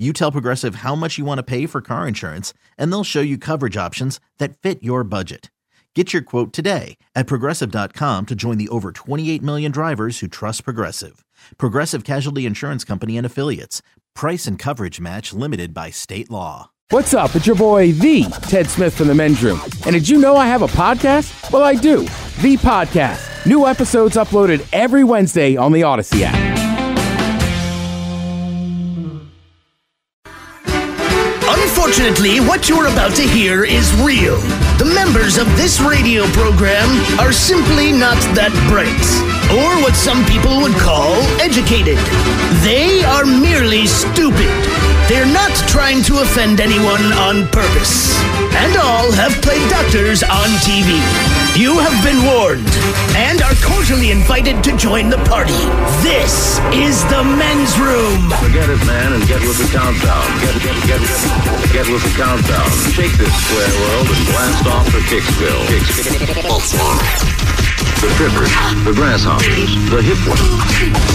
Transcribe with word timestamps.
You 0.00 0.14
tell 0.14 0.32
Progressive 0.32 0.76
how 0.76 0.94
much 0.94 1.18
you 1.18 1.26
want 1.26 1.40
to 1.40 1.42
pay 1.42 1.66
for 1.66 1.82
car 1.82 2.08
insurance, 2.08 2.54
and 2.78 2.90
they'll 2.90 3.04
show 3.04 3.20
you 3.20 3.36
coverage 3.36 3.76
options 3.76 4.18
that 4.38 4.56
fit 4.56 4.82
your 4.82 5.04
budget. 5.04 5.50
Get 5.94 6.14
your 6.14 6.22
quote 6.22 6.54
today 6.54 6.96
at 7.14 7.26
progressive.com 7.26 8.24
to 8.26 8.34
join 8.34 8.56
the 8.56 8.70
over 8.70 8.92
28 8.92 9.42
million 9.42 9.70
drivers 9.70 10.20
who 10.20 10.26
trust 10.26 10.64
Progressive. 10.64 11.22
Progressive 11.58 12.04
Casualty 12.04 12.46
Insurance 12.46 12.82
Company 12.82 13.18
and 13.18 13.26
Affiliates. 13.26 13.82
Price 14.14 14.46
and 14.46 14.58
coverage 14.58 15.00
match 15.00 15.34
limited 15.34 15.74
by 15.74 15.90
state 15.90 16.30
law. 16.30 16.70
What's 16.90 17.12
up? 17.12 17.36
It's 17.36 17.46
your 17.46 17.56
boy, 17.56 17.92
The 17.92 18.22
Ted 18.48 18.68
Smith 18.68 18.96
from 18.96 19.08
the 19.08 19.14
men's 19.14 19.42
room. 19.42 19.60
And 19.84 19.92
did 19.92 20.08
you 20.08 20.18
know 20.18 20.34
I 20.34 20.46
have 20.46 20.62
a 20.62 20.68
podcast? 20.68 21.52
Well, 21.52 21.62
I 21.62 21.74
do. 21.74 22.04
The 22.40 22.56
Podcast. 22.56 23.44
New 23.44 23.66
episodes 23.66 24.16
uploaded 24.16 24.66
every 24.72 25.04
Wednesday 25.04 25.56
on 25.56 25.72
the 25.72 25.82
Odyssey 25.82 26.24
app. 26.24 26.69
Unfortunately, 31.82 32.40
what 32.40 32.68
you're 32.68 32.88
about 32.88 33.16
to 33.16 33.22
hear 33.22 33.64
is 33.64 33.90
real. 34.02 34.36
The 34.76 34.84
members 34.84 35.38
of 35.38 35.46
this 35.56 35.80
radio 35.80 36.26
program 36.26 36.90
are 37.18 37.32
simply 37.32 37.90
not 37.90 38.20
that 38.36 38.52
bright, 38.68 39.00
or 39.48 39.80
what 39.80 39.96
some 39.96 40.22
people 40.26 40.60
would 40.60 40.76
call 40.76 41.16
educated. 41.40 41.96
They 42.60 43.02
are 43.02 43.24
merely 43.24 43.86
stupid. 43.86 44.99
They're 45.10 45.26
not 45.26 45.50
trying 45.66 46.06
to 46.06 46.22
offend 46.22 46.60
anyone 46.60 47.02
on 47.18 47.42
purpose. 47.50 48.14
And 48.62 48.78
all 48.78 49.10
have 49.10 49.34
played 49.42 49.66
doctors 49.66 50.22
on 50.22 50.46
TV. 50.62 51.02
You 51.58 51.82
have 51.82 51.98
been 52.06 52.22
warned 52.22 52.70
and 53.18 53.42
are 53.42 53.58
cordially 53.58 54.14
invited 54.14 54.62
to 54.62 54.76
join 54.78 55.10
the 55.10 55.18
party. 55.26 55.58
This 56.06 56.62
is 56.70 57.02
the 57.10 57.26
men's 57.26 57.74
room. 57.82 58.30
Forget 58.38 58.70
it, 58.70 58.78
man, 58.86 59.18
and 59.18 59.26
get 59.26 59.42
with 59.42 59.58
the 59.58 59.66
countdown. 59.74 60.30
Get, 60.46 60.54
get, 60.62 60.78
get, 60.86 61.02
get, 61.74 61.86
with 61.90 62.06
the 62.06 62.14
countdown. 62.14 62.70
Shake 62.94 63.10
this 63.18 63.34
square 63.34 63.74
world 63.82 64.06
and 64.14 64.22
blast 64.30 64.62
off 64.70 64.86
for 64.94 65.02
Kicksville. 65.10 65.66
The 68.00 68.08
trippers, 68.16 68.48
the 68.86 68.94
grasshoppers, 68.94 69.74
the 69.90 70.00
hip 70.00 70.16
ones, 70.26 70.40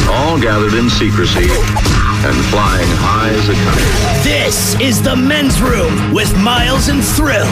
all 0.08 0.40
gathered 0.40 0.76
in 0.76 0.88
secrecy 0.88 1.50
and 1.50 2.38
flying 2.54 2.86
high 3.02 3.30
as 3.34 3.50
a 3.50 3.58
kite. 3.58 4.24
This 4.24 4.80
is 4.80 5.02
the 5.02 5.16
men's 5.16 5.60
room 5.64 6.14
with 6.14 6.30
Miles 6.38 6.90
and 6.90 7.04
Thrill. 7.04 7.50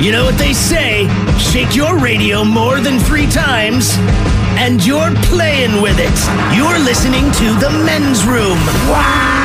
You 0.00 0.12
know 0.12 0.24
what 0.24 0.38
they 0.38 0.52
say 0.52 1.08
shake 1.36 1.74
your 1.74 1.98
radio 1.98 2.44
more 2.44 2.78
than 2.78 3.00
three 3.00 3.26
times, 3.26 3.96
and 4.54 4.86
you're 4.86 5.16
playing 5.26 5.82
with 5.82 5.98
it. 5.98 6.14
You're 6.54 6.78
listening 6.78 7.26
to 7.42 7.46
the 7.58 7.70
men's 7.84 8.24
room. 8.24 8.58
Wow! 8.86 9.40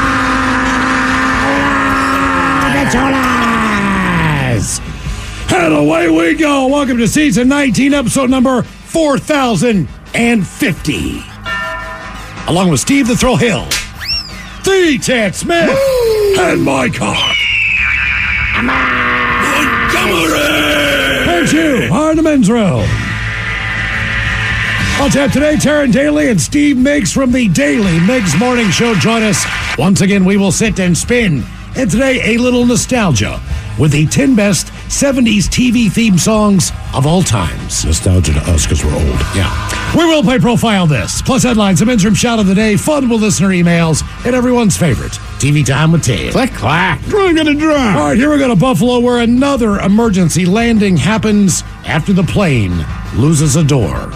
And 5.50 5.74
away 5.74 6.10
we 6.10 6.36
go. 6.36 6.68
Welcome 6.68 6.98
to 7.00 7.08
season 7.08 7.48
19, 7.48 7.94
episode 7.94 8.30
number 8.30 8.64
4050. 8.96 11.24
Along 12.48 12.70
with 12.70 12.80
Steve 12.80 13.10
the 13.10 13.18
Thrill 13.18 13.36
Hill, 13.36 13.66
the 14.64 14.98
Ted 15.04 15.36
Smith, 15.36 15.70
and 16.40 16.64
my 16.64 16.88
car. 16.88 17.34
And 21.28 21.52
you 21.52 21.90
are 21.94 22.16
the 22.16 22.22
men's 22.22 22.50
room. 22.50 22.88
On 25.02 25.10
tap 25.10 25.34
today, 25.34 25.56
Taryn 25.56 25.92
Daly 25.92 26.30
and 26.30 26.40
Steve 26.40 26.78
Miggs 26.78 27.12
from 27.12 27.34
the 27.34 27.50
Daily 27.50 28.00
Miggs 28.00 28.40
Morning 28.40 28.70
Show 28.70 28.96
join 28.96 29.24
us. 29.24 29.46
Once 29.78 30.00
again, 30.00 30.24
we 30.24 30.38
will 30.38 30.54
sit 30.54 30.80
and 30.80 30.98
spin. 30.98 31.44
And 31.76 31.92
today, 31.92 32.34
a 32.34 32.38
little 32.38 32.66
nostalgia 32.66 33.42
with 33.78 33.92
the 33.92 34.08
10 34.08 34.36
best 34.36 34.72
70s 34.90 35.46
TV 35.50 35.92
theme 35.92 36.18
songs 36.18 36.72
of 36.94 37.06
all 37.08 37.24
times. 37.24 37.84
Nostalgia 37.84 38.34
to 38.34 38.40
us 38.52 38.64
because 38.66 38.84
we're 38.86 38.94
old. 38.94 39.20
Yeah. 39.36 39.94
We 39.96 40.06
will 40.06 40.24
play 40.24 40.40
Profile 40.40 40.88
This, 40.88 41.22
plus 41.22 41.44
headlines, 41.44 41.82
a 41.82 41.86
men's 41.86 42.06
room 42.06 42.14
shout 42.14 42.40
of 42.40 42.48
the 42.48 42.56
day, 42.56 42.76
fun 42.78 43.10
with 43.10 43.22
listener 43.22 43.50
emails, 43.50 44.04
and 44.26 44.36
everyone's 44.36 44.78
favorite, 44.78 45.14
TV 45.40 45.66
Time 45.66 45.92
with 45.92 46.04
Ted. 46.04 46.32
Click, 46.32 46.52
clack. 46.52 47.02
Drunk 47.04 47.38
and 47.40 47.50
a 47.50 47.54
drunk. 47.56 47.98
All 47.98 48.10
right, 48.10 48.18
here 48.18 48.30
we 48.30 48.38
go 48.38 48.48
to 48.48 48.56
Buffalo, 48.56 49.00
where 49.00 49.20
another 49.20 49.80
emergency 49.80 50.46
landing 50.46 50.98
happens 50.98 51.64
after 51.86 52.14
the 52.14 52.24
plane 52.24 52.86
loses 53.16 53.56
a 53.56 53.64
door. 53.64 54.12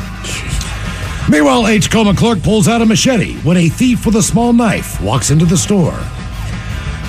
Meanwhile, 1.30 1.80
Tacoma 1.80 2.16
clerk 2.16 2.42
pulls 2.42 2.68
out 2.68 2.82
a 2.82 2.86
machete 2.86 3.36
when 3.40 3.58
a 3.58 3.70
thief 3.70 4.06
with 4.06 4.16
a 4.16 4.24
small 4.24 4.54
knife 4.54 5.02
walks 5.02 5.30
into 5.30 5.46
the 5.46 5.58
store. 5.58 6.00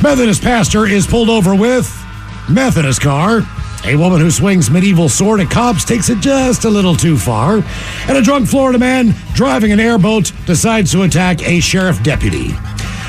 Methodist 0.02 0.42
pastor 0.42 0.86
is 0.86 1.06
pulled 1.06 1.28
over 1.28 1.54
with 1.54 1.99
Methodist 2.48 3.00
car. 3.00 3.42
A 3.84 3.96
woman 3.96 4.20
who 4.20 4.30
swings 4.30 4.70
medieval 4.70 5.08
sword 5.08 5.40
at 5.40 5.50
cops 5.50 5.84
takes 5.84 6.10
it 6.10 6.20
just 6.20 6.64
a 6.64 6.70
little 6.70 6.94
too 6.94 7.16
far. 7.16 7.62
And 8.08 8.16
a 8.16 8.22
drunk 8.22 8.48
Florida 8.48 8.78
man 8.78 9.14
driving 9.34 9.72
an 9.72 9.80
airboat 9.80 10.32
decides 10.46 10.92
to 10.92 11.02
attack 11.02 11.42
a 11.42 11.60
sheriff 11.60 12.02
deputy. 12.02 12.48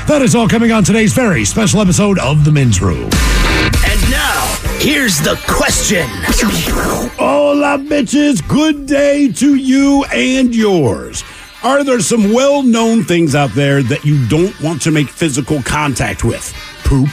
That 0.08 0.20
is 0.22 0.34
all 0.34 0.48
coming 0.48 0.72
on 0.72 0.82
today's 0.82 1.12
very 1.12 1.44
special 1.44 1.80
episode 1.80 2.18
of 2.18 2.44
The 2.44 2.52
Men's 2.52 2.80
Room. 2.80 3.10
And 3.84 4.10
now, 4.10 4.56
here's 4.78 5.18
the 5.18 5.40
question. 5.46 6.06
Hola, 7.16 7.78
bitches. 7.78 8.46
Good 8.48 8.86
day 8.86 9.30
to 9.32 9.54
you 9.54 10.04
and 10.12 10.54
yours. 10.54 11.22
Are 11.62 11.84
there 11.84 12.00
some 12.00 12.32
well 12.32 12.64
known 12.64 13.04
things 13.04 13.36
out 13.36 13.50
there 13.50 13.82
that 13.84 14.04
you 14.04 14.26
don't 14.26 14.58
want 14.60 14.82
to 14.82 14.90
make 14.90 15.08
physical 15.08 15.62
contact 15.62 16.24
with? 16.24 16.52
Poop, 16.82 17.10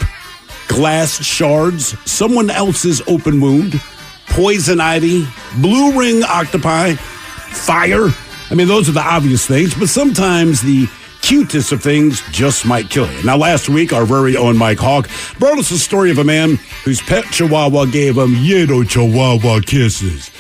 glass 0.69 1.21
shards, 1.21 1.99
someone 2.09 2.49
else's 2.49 3.01
open 3.07 3.41
wound, 3.41 3.81
poison 4.27 4.79
ivy, 4.79 5.27
blue 5.57 5.99
ring 5.99 6.23
octopi, 6.23 6.93
fire? 6.93 8.07
I 8.49 8.55
mean, 8.55 8.69
those 8.69 8.87
are 8.87 8.93
the 8.93 9.01
obvious 9.01 9.45
things, 9.45 9.73
but 9.73 9.89
sometimes 9.89 10.61
the 10.61 10.87
cutest 11.21 11.73
of 11.73 11.83
things 11.83 12.21
just 12.31 12.65
might 12.65 12.89
kill 12.89 13.11
you. 13.11 13.23
Now, 13.23 13.35
last 13.35 13.67
week, 13.67 13.91
our 13.91 14.05
very 14.05 14.37
own 14.37 14.57
Mike 14.57 14.79
Hawk 14.79 15.09
brought 15.37 15.57
us 15.57 15.71
a 15.71 15.77
story 15.77 16.11
of 16.11 16.17
a 16.17 16.23
man 16.23 16.55
whose 16.85 17.01
pet 17.01 17.25
chihuahua 17.25 17.85
gave 17.85 18.17
him 18.17 18.35
yellow 18.35 18.83
chihuahua 18.83 19.59
kisses 19.61 20.31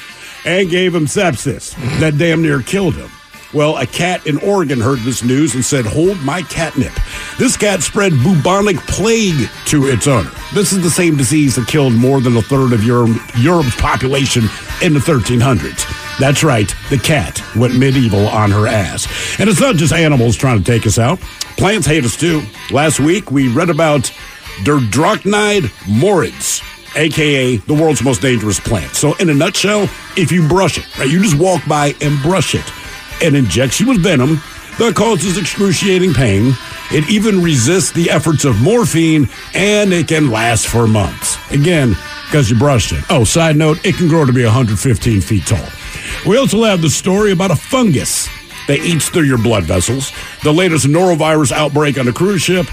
and 0.45 0.69
gave 0.69 0.95
him 0.95 1.05
sepsis 1.05 1.75
that 1.99 2.17
damn 2.17 2.41
near 2.41 2.61
killed 2.61 2.95
him. 2.95 3.09
Well, 3.51 3.77
a 3.77 3.87
cat 3.87 4.27
in 4.27 4.37
Oregon 4.37 4.79
heard 4.79 4.99
this 4.99 5.23
news 5.23 5.55
and 5.55 5.65
said, 5.65 5.85
Hold 5.85 6.21
my 6.21 6.43
catnip. 6.43 6.93
This 7.39 7.57
cat 7.57 7.81
spread 7.81 8.13
bubonic 8.23 8.77
plague 8.77 9.49
to 9.65 9.87
its 9.87 10.07
owner. 10.07 10.29
This 10.53 10.71
is 10.71 10.83
the 10.83 10.89
same 10.89 11.17
disease 11.17 11.55
that 11.55 11.67
killed 11.67 11.93
more 11.93 12.21
than 12.21 12.37
a 12.37 12.43
third 12.43 12.73
of 12.73 12.83
Europe, 12.83 13.17
Europe's 13.37 13.75
population 13.81 14.43
in 14.83 14.93
the 14.93 14.99
1300s. 14.99 16.19
That's 16.19 16.43
right, 16.43 16.71
the 16.91 16.99
cat 16.99 17.41
went 17.55 17.75
medieval 17.77 18.27
on 18.27 18.51
her 18.51 18.67
ass. 18.67 19.07
And 19.39 19.49
it's 19.49 19.61
not 19.61 19.77
just 19.77 19.93
animals 19.93 20.35
trying 20.35 20.59
to 20.59 20.63
take 20.63 20.85
us 20.85 20.99
out, 20.99 21.19
plants 21.57 21.87
hate 21.87 22.03
us 22.03 22.15
too. 22.15 22.43
Last 22.71 22.99
week, 22.99 23.31
we 23.31 23.51
read 23.51 23.69
about 23.69 24.11
Dendrocnide 24.63 25.71
moroides 25.85 26.61
aka 26.95 27.57
the 27.57 27.73
world's 27.73 28.03
most 28.03 28.21
dangerous 28.21 28.59
plant. 28.59 28.95
So, 28.95 29.15
in 29.15 29.29
a 29.29 29.33
nutshell, 29.33 29.83
if 30.17 30.31
you 30.31 30.47
brush 30.47 30.77
it, 30.77 30.97
right, 30.97 31.09
you 31.09 31.21
just 31.21 31.37
walk 31.37 31.65
by 31.67 31.95
and 32.01 32.21
brush 32.21 32.55
it, 32.55 32.65
it 33.21 33.35
injects 33.35 33.79
you 33.79 33.87
with 33.87 34.01
venom 34.01 34.41
that 34.79 34.95
causes 34.95 35.37
excruciating 35.37 36.13
pain. 36.13 36.53
It 36.91 37.09
even 37.09 37.41
resists 37.41 37.91
the 37.91 38.09
efforts 38.09 38.45
of 38.45 38.61
morphine, 38.61 39.27
and 39.53 39.91
it 39.93 40.07
can 40.07 40.31
last 40.31 40.67
for 40.67 40.87
months. 40.87 41.37
Again, 41.51 41.95
because 42.25 42.49
you 42.49 42.57
brushed 42.57 42.91
it. 42.91 43.03
Oh, 43.09 43.23
side 43.23 43.57
note, 43.57 43.85
it 43.85 43.95
can 43.95 44.07
grow 44.07 44.25
to 44.25 44.33
be 44.33 44.43
115 44.43 45.21
feet 45.21 45.45
tall. 45.45 45.67
We 46.25 46.37
also 46.37 46.63
have 46.63 46.81
the 46.81 46.89
story 46.89 47.31
about 47.31 47.51
a 47.51 47.55
fungus 47.55 48.27
that 48.67 48.79
eats 48.79 49.09
through 49.09 49.23
your 49.23 49.37
blood 49.37 49.63
vessels, 49.63 50.11
the 50.43 50.53
latest 50.53 50.85
norovirus 50.85 51.51
outbreak 51.51 51.97
on 51.97 52.07
a 52.07 52.13
cruise 52.13 52.41
ship, 52.41 52.67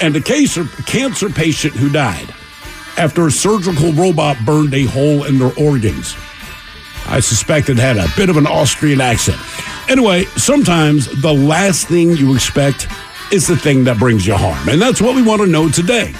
and 0.00 0.16
a 0.16 0.20
cancer, 0.20 0.64
cancer 0.86 1.28
patient 1.28 1.74
who 1.74 1.90
died 1.90 2.32
after 2.96 3.26
a 3.26 3.30
surgical 3.30 3.92
robot 3.92 4.36
burned 4.44 4.74
a 4.74 4.84
hole 4.84 5.24
in 5.24 5.38
their 5.38 5.52
organs. 5.58 6.16
I 7.06 7.20
suspect 7.20 7.68
it 7.68 7.78
had 7.78 7.96
a 7.96 8.06
bit 8.16 8.30
of 8.30 8.36
an 8.36 8.46
Austrian 8.46 9.00
accent. 9.00 9.38
Anyway, 9.90 10.22
sometimes 10.36 11.08
the 11.20 11.34
last 11.34 11.88
thing 11.88 12.10
you 12.10 12.32
expect 12.32 12.86
is 13.32 13.48
the 13.48 13.56
thing 13.56 13.82
that 13.82 13.98
brings 13.98 14.24
you 14.24 14.36
harm. 14.36 14.68
And 14.68 14.80
that's 14.80 15.02
what 15.02 15.16
we 15.16 15.22
want 15.22 15.40
to 15.40 15.48
know 15.48 15.68
today. 15.68 16.14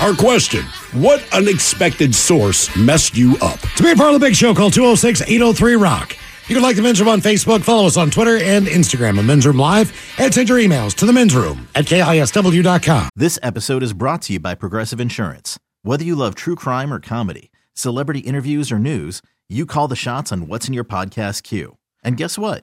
Our 0.00 0.14
question 0.14 0.62
What 0.92 1.26
unexpected 1.34 2.14
source 2.14 2.74
messed 2.76 3.16
you 3.16 3.36
up? 3.42 3.58
To 3.58 3.82
be 3.82 3.90
a 3.90 3.96
part 3.96 4.14
of 4.14 4.20
the 4.20 4.24
big 4.24 4.36
show, 4.36 4.54
call 4.54 4.70
206 4.70 5.22
803 5.22 5.74
Rock. 5.74 6.16
You 6.46 6.54
can 6.54 6.62
like 6.62 6.76
the 6.76 6.82
men's 6.82 7.00
room 7.00 7.08
on 7.08 7.20
Facebook, 7.20 7.62
follow 7.62 7.88
us 7.88 7.96
on 7.96 8.08
Twitter 8.08 8.38
and 8.38 8.68
Instagram 8.68 9.18
at 9.18 9.24
Men's 9.24 9.44
Room 9.44 9.58
Live, 9.58 9.92
and 10.16 10.32
send 10.32 10.48
your 10.48 10.58
emails 10.58 10.94
to 10.94 11.04
the 11.04 11.12
men's 11.12 11.34
room 11.34 11.68
at 11.74 11.86
KISW.com. 11.86 13.08
This 13.16 13.40
episode 13.42 13.82
is 13.82 13.92
brought 13.94 14.22
to 14.22 14.34
you 14.34 14.40
by 14.40 14.54
Progressive 14.54 15.00
Insurance. 15.00 15.58
Whether 15.82 16.04
you 16.04 16.14
love 16.14 16.36
true 16.36 16.54
crime 16.54 16.94
or 16.94 17.00
comedy, 17.00 17.50
celebrity 17.74 18.20
interviews 18.20 18.70
or 18.70 18.78
news, 18.78 19.22
you 19.48 19.66
call 19.66 19.88
the 19.88 19.96
shots 19.96 20.30
on 20.30 20.46
what's 20.46 20.68
in 20.68 20.72
your 20.72 20.84
podcast 20.84 21.42
queue. 21.42 21.78
And 22.04 22.16
guess 22.16 22.38
what? 22.38 22.62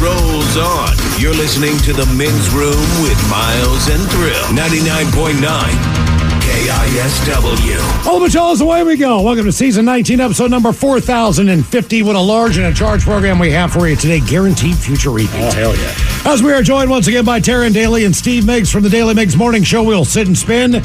Century 0.00 0.16
rolls 0.24 0.56
on. 0.56 0.96
You're 1.20 1.34
listening 1.34 1.76
to 1.78 1.92
the 1.92 2.06
men's 2.16 2.50
room 2.50 3.02
with 3.02 3.18
Miles 3.30 3.88
and 3.88 4.02
Thrill. 4.10 4.44
99.9 4.54 5.40
KISW. 6.40 8.06
All 8.06 8.20
the 8.20 8.28
Charles, 8.28 8.60
away 8.60 8.82
we 8.82 8.96
go. 8.96 9.20
Welcome 9.20 9.44
to 9.44 9.52
season 9.52 9.84
19, 9.84 10.20
episode 10.20 10.50
number 10.50 10.72
4050. 10.72 12.02
What 12.02 12.16
a 12.16 12.20
large 12.20 12.56
and 12.56 12.66
a 12.66 12.74
charge 12.74 13.02
program 13.02 13.38
we 13.38 13.50
have 13.50 13.72
for 13.72 13.88
you 13.88 13.96
today. 13.96 14.20
Guaranteed 14.20 14.76
future 14.76 15.10
repeat. 15.10 15.30
Oh, 15.34 15.50
hell 15.52 15.76
yeah. 15.76 15.94
As 16.24 16.42
we 16.42 16.52
are 16.52 16.62
joined 16.62 16.90
once 16.90 17.06
again 17.06 17.24
by 17.24 17.40
Taryn 17.40 17.72
Daly 17.72 18.04
and 18.04 18.14
Steve 18.14 18.46
Miggs 18.46 18.70
from 18.70 18.82
the 18.82 18.90
Daily 18.90 19.14
Miggs 19.14 19.36
Morning 19.36 19.62
Show, 19.62 19.82
we'll 19.82 20.04
sit 20.04 20.26
and 20.26 20.36
spin. 20.36 20.82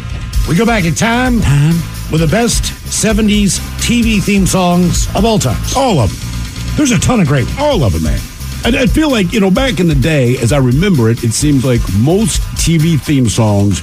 We 0.48 0.56
go 0.56 0.66
back 0.66 0.84
in 0.86 0.94
time, 0.94 1.42
time 1.42 1.76
with 2.12 2.22
the 2.22 2.28
best 2.28 2.64
70s 2.64 3.60
TV 3.80 4.22
theme 4.22 4.46
songs 4.46 5.08
of 5.16 5.26
all 5.26 5.40
time. 5.40 5.62
All 5.76 6.00
of 6.00 6.10
them. 6.12 6.76
There's 6.76 6.92
a 6.92 7.00
ton 7.00 7.22
of 7.22 7.28
great 7.28 7.46
ones. 7.46 7.58
All 7.60 7.84
of 7.84 7.94
them, 7.94 8.04
man. 8.04 8.20
I, 8.66 8.84
I 8.84 8.86
feel 8.88 9.10
like, 9.12 9.32
you 9.34 9.40
know, 9.40 9.52
back 9.52 9.80
in 9.80 9.88
the 9.88 9.96
day, 9.96 10.38
as 10.38 10.52
I 10.52 10.58
remember 10.58 11.10
it, 11.10 11.24
it 11.24 11.34
seems 11.34 11.64
like 11.66 11.82
most 12.00 12.42
TV 12.58 13.00
theme 13.00 13.28
songs 13.30 13.82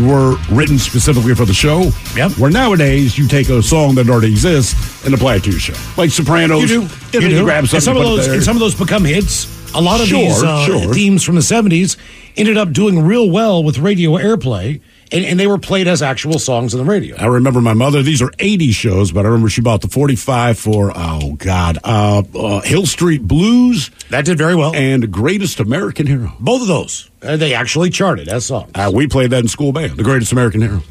were 0.00 0.36
written 0.50 0.78
specifically 0.78 1.34
for 1.34 1.44
the 1.44 1.52
show. 1.52 1.90
Yep. 2.16 2.32
Where 2.38 2.50
nowadays 2.50 3.18
you 3.18 3.28
take 3.28 3.48
a 3.50 3.62
song 3.62 3.94
that 3.96 4.08
already 4.08 4.30
exists 4.30 5.04
and 5.04 5.12
apply 5.14 5.36
it 5.36 5.44
to 5.44 5.50
your 5.50 5.60
show. 5.60 5.74
Like 6.00 6.10
Sopranos. 6.10 6.62
You 6.62 6.66
do. 6.68 6.80
and 7.14 7.22
You 7.22 7.28
do. 7.28 7.44
grab 7.44 7.64
And 7.72 7.82
some 7.82 7.96
of 7.96 8.02
those, 8.02 8.26
and 8.26 8.42
some 8.42 8.56
of 8.56 8.60
those 8.60 8.74
become 8.74 9.04
hits. 9.04 9.60
A 9.74 9.80
lot 9.80 10.00
of 10.00 10.06
Sure, 10.06 10.18
these 10.18 10.42
uh, 10.42 10.64
sure. 10.66 10.94
themes 10.94 11.24
from 11.24 11.34
the 11.34 11.40
70s 11.40 11.96
ended 12.36 12.56
up 12.58 12.72
doing 12.72 13.00
real 13.02 13.30
well 13.30 13.62
with 13.64 13.78
radio 13.78 14.12
airplay, 14.12 14.80
and, 15.12 15.24
and 15.24 15.38
they 15.40 15.46
were 15.46 15.58
played 15.58 15.86
as 15.88 16.02
actual 16.02 16.38
songs 16.38 16.74
on 16.74 16.78
the 16.84 16.90
radio. 16.90 17.16
I 17.16 17.26
remember 17.26 17.60
my 17.60 17.74
mother. 17.74 18.02
These 18.02 18.22
are 18.22 18.30
80 18.38 18.72
shows, 18.72 19.12
but 19.12 19.24
I 19.24 19.28
remember 19.28 19.48
she 19.48 19.60
bought 19.60 19.80
the 19.82 19.88
45 19.88 20.58
for, 20.58 20.92
oh, 20.94 21.34
God, 21.34 21.78
uh, 21.84 22.22
uh, 22.34 22.60
Hill 22.62 22.86
Street 22.86 23.22
Blues 23.22 23.90
That 24.10 24.24
did 24.24 24.38
very 24.38 24.54
well. 24.54 24.74
and 24.74 25.10
Greatest 25.12 25.60
American 25.60 26.06
Hero. 26.06 26.32
Both 26.40 26.62
of 26.62 26.68
those, 26.68 27.10
uh, 27.22 27.36
they 27.36 27.54
actually 27.54 27.90
charted 27.90 28.28
as 28.28 28.46
songs. 28.46 28.70
Uh, 28.74 28.90
we 28.94 29.06
played 29.06 29.30
that 29.30 29.40
in 29.40 29.48
school 29.48 29.72
band, 29.72 29.96
The 29.96 30.02
Greatest 30.04 30.32
American 30.32 30.60
Hero. 30.62 30.82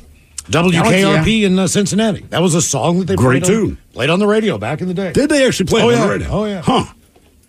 WKRP 0.49 1.43
in 1.43 1.57
uh, 1.59 1.67
Cincinnati. 1.67 2.21
That 2.29 2.41
was 2.41 2.55
a 2.55 2.61
song 2.61 2.99
that 2.99 3.05
they 3.05 3.15
Great 3.15 3.43
played, 3.43 3.55
on, 3.55 3.61
tune. 3.65 3.77
played 3.93 4.09
on 4.09 4.19
the 4.19 4.27
radio 4.27 4.57
back 4.57 4.81
in 4.81 4.87
the 4.87 4.93
day. 4.93 5.11
Did 5.13 5.29
they 5.29 5.45
actually 5.47 5.67
play 5.67 5.81
Oh, 5.83 5.89
it 5.89 5.93
yeah. 5.93 6.01
on 6.01 6.07
the 6.07 6.13
radio? 6.13 6.27
Oh, 6.29 6.45
yeah. 6.45 6.61
Huh. 6.61 6.85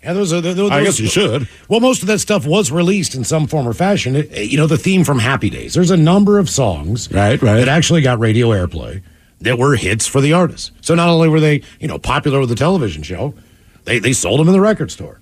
Yeah, 0.03 0.13
those 0.13 0.33
are, 0.33 0.41
those, 0.41 0.55
those, 0.55 0.69
I 0.71 0.83
guess 0.83 0.99
you 0.99 1.07
should. 1.07 1.47
Well, 1.69 1.79
most 1.79 2.01
of 2.01 2.07
that 2.09 2.19
stuff 2.19 2.45
was 2.45 2.71
released 2.71 3.15
in 3.15 3.23
some 3.23 3.47
form 3.47 3.67
or 3.67 3.73
fashion. 3.73 4.15
It- 4.17 4.31
you 4.51 4.57
know, 4.57 4.67
the 4.67 4.77
theme 4.77 5.03
from 5.05 5.19
Happy 5.19 5.49
Days. 5.49 5.73
There's 5.73 5.91
a 5.91 5.97
number 5.97 6.39
of 6.39 6.49
songs 6.49 7.09
Right, 7.11 7.41
right. 7.41 7.55
that 7.57 7.69
actually 7.69 8.01
got 8.01 8.19
radio 8.19 8.49
airplay 8.49 9.01
that 9.39 9.57
were 9.57 9.75
hits 9.75 10.05
for 10.05 10.19
the 10.19 10.33
artists. 10.33 10.71
So 10.81 10.93
not 10.95 11.07
only 11.09 11.29
were 11.29 11.39
they, 11.39 11.61
you 11.79 11.87
know, 11.87 11.97
popular 11.99 12.39
with 12.41 12.49
the 12.49 12.55
television 12.55 13.01
show, 13.03 13.33
they, 13.85 13.99
they 13.99 14.11
sold 14.13 14.39
them 14.41 14.47
in 14.47 14.53
the 14.53 14.61
record 14.61 14.91
store. 14.91 15.21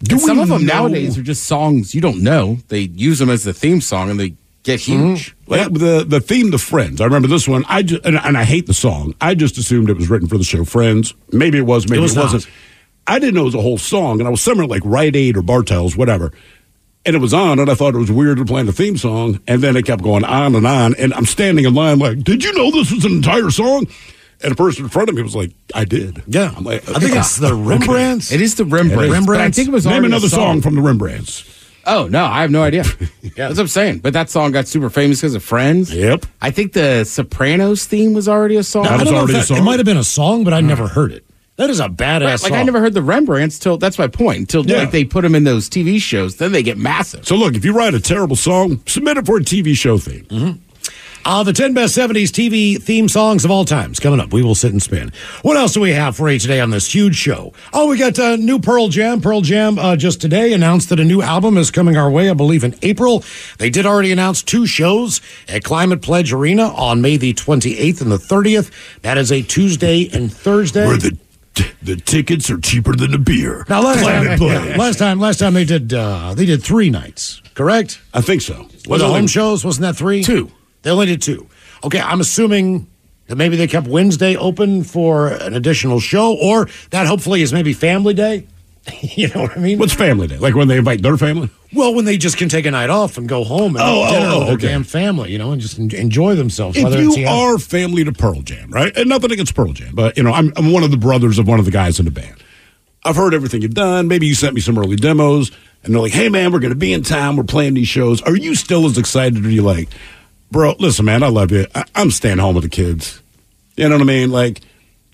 Do 0.00 0.18
some 0.18 0.38
of 0.38 0.48
them 0.48 0.66
know- 0.66 0.74
nowadays 0.74 1.16
are 1.16 1.22
just 1.22 1.44
songs 1.44 1.94
you 1.94 2.02
don't 2.02 2.22
know. 2.22 2.58
They 2.68 2.80
use 2.80 3.18
them 3.18 3.30
as 3.30 3.44
the 3.44 3.54
theme 3.54 3.80
song 3.80 4.10
and 4.10 4.20
they 4.20 4.34
get 4.62 4.80
mm-hmm. 4.80 5.08
huge. 5.14 5.34
Like 5.46 5.72
the 5.72 6.04
the 6.06 6.20
theme, 6.20 6.50
the 6.50 6.58
Friends. 6.58 7.00
I 7.00 7.04
remember 7.04 7.28
this 7.28 7.48
one. 7.48 7.64
I 7.68 7.82
just, 7.82 8.04
and, 8.04 8.16
and 8.18 8.36
I 8.36 8.44
hate 8.44 8.66
the 8.66 8.74
song. 8.74 9.14
I 9.20 9.34
just 9.34 9.56
assumed 9.56 9.88
it 9.88 9.96
was 9.96 10.10
written 10.10 10.28
for 10.28 10.36
the 10.36 10.44
show 10.44 10.64
Friends. 10.64 11.14
Maybe 11.32 11.56
it 11.56 11.62
was. 11.62 11.88
Maybe 11.88 11.98
It 11.98 12.00
it, 12.00 12.02
was 12.02 12.16
not. 12.16 12.46
Wasn't. 13.06 13.16
I 13.16 13.18
didn't 13.18 13.34
know 13.34 13.42
it 13.42 13.46
was 13.46 13.54
a 13.54 13.62
whole 13.62 13.78
song, 13.78 14.20
and 14.20 14.26
I 14.26 14.30
was 14.30 14.40
somewhere 14.40 14.66
like 14.66 14.82
Rite 14.84 15.16
Aid 15.16 15.36
or 15.36 15.42
Bartell's, 15.42 15.96
whatever. 15.96 16.32
And 17.04 17.14
it 17.14 17.20
was 17.20 17.32
on, 17.32 17.60
and 17.60 17.70
I 17.70 17.74
thought 17.74 17.94
it 17.94 17.98
was 17.98 18.10
weird 18.10 18.38
to 18.38 18.44
play 18.44 18.62
the 18.64 18.72
theme 18.72 18.96
song, 18.96 19.40
and 19.46 19.62
then 19.62 19.76
it 19.76 19.86
kept 19.86 20.02
going 20.02 20.24
on 20.24 20.54
and 20.54 20.66
on. 20.66 20.94
And 20.96 21.14
I'm 21.14 21.24
standing 21.24 21.64
in 21.64 21.74
line, 21.74 21.98
like, 21.98 22.24
"Did 22.24 22.42
you 22.42 22.52
know 22.54 22.70
this 22.70 22.90
was 22.90 23.04
an 23.04 23.12
entire 23.12 23.50
song?" 23.50 23.86
And 24.42 24.52
the 24.52 24.56
person 24.56 24.84
in 24.84 24.90
front 24.90 25.08
of 25.08 25.14
me 25.14 25.22
was 25.22 25.36
like, 25.36 25.52
"I 25.74 25.84
did." 25.84 26.22
Yeah. 26.26 26.52
I'm 26.56 26.64
like, 26.64 26.88
I 26.88 26.98
think 26.98 27.14
it's 27.14 27.36
the 27.36 27.54
Rembrandts. 27.54 28.32
It 28.32 28.40
is 28.40 28.56
the 28.56 28.64
Rembrandt. 28.64 29.12
It 29.14 29.18
is. 29.18 29.26
But 29.26 29.40
I 29.40 29.50
think 29.50 29.68
it 29.68 29.70
was 29.70 29.86
Name 29.86 29.92
already 29.92 30.06
a 30.06 30.16
another 30.16 30.28
song 30.28 30.60
from 30.60 30.74
the 30.74 30.82
Rembrandts. 30.82 31.44
Oh 31.86 32.08
no, 32.08 32.24
I 32.24 32.42
have 32.42 32.50
no 32.50 32.62
idea. 32.62 32.84
Yeah. 33.22 33.48
That's 33.48 33.58
what 33.58 33.64
I'm 33.64 33.68
saying. 33.68 33.98
But 33.98 34.14
that 34.14 34.30
song 34.30 34.52
got 34.52 34.66
super 34.66 34.88
famous 34.88 35.20
because 35.20 35.34
of 35.34 35.42
Friends. 35.42 35.92
Yep. 35.92 36.24
I 36.40 36.50
think 36.50 36.72
the 36.72 37.04
Sopranos 37.04 37.84
theme 37.84 38.14
was 38.14 38.28
already 38.28 38.56
a 38.56 38.62
song. 38.62 38.84
That 38.84 38.98
was 38.98 39.10
don't 39.10 39.14
already 39.14 39.36
a 39.36 39.42
song? 39.42 39.58
It 39.58 39.62
might 39.62 39.78
have 39.78 39.84
been 39.84 39.98
a 39.98 40.04
song, 40.04 40.42
but 40.42 40.54
I 40.54 40.60
hmm. 40.60 40.68
never 40.68 40.88
heard 40.88 41.12
it. 41.12 41.26
That 41.56 41.70
is 41.70 41.80
a 41.80 41.88
badass 41.88 42.20
Right, 42.20 42.22
like 42.22 42.38
song. 42.40 42.52
I 42.54 42.62
never 42.64 42.80
heard 42.80 42.92
the 42.94 43.02
Rembrandts 43.02 43.58
till 43.58 43.78
that's 43.78 43.98
my 43.98 44.08
point. 44.08 44.38
Until 44.40 44.66
Yeah. 44.66 44.78
like 44.78 44.90
they 44.90 45.04
put 45.04 45.22
them 45.22 45.34
in 45.34 45.44
those 45.44 45.68
TV 45.68 45.98
shows, 46.00 46.36
then 46.36 46.52
they 46.52 46.62
get 46.62 46.76
massive. 46.76 47.26
So 47.26 47.34
look, 47.36 47.54
if 47.54 47.64
you 47.64 47.72
write 47.72 47.94
a 47.94 48.00
terrible 48.00 48.36
song, 48.36 48.80
submit 48.86 49.16
it 49.16 49.26
for 49.26 49.38
a 49.38 49.42
TV 49.42 49.74
show 49.74 49.96
theme. 49.98 50.60
Uh, 51.24 51.42
the 51.42 51.52
10 51.52 51.74
best 51.74 51.96
70s 51.96 52.30
TV 52.30 52.80
theme 52.80 53.08
songs 53.08 53.44
of 53.44 53.50
all 53.50 53.64
times 53.64 53.98
coming 53.98 54.20
up. 54.20 54.32
We 54.32 54.42
will 54.44 54.54
sit 54.54 54.70
and 54.70 54.80
spin. 54.80 55.10
What 55.42 55.56
else 55.56 55.72
do 55.72 55.80
we 55.80 55.90
have 55.90 56.14
for 56.14 56.30
you 56.30 56.38
today 56.38 56.60
on 56.60 56.70
this 56.70 56.94
huge 56.94 57.16
show? 57.16 57.52
Oh, 57.72 57.88
we 57.88 57.98
got 57.98 58.16
uh, 58.16 58.36
new 58.36 58.60
Pearl 58.60 58.86
Jam. 58.90 59.20
Pearl 59.20 59.40
Jam 59.40 59.76
uh, 59.76 59.96
just 59.96 60.20
today 60.20 60.52
announced 60.52 60.88
that 60.90 61.00
a 61.00 61.04
new 61.04 61.22
album 61.22 61.56
is 61.56 61.72
coming 61.72 61.96
our 61.96 62.08
way, 62.08 62.30
I 62.30 62.34
believe, 62.34 62.62
in 62.62 62.76
April. 62.82 63.24
They 63.58 63.70
did 63.70 63.86
already 63.86 64.12
announce 64.12 64.40
two 64.40 64.66
shows 64.68 65.20
at 65.48 65.64
Climate 65.64 66.00
Pledge 66.00 66.32
Arena 66.32 66.68
on 66.74 67.00
May 67.00 67.16
the 67.16 67.34
28th 67.34 68.00
and 68.02 68.12
the 68.12 68.18
30th. 68.18 68.70
That 69.02 69.18
is 69.18 69.32
a 69.32 69.42
Tuesday 69.42 70.08
and 70.12 70.32
Thursday. 70.32 70.86
Where 70.86 70.96
the 70.96 71.18
the 71.82 71.96
tickets 71.96 72.50
are 72.50 72.58
cheaper 72.58 72.94
than 72.94 73.10
the 73.12 73.18
beer. 73.18 73.64
now, 73.68 73.82
last 73.82 74.00
Planet 74.02 74.28
time, 74.28 74.38
Pledge. 74.38 74.76
last 74.76 74.98
time, 74.98 75.20
last 75.20 75.38
time 75.38 75.54
they 75.54 75.64
did 75.64 75.92
uh, 75.94 76.34
they 76.34 76.44
did 76.46 76.62
three 76.62 76.90
nights, 76.90 77.40
correct? 77.54 78.00
I 78.14 78.20
think 78.20 78.42
so. 78.42 78.68
Was 78.88 79.00
the 79.00 79.08
home 79.08 79.26
shows? 79.26 79.64
Wasn't 79.64 79.82
that 79.82 79.96
three? 79.96 80.22
Two. 80.22 80.50
They 80.82 80.90
only 80.90 81.06
did 81.06 81.22
two. 81.22 81.48
Okay, 81.84 82.00
I'm 82.00 82.20
assuming 82.20 82.86
that 83.26 83.36
maybe 83.36 83.56
they 83.56 83.66
kept 83.66 83.86
Wednesday 83.88 84.36
open 84.36 84.84
for 84.84 85.28
an 85.28 85.54
additional 85.54 85.98
show, 86.00 86.36
or 86.36 86.68
that 86.90 87.06
hopefully 87.06 87.42
is 87.42 87.52
maybe 87.52 87.72
Family 87.72 88.14
Day. 88.14 88.46
you 89.00 89.28
know 89.28 89.42
what 89.42 89.56
I 89.56 89.60
mean? 89.60 89.78
What's 89.78 89.94
family 89.94 90.26
day? 90.26 90.38
Like 90.38 90.54
when 90.54 90.68
they 90.68 90.76
invite 90.78 91.02
their 91.02 91.16
family? 91.16 91.50
Well, 91.72 91.94
when 91.94 92.04
they 92.04 92.16
just 92.16 92.36
can 92.38 92.48
take 92.48 92.66
a 92.66 92.70
night 92.70 92.90
off 92.90 93.18
and 93.18 93.28
go 93.28 93.44
home 93.44 93.76
and 93.76 93.84
Oh, 93.84 94.06
eat 94.06 94.10
dinner 94.10 94.26
oh, 94.26 94.38
with 94.38 94.46
their 94.46 94.54
okay. 94.56 94.68
damn 94.68 94.84
family, 94.84 95.32
you 95.32 95.38
know, 95.38 95.52
and 95.52 95.60
just 95.60 95.78
enjoy 95.78 96.34
themselves. 96.36 96.76
If 96.78 97.16
you 97.18 97.26
are 97.26 97.58
family 97.58 98.04
to 98.04 98.12
Pearl 98.12 98.42
Jam, 98.42 98.70
right? 98.70 98.96
And 98.96 99.08
nothing 99.08 99.32
against 99.32 99.54
Pearl 99.54 99.72
Jam, 99.72 99.94
but 99.94 100.16
you 100.16 100.22
know, 100.22 100.32
I'm, 100.32 100.52
I'm 100.56 100.72
one 100.72 100.84
of 100.84 100.90
the 100.90 100.96
brothers 100.96 101.38
of 101.38 101.48
one 101.48 101.58
of 101.58 101.64
the 101.64 101.70
guys 101.70 101.98
in 101.98 102.04
the 102.04 102.10
band. 102.10 102.36
I've 103.04 103.16
heard 103.16 103.34
everything 103.34 103.62
you've 103.62 103.74
done. 103.74 104.08
Maybe 104.08 104.26
you 104.26 104.34
sent 104.34 104.54
me 104.54 104.60
some 104.60 104.78
early 104.78 104.96
demos, 104.96 105.50
and 105.84 105.94
they're 105.94 106.02
like, 106.02 106.12
"Hey, 106.12 106.28
man, 106.28 106.50
we're 106.52 106.58
going 106.58 106.72
to 106.72 106.78
be 106.78 106.92
in 106.92 107.02
town. 107.02 107.36
We're 107.36 107.44
playing 107.44 107.74
these 107.74 107.86
shows. 107.88 108.20
Are 108.22 108.34
you 108.34 108.54
still 108.56 108.84
as 108.86 108.98
excited? 108.98 109.44
Or 109.44 109.48
are 109.48 109.50
you 109.50 109.62
like, 109.62 109.88
bro? 110.50 110.74
Listen, 110.80 111.04
man, 111.04 111.22
I 111.22 111.28
love 111.28 111.52
you. 111.52 111.66
I, 111.74 111.84
I'm 111.94 112.10
staying 112.10 112.38
home 112.38 112.54
with 112.56 112.64
the 112.64 112.70
kids. 112.70 113.20
You 113.76 113.88
know 113.88 113.94
what 113.96 114.02
I 114.02 114.06
mean? 114.06 114.30
Like, 114.32 114.60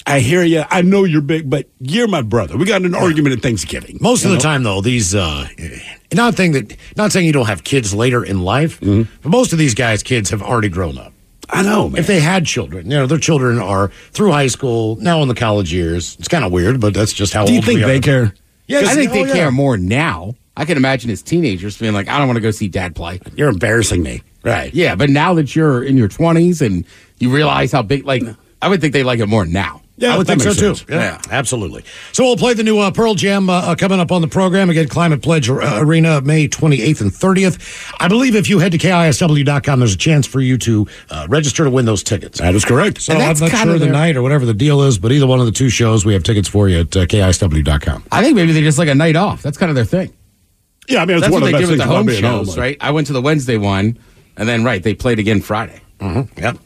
I 0.06 0.20
hear 0.20 0.42
you. 0.42 0.64
I 0.68 0.82
know 0.82 1.04
you're 1.04 1.20
big, 1.20 1.48
but 1.48 1.68
you're 1.80 2.08
my 2.08 2.22
brother. 2.22 2.56
We 2.56 2.64
got 2.64 2.82
an 2.82 2.94
argument 2.94 3.36
at 3.36 3.42
Thanksgiving. 3.42 3.98
Most 4.00 4.24
of 4.24 4.30
the 4.30 4.38
time, 4.38 4.62
though, 4.62 4.80
these 4.80 5.14
uh, 5.14 5.48
not 6.12 6.36
saying 6.36 6.52
that 6.52 6.76
not 6.96 7.12
saying 7.12 7.26
you 7.26 7.32
don't 7.32 7.46
have 7.46 7.64
kids 7.64 7.94
later 7.94 8.24
in 8.24 8.42
life, 8.42 8.80
but 8.80 9.28
most 9.30 9.52
of 9.52 9.58
these 9.58 9.74
guys' 9.74 10.02
kids 10.02 10.30
have 10.30 10.42
already 10.42 10.68
grown 10.68 10.98
up. 10.98 11.12
Mm-hmm. 11.12 11.58
I 11.58 11.62
know, 11.62 11.88
man. 11.88 12.00
If 12.00 12.06
they 12.06 12.20
had 12.20 12.46
children, 12.46 12.90
you 12.90 12.96
know, 12.96 13.06
their 13.06 13.18
children 13.18 13.58
are 13.58 13.88
through 14.12 14.32
high 14.32 14.46
school 14.46 14.96
now 14.96 15.22
in 15.22 15.28
the 15.28 15.34
college 15.34 15.72
years. 15.72 16.16
It's 16.18 16.28
kind 16.28 16.44
of 16.44 16.52
weird, 16.52 16.80
but 16.80 16.94
that's 16.94 17.12
just 17.12 17.32
how. 17.34 17.42
It 17.42 17.44
is. 17.44 17.48
Do 17.50 17.54
you 17.54 17.62
think 17.62 17.80
they 17.80 17.98
are. 17.98 18.00
care? 18.00 18.34
Yes, 18.66 18.88
I 18.88 18.94
think 18.94 19.10
oh, 19.10 19.14
they 19.14 19.28
yeah. 19.28 19.34
care 19.34 19.50
more 19.50 19.76
now. 19.76 20.34
I 20.56 20.64
can 20.64 20.76
imagine 20.76 21.10
as 21.10 21.22
teenagers 21.22 21.78
being 21.78 21.92
like, 21.92 22.08
I 22.08 22.18
don't 22.18 22.26
want 22.26 22.36
to 22.36 22.42
go 22.42 22.50
see 22.50 22.68
dad 22.68 22.94
play. 22.94 23.20
You're 23.34 23.48
embarrassing 23.48 24.02
me. 24.02 24.22
Right. 24.44 24.72
Yeah, 24.74 24.94
but 24.94 25.08
now 25.08 25.34
that 25.34 25.54
you're 25.54 25.82
in 25.82 25.96
your 25.96 26.08
20s 26.08 26.64
and 26.64 26.84
you 27.18 27.30
realize 27.30 27.72
how 27.72 27.82
big, 27.82 28.04
like, 28.04 28.22
I 28.60 28.68
would 28.68 28.80
think 28.80 28.92
they 28.92 29.02
like 29.02 29.20
it 29.20 29.26
more 29.26 29.46
now. 29.46 29.81
I 30.00 30.16
would 30.18 30.26
think 30.26 30.40
so 30.40 30.48
makes 30.48 30.58
too. 30.58 30.74
sense. 30.74 30.90
Yeah, 30.90 31.20
absolutely. 31.30 31.84
So 32.12 32.24
we'll 32.24 32.36
play 32.36 32.54
the 32.54 32.62
new 32.62 32.78
uh, 32.78 32.90
Pearl 32.90 33.14
Jam 33.14 33.48
uh, 33.50 33.52
uh, 33.52 33.74
coming 33.74 34.00
up 34.00 34.10
on 34.10 34.22
the 34.22 34.28
program 34.28 34.70
again. 34.70 34.88
Climate 34.88 35.22
Pledge 35.22 35.48
uh, 35.50 35.60
Arena, 35.80 36.20
May 36.22 36.48
28th 36.48 37.00
and 37.02 37.10
30th. 37.10 37.94
I 38.00 38.08
believe 38.08 38.34
if 38.34 38.48
you 38.48 38.58
head 38.58 38.72
to 38.72 38.78
KISW.com, 38.78 39.78
there's 39.78 39.94
a 39.94 39.98
chance 39.98 40.26
for 40.26 40.40
you 40.40 40.56
to 40.58 40.86
uh, 41.10 41.26
register 41.28 41.64
to 41.64 41.70
win 41.70 41.84
those 41.84 42.02
tickets. 42.02 42.38
That 42.38 42.54
is 42.54 42.64
correct. 42.64 43.02
So 43.02 43.12
I'm 43.12 43.38
not 43.38 43.50
sure 43.50 43.78
the 43.78 43.86
night 43.86 44.16
or 44.16 44.22
whatever 44.22 44.46
the 44.46 44.54
deal 44.54 44.82
is, 44.82 44.98
but 44.98 45.12
either 45.12 45.26
one 45.26 45.40
of 45.40 45.46
the 45.46 45.52
two 45.52 45.68
shows, 45.68 46.04
we 46.04 46.14
have 46.14 46.22
tickets 46.22 46.48
for 46.48 46.68
you 46.68 46.80
at 46.80 46.96
uh, 46.96 47.06
KISW.com. 47.06 48.04
I 48.10 48.22
think 48.22 48.34
maybe 48.34 48.52
they 48.52 48.62
just 48.62 48.78
like 48.78 48.88
a 48.88 48.94
night 48.94 49.16
off. 49.16 49.42
That's 49.42 49.58
kind 49.58 49.70
of 49.70 49.76
their 49.76 49.84
thing. 49.84 50.12
Yeah, 50.88 51.02
I 51.02 51.04
mean, 51.04 51.16
it's 51.18 51.22
That's 51.26 51.32
one 51.32 51.42
what 51.42 51.46
of 51.48 51.52
the 51.52 51.58
they 51.58 51.62
best 51.62 51.66
do 51.66 51.78
with 51.78 51.78
the 51.78 51.86
home 51.86 52.08
shows, 52.08 52.54
home. 52.54 52.60
right? 52.60 52.76
I 52.80 52.90
went 52.90 53.06
to 53.06 53.12
the 53.12 53.22
Wednesday 53.22 53.56
one, 53.56 53.98
and 54.36 54.48
then, 54.48 54.64
right, 54.64 54.82
they 54.82 54.94
played 54.94 55.20
again 55.20 55.40
Friday. 55.40 55.80
Mm-hmm. 56.02 56.40
Yep. 56.40 56.58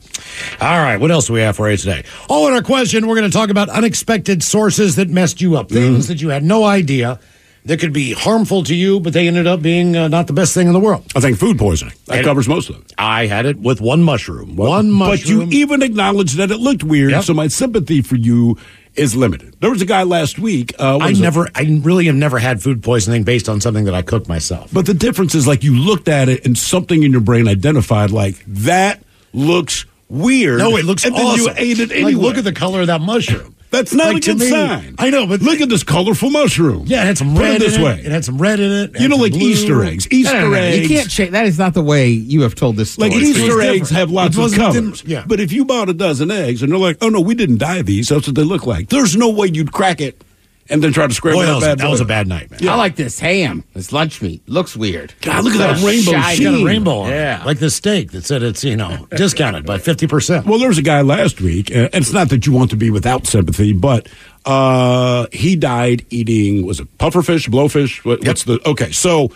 All 0.61 0.79
right. 0.83 0.97
What 0.97 1.11
else 1.11 1.27
do 1.27 1.35
we 1.35 1.41
have 1.41 1.57
for 1.57 1.71
you 1.71 1.77
today? 1.77 2.05
Oh, 2.31 2.49
in 2.49 2.55
our 2.55 2.63
question, 2.63 3.07
we're 3.07 3.17
going 3.17 3.31
to 3.31 3.37
talk 3.37 3.51
about 3.51 3.69
unexpected 3.69 4.43
sources 4.43 4.97
that 4.97 5.09
messed 5.09 5.41
you 5.41 5.57
up, 5.57 5.69
things 5.69 6.09
that 6.09 6.21
you 6.23 6.31
had 6.31 6.43
no 6.43 6.65
idea 6.65 7.21
that 7.67 7.81
could 7.81 7.93
be 7.93 8.13
harmful 8.13 8.63
to 8.63 8.75
you, 8.77 9.01
but 9.01 9.13
they 9.13 9.27
ended 9.27 9.47
up 9.49 9.61
being 9.61 9.97
uh, 9.97 10.07
not 10.07 10.29
the 10.29 10.33
best 10.33 10.55
thing 10.55 10.69
in 10.69 10.73
the 10.73 10.79
world. 10.81 11.05
I 11.17 11.21
think 11.21 11.37
food 11.37 11.59
poisoning. 11.59 11.95
That 12.07 12.19
And- 12.19 12.25
covers 12.25 12.49
most 12.49 12.71
of 12.71 12.77
it. 12.77 12.93
I 12.97 13.27
had 13.27 13.45
it 13.45 13.59
with 13.59 13.81
one 13.81 14.03
mushroom. 14.05 14.55
one 14.57 14.91
mushroom. 14.93 15.39
But 15.41 15.53
you 15.53 15.59
even 15.61 15.83
acknowledged 15.83 16.37
that 16.37 16.51
it 16.53 16.59
looked 16.59 16.85
weird, 16.85 17.11
Yep. 17.11 17.25
so 17.25 17.35
my 17.35 17.49
sympathy 17.49 18.03
for 18.03 18.15
you 18.15 18.57
is 18.95 19.17
limited. 19.17 19.57
There 19.61 19.69
was 19.71 19.83
a 19.83 19.85
guy 19.85 20.05
last 20.05 20.39
week. 20.39 20.73
Uh, 20.79 20.99
I 20.99 21.09
was 21.11 21.19
it? 21.19 21.23
never, 21.23 21.49
I 21.57 21.81
really 21.83 22.07
have 22.07 22.15
never 22.15 22.39
had 22.39 22.63
food 22.63 22.83
poisoning 22.85 23.25
based 23.25 23.49
on 23.49 23.61
something 23.61 23.85
that 23.85 23.95
I 23.95 24.01
cooked 24.03 24.29
myself. 24.29 24.71
But 24.73 24.87
the 24.87 24.95
difference 24.95 25.35
is 25.35 25.47
like 25.49 25.65
you 25.65 25.75
looked 25.77 26.07
at 26.09 26.29
it 26.29 26.47
and 26.47 26.57
something 26.57 27.03
in 27.03 27.11
your 27.13 27.21
brain 27.21 27.49
identified 27.49 28.11
like 28.13 28.37
that 28.47 29.03
looks 29.37 29.85
weird. 30.09 30.59
No, 30.59 30.77
it 30.77 30.85
looks 30.85 31.05
and 31.05 31.15
awesome. 31.15 31.55
then 31.55 31.57
you 31.67 31.73
ate 31.73 31.79
it 31.79 32.03
Like, 32.03 32.17
look 32.17 32.39
at 32.39 32.45
the 32.45 32.53
color 32.53 32.81
of 32.81 32.87
that 32.89 33.01
mushroom. 33.01 33.53
That's 33.73 33.93
not 33.93 34.15
Like, 34.15 34.23
a 34.23 34.27
good 34.27 34.39
me- 34.39 34.49
sign. 34.49 34.95
I 34.99 35.11
know, 35.11 35.27
but 35.27 35.43
look 35.43 35.61
at 35.61 35.69
this 35.69 35.83
colorful 35.83 36.31
mushroom. 36.31 36.85
Yeah, 36.87 37.03
it 37.03 37.07
had 37.07 37.19
some 37.19 37.35
Put 37.35 37.43
red 37.43 37.57
it 37.57 37.61
this 37.61 37.77
in 37.77 37.83
way. 37.83 37.99
it. 37.99 38.07
It 38.07 38.13
had 38.13 38.25
some 38.25 38.39
red 38.39 38.61
in 38.61 38.71
it. 38.71 38.95
It 38.95 39.01
You 39.03 39.09
know, 39.09 39.17
like 39.17 39.33
blue. 39.33 39.41
Easter 39.41 39.83
eggs. 39.83 40.07
Easter 40.11 40.55
eggs. 40.55 40.89
You 40.89 40.97
can't 40.97 41.11
change. 41.11 41.31
That 41.33 41.47
is 41.47 41.59
not 41.59 41.75
the 41.75 41.83
way 41.83 42.09
you 42.09 42.43
have 42.43 42.55
told 42.55 42.77
this 42.77 42.93
story. 42.93 43.11
Like 43.11 43.19
Easter 43.19 43.61
eggs 43.61 43.89
different. 43.89 43.91
have 43.91 44.11
lots 44.13 44.37
of 44.37 44.43
wasn't- 44.43 44.63
colors. 44.63 45.03
yeah. 45.05 45.25
But 45.27 45.41
if 45.41 45.53
you 45.53 45.65
bought 45.65 45.89
a 45.89 45.95
dozen 45.95 46.31
eggs 46.31 46.63
and 46.63 46.71
they're 46.71 46.79
like, 46.79 46.99
oh 47.03 47.09
no, 47.09 47.21
we 47.21 47.35
didn't 47.35 47.59
dye 47.59 47.83
these, 47.83 48.09
that's 48.09 48.27
what 48.29 48.37
they 48.37 48.45
look 48.45 48.65
like. 48.67 48.89
There's 48.89 49.17
no 49.17 49.29
way 49.31 49.49
you'd 49.53 49.73
crack 49.73 50.01
it 50.01 50.23
and 50.69 50.83
then 50.83 50.93
try 50.93 51.07
to 51.07 51.15
scramble 51.15 51.41
Boy, 51.41 51.47
that 51.47 51.53
that 51.53 51.55
was, 51.57 51.65
bad 51.65 51.79
that 51.79 51.91
was 51.91 52.01
a 52.01 52.05
bad 52.05 52.27
night, 52.27 52.51
man. 52.51 52.61
Yeah. 52.63 52.73
I 52.73 52.77
like 52.77 52.97
this 52.97 53.19
ham. 53.21 53.65
This 53.75 53.93
lunch 53.93 54.21
meat 54.23 54.49
looks 54.49 54.77
weird. 54.77 55.15
God, 55.21 55.45
look 55.45 55.55
at 55.55 55.59
that 55.59 55.81
Little 55.83 55.89
rainbow 55.89 56.13
shiny. 56.13 56.33
It's 56.35 56.41
got 56.43 56.61
a 56.61 56.65
rainbow 56.65 56.99
on 56.99 57.11
Yeah. 57.11 57.41
it. 57.43 57.47
Like 57.47 57.59
the 57.59 57.71
steak 57.71 58.13
that 58.13 58.25
said 58.25 58.43
it's, 58.43 58.65
you 58.65 58.77
know, 58.77 59.07
discounted 59.17 59.65
by 59.67 59.79
50%. 59.79 60.45
Well, 60.47 60.59
there 60.59 60.69
was 60.69 60.79
a 60.79 60.83
guy 60.83 61.01
last 61.03 61.41
week, 61.41 61.71
and 61.71 61.89
it's 61.93 62.13
not 62.13 62.29
that 62.31 62.47
you 62.47 62.53
want 62.53 62.71
to 62.71 62.77
be 62.77 62.91
without 62.91 63.27
sympathy, 63.27 63.73
but 63.73 64.09
uh, 64.45 65.27
he 65.33 65.57
died 65.57 66.05
eating 66.11 66.67
was 66.67 66.81
it 66.81 66.99
pufferfish, 66.99 67.49
blowfish? 67.49 68.05
What, 68.05 68.25
What's 68.27 68.45
the 68.45 68.61
okay? 68.67 68.93
So 68.93 69.31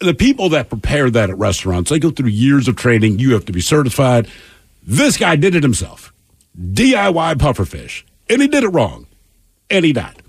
the 0.00 0.14
people 0.14 0.48
that 0.50 0.68
prepare 0.68 1.10
that 1.10 1.30
at 1.30 1.38
restaurants, 1.38 1.90
they 1.90 1.98
go 1.98 2.10
through 2.10 2.28
years 2.28 2.68
of 2.68 2.76
training. 2.76 3.18
You 3.18 3.32
have 3.34 3.44
to 3.46 3.52
be 3.52 3.60
certified. 3.60 4.28
This 4.82 5.16
guy 5.16 5.36
did 5.36 5.54
it 5.54 5.62
himself, 5.62 6.12
DIY 6.58 7.34
pufferfish, 7.34 8.04
and 8.30 8.40
he 8.40 8.48
did 8.48 8.64
it 8.64 8.68
wrong, 8.68 9.06
and 9.70 9.84
he 9.84 9.92
died. 9.92 10.22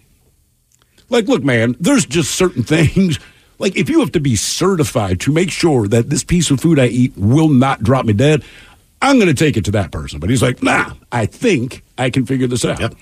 Like, 1.09 1.27
look, 1.27 1.43
man, 1.43 1.75
there's 1.79 2.05
just 2.05 2.35
certain 2.35 2.63
things. 2.63 3.19
Like, 3.61 3.75
if 3.75 3.89
you 3.89 3.99
have 3.99 4.13
to 4.13 4.21
be 4.21 4.37
certified 4.37 5.19
to 5.19 5.33
make 5.33 5.51
sure 5.51 5.85
that 5.89 6.09
this 6.09 6.23
piece 6.23 6.49
of 6.49 6.61
food 6.61 6.79
I 6.79 6.85
eat 6.85 7.11
will 7.17 7.49
not 7.49 7.83
drop 7.83 8.05
me 8.05 8.13
dead, 8.13 8.41
I'm 9.01 9.17
going 9.17 9.27
to 9.27 9.33
take 9.33 9.57
it 9.57 9.65
to 9.65 9.71
that 9.71 9.91
person. 9.91 10.21
But 10.21 10.29
he's 10.29 10.41
like, 10.41 10.63
nah, 10.63 10.93
I 11.11 11.25
think 11.25 11.83
I 11.97 12.09
can 12.09 12.25
figure 12.25 12.47
this 12.47 12.63
out. 12.63 12.79
Yep. 12.79 12.95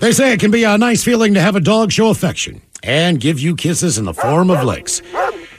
They 0.00 0.12
say 0.12 0.34
it 0.34 0.40
can 0.40 0.50
be 0.50 0.64
a 0.64 0.76
nice 0.76 1.02
feeling 1.02 1.32
to 1.32 1.40
have 1.40 1.56
a 1.56 1.60
dog 1.60 1.92
show 1.92 2.10
affection 2.10 2.60
and 2.82 3.18
give 3.18 3.40
you 3.40 3.56
kisses 3.56 3.96
in 3.96 4.04
the 4.04 4.12
form 4.12 4.50
of 4.50 4.64
licks. 4.64 5.00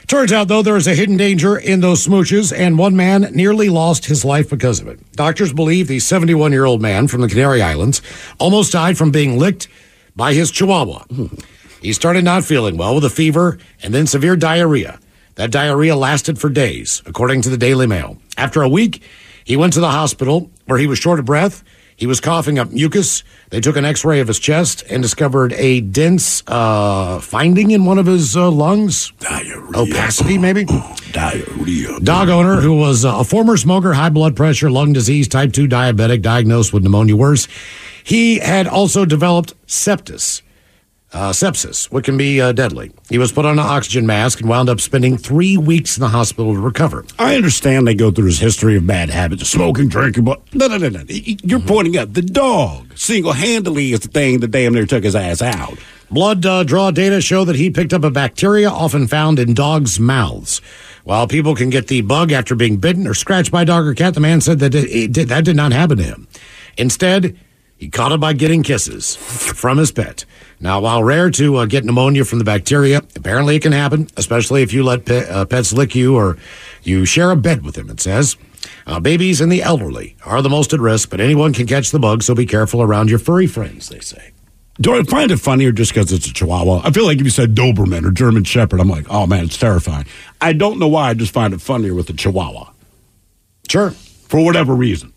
Turns 0.06 0.32
out, 0.32 0.48
though, 0.48 0.62
there 0.62 0.76
is 0.76 0.86
a 0.86 0.94
hidden 0.94 1.16
danger 1.16 1.56
in 1.56 1.80
those 1.80 2.06
smooches, 2.06 2.56
and 2.56 2.78
one 2.78 2.94
man 2.94 3.22
nearly 3.32 3.70
lost 3.70 4.04
his 4.04 4.24
life 4.24 4.50
because 4.50 4.78
of 4.78 4.86
it. 4.86 5.00
Doctors 5.12 5.52
believe 5.52 5.88
the 5.88 5.98
71 5.98 6.52
year 6.52 6.64
old 6.64 6.82
man 6.82 7.08
from 7.08 7.22
the 7.22 7.28
Canary 7.28 7.62
Islands 7.62 8.02
almost 8.38 8.72
died 8.72 8.98
from 8.98 9.10
being 9.10 9.38
licked 9.38 9.68
by 10.14 10.34
his 10.34 10.50
chihuahua. 10.50 11.04
Hmm. 11.04 11.26
He 11.82 11.92
started 11.92 12.24
not 12.24 12.44
feeling 12.44 12.76
well 12.76 12.94
with 12.94 13.04
a 13.04 13.10
fever 13.10 13.58
and 13.82 13.92
then 13.92 14.06
severe 14.06 14.36
diarrhea. 14.36 15.00
That 15.34 15.50
diarrhea 15.50 15.96
lasted 15.96 16.38
for 16.38 16.48
days, 16.48 17.02
according 17.06 17.42
to 17.42 17.50
the 17.50 17.56
Daily 17.56 17.88
Mail. 17.88 18.18
After 18.36 18.62
a 18.62 18.68
week, 18.68 19.02
he 19.44 19.56
went 19.56 19.72
to 19.72 19.80
the 19.80 19.90
hospital 19.90 20.50
where 20.66 20.78
he 20.78 20.86
was 20.86 21.00
short 21.00 21.18
of 21.18 21.24
breath. 21.24 21.64
He 21.96 22.06
was 22.06 22.20
coughing 22.20 22.58
up 22.58 22.70
mucus. 22.70 23.24
They 23.50 23.60
took 23.60 23.76
an 23.76 23.84
x 23.84 24.04
ray 24.04 24.20
of 24.20 24.28
his 24.28 24.38
chest 24.38 24.84
and 24.88 25.02
discovered 25.02 25.52
a 25.54 25.80
dense 25.80 26.42
uh, 26.46 27.18
finding 27.20 27.72
in 27.72 27.84
one 27.84 27.98
of 27.98 28.06
his 28.06 28.36
uh, 28.36 28.50
lungs. 28.50 29.12
Diarrhea. 29.18 29.70
Opacity, 29.74 30.38
maybe? 30.38 30.64
Diarrhea. 31.12 31.98
Dog 32.00 32.28
owner 32.28 32.60
who 32.60 32.76
was 32.76 33.04
uh, 33.04 33.18
a 33.18 33.24
former 33.24 33.56
smoker, 33.56 33.92
high 33.92 34.08
blood 34.08 34.36
pressure, 34.36 34.70
lung 34.70 34.92
disease, 34.92 35.26
type 35.26 35.52
2 35.52 35.66
diabetic, 35.66 36.22
diagnosed 36.22 36.72
with 36.72 36.84
pneumonia 36.84 37.16
worse. 37.16 37.48
He 38.04 38.38
had 38.38 38.68
also 38.68 39.04
developed 39.04 39.54
sepsis. 39.66 40.42
Uh, 41.12 41.30
sepsis, 41.30 41.92
what 41.92 42.04
can 42.04 42.16
be 42.16 42.40
uh, 42.40 42.52
deadly. 42.52 42.90
He 43.10 43.18
was 43.18 43.32
put 43.32 43.44
on 43.44 43.58
an 43.58 43.66
oxygen 43.66 44.06
mask 44.06 44.40
and 44.40 44.48
wound 44.48 44.70
up 44.70 44.80
spending 44.80 45.18
three 45.18 45.58
weeks 45.58 45.98
in 45.98 46.00
the 46.00 46.08
hospital 46.08 46.54
to 46.54 46.58
recover. 46.60 47.04
I 47.18 47.36
understand 47.36 47.86
they 47.86 47.94
go 47.94 48.10
through 48.10 48.26
his 48.26 48.38
history 48.38 48.78
of 48.78 48.86
bad 48.86 49.10
habits, 49.10 49.46
smoking, 49.46 49.88
drinking, 49.88 50.24
but 50.24 50.42
no, 50.54 50.68
no, 50.68 50.78
no, 50.78 50.88
no. 50.88 51.04
You're 51.08 51.60
pointing 51.60 51.98
out 51.98 52.14
the 52.14 52.22
dog 52.22 52.96
single 52.96 53.32
handedly 53.32 53.92
is 53.92 54.00
the 54.00 54.08
thing 54.08 54.40
that 54.40 54.52
damn 54.52 54.72
near 54.72 54.86
took 54.86 55.04
his 55.04 55.14
ass 55.14 55.42
out. 55.42 55.78
Blood 56.10 56.46
uh, 56.46 56.62
draw 56.62 56.90
data 56.90 57.20
show 57.20 57.44
that 57.44 57.56
he 57.56 57.70
picked 57.70 57.92
up 57.92 58.04
a 58.04 58.10
bacteria 58.10 58.70
often 58.70 59.06
found 59.06 59.38
in 59.38 59.54
dogs' 59.54 60.00
mouths. 60.00 60.60
While 61.04 61.26
people 61.26 61.54
can 61.54 61.68
get 61.68 61.88
the 61.88 62.00
bug 62.02 62.32
after 62.32 62.54
being 62.54 62.76
bitten 62.76 63.06
or 63.06 63.14
scratched 63.14 63.50
by 63.50 63.62
a 63.62 63.64
dog 63.66 63.86
or 63.86 63.94
cat, 63.94 64.14
the 64.14 64.20
man 64.20 64.40
said 64.40 64.60
that 64.60 64.74
it, 64.74 64.88
it 64.90 65.12
did, 65.12 65.28
that 65.28 65.44
did 65.44 65.56
not 65.56 65.72
happen 65.72 65.98
to 65.98 66.04
him. 66.04 66.28
Instead, 66.78 67.36
he 67.76 67.88
caught 67.88 68.12
it 68.12 68.20
by 68.20 68.32
getting 68.32 68.62
kisses 68.62 69.16
from 69.16 69.78
his 69.78 69.90
pet. 69.90 70.24
Now, 70.62 70.80
while 70.80 71.02
rare 71.02 71.28
to 71.32 71.56
uh, 71.56 71.66
get 71.66 71.84
pneumonia 71.84 72.24
from 72.24 72.38
the 72.38 72.44
bacteria, 72.44 72.98
apparently 73.16 73.56
it 73.56 73.62
can 73.62 73.72
happen, 73.72 74.06
especially 74.16 74.62
if 74.62 74.72
you 74.72 74.84
let 74.84 75.04
pe- 75.04 75.28
uh, 75.28 75.44
pets 75.44 75.72
lick 75.72 75.94
you 75.96 76.14
or 76.16 76.38
you 76.84 77.04
share 77.04 77.32
a 77.32 77.36
bed 77.36 77.64
with 77.64 77.74
them, 77.74 77.90
it 77.90 78.00
says. 78.00 78.36
Uh, 78.86 79.00
babies 79.00 79.40
and 79.40 79.50
the 79.50 79.60
elderly 79.60 80.16
are 80.24 80.40
the 80.40 80.48
most 80.48 80.72
at 80.72 80.78
risk, 80.78 81.10
but 81.10 81.20
anyone 81.20 81.52
can 81.52 81.66
catch 81.66 81.90
the 81.90 81.98
bug, 81.98 82.22
so 82.22 82.32
be 82.32 82.46
careful 82.46 82.80
around 82.80 83.10
your 83.10 83.18
furry 83.18 83.48
friends, 83.48 83.88
they 83.88 83.98
say. 83.98 84.30
Do 84.80 84.94
I 84.94 85.02
find 85.02 85.32
it 85.32 85.38
funnier 85.38 85.72
just 85.72 85.92
because 85.92 86.12
it's 86.12 86.28
a 86.28 86.32
Chihuahua? 86.32 86.82
I 86.84 86.92
feel 86.92 87.04
like 87.06 87.18
if 87.18 87.24
you 87.24 87.30
said 87.30 87.56
Doberman 87.56 88.04
or 88.06 88.12
German 88.12 88.44
Shepherd, 88.44 88.80
I'm 88.80 88.88
like, 88.88 89.06
oh 89.10 89.26
man, 89.26 89.44
it's 89.46 89.58
terrifying. 89.58 90.06
I 90.40 90.52
don't 90.52 90.78
know 90.78 90.88
why. 90.88 91.10
I 91.10 91.14
just 91.14 91.32
find 91.34 91.52
it 91.52 91.60
funnier 91.60 91.92
with 91.94 92.08
a 92.08 92.12
Chihuahua 92.14 92.70
Sure. 93.68 93.90
for 93.90 94.44
whatever 94.44 94.74
reason. 94.74 95.12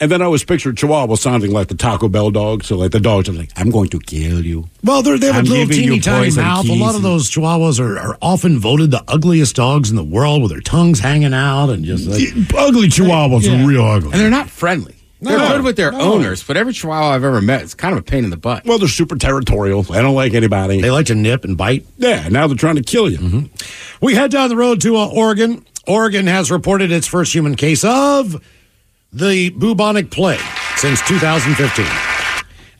And 0.00 0.10
then 0.10 0.22
I 0.22 0.28
was 0.28 0.42
pictured 0.44 0.78
Chihuahua 0.78 1.14
sounding 1.16 1.52
like 1.52 1.68
the 1.68 1.74
Taco 1.74 2.08
Bell 2.08 2.30
dog. 2.30 2.64
So 2.64 2.76
like 2.76 2.90
the 2.90 3.00
dogs 3.00 3.28
are 3.28 3.32
like, 3.32 3.50
I'm 3.56 3.70
going 3.70 3.90
to 3.90 3.98
kill 4.00 4.44
you. 4.44 4.66
Well, 4.82 5.02
they're, 5.02 5.18
they 5.18 5.26
have 5.26 5.36
I'm 5.36 5.46
a 5.46 5.48
little 5.50 5.66
giving 5.66 5.82
teeny 5.84 5.96
you 5.96 6.00
tiny 6.00 6.26
poison 6.28 6.42
mouth. 6.44 6.68
A 6.68 6.72
lot 6.74 6.94
of 6.94 7.02
those 7.02 7.30
Chihuahuas 7.30 7.78
are, 7.78 7.98
are 7.98 8.18
often 8.22 8.58
voted 8.58 8.90
the 8.90 9.04
ugliest 9.08 9.56
dogs 9.56 9.90
in 9.90 9.96
the 9.96 10.04
world 10.04 10.40
with 10.40 10.50
their 10.52 10.62
tongues 10.62 11.00
hanging 11.00 11.34
out 11.34 11.68
and 11.68 11.84
just 11.84 12.06
like. 12.08 12.22
Ugly 12.56 12.88
Chihuahuas 12.88 13.42
Yeah. 13.42 13.62
are 13.62 13.68
real 13.68 13.84
ugly. 13.84 14.12
And 14.12 14.20
they're 14.20 14.30
not 14.30 14.48
friendly. 14.48 14.96
They're 15.22 15.36
good 15.38 15.64
with 15.64 15.76
their 15.76 15.92
no. 15.92 16.14
owners, 16.14 16.42
but 16.42 16.56
every 16.56 16.72
chihuahua 16.72 17.10
I've 17.10 17.24
ever 17.24 17.42
met 17.42 17.60
is 17.60 17.74
kind 17.74 17.92
of 17.92 17.98
a 17.98 18.02
pain 18.02 18.24
in 18.24 18.30
the 18.30 18.38
butt. 18.38 18.64
Well, 18.64 18.78
they're 18.78 18.88
super 18.88 19.16
territorial. 19.16 19.82
They 19.82 20.00
don't 20.00 20.14
like 20.14 20.32
anybody. 20.32 20.80
They 20.80 20.90
like 20.90 21.06
to 21.06 21.14
nip 21.14 21.44
and 21.44 21.58
bite. 21.58 21.84
Yeah, 21.98 22.28
now 22.30 22.46
they're 22.46 22.56
trying 22.56 22.76
to 22.76 22.82
kill 22.82 23.10
you. 23.10 23.50
We 24.00 24.14
head 24.14 24.30
down 24.30 24.48
the 24.48 24.56
road 24.56 24.80
to 24.80 24.96
uh, 24.96 25.06
Oregon. 25.08 25.66
Oregon 25.86 26.26
has 26.26 26.50
reported 26.50 26.90
its 26.90 27.06
first 27.06 27.34
human 27.34 27.54
case 27.54 27.84
of 27.84 28.42
the 29.12 29.50
bubonic 29.50 30.10
plague 30.10 30.40
since 30.76 31.00
2015. 31.02 31.84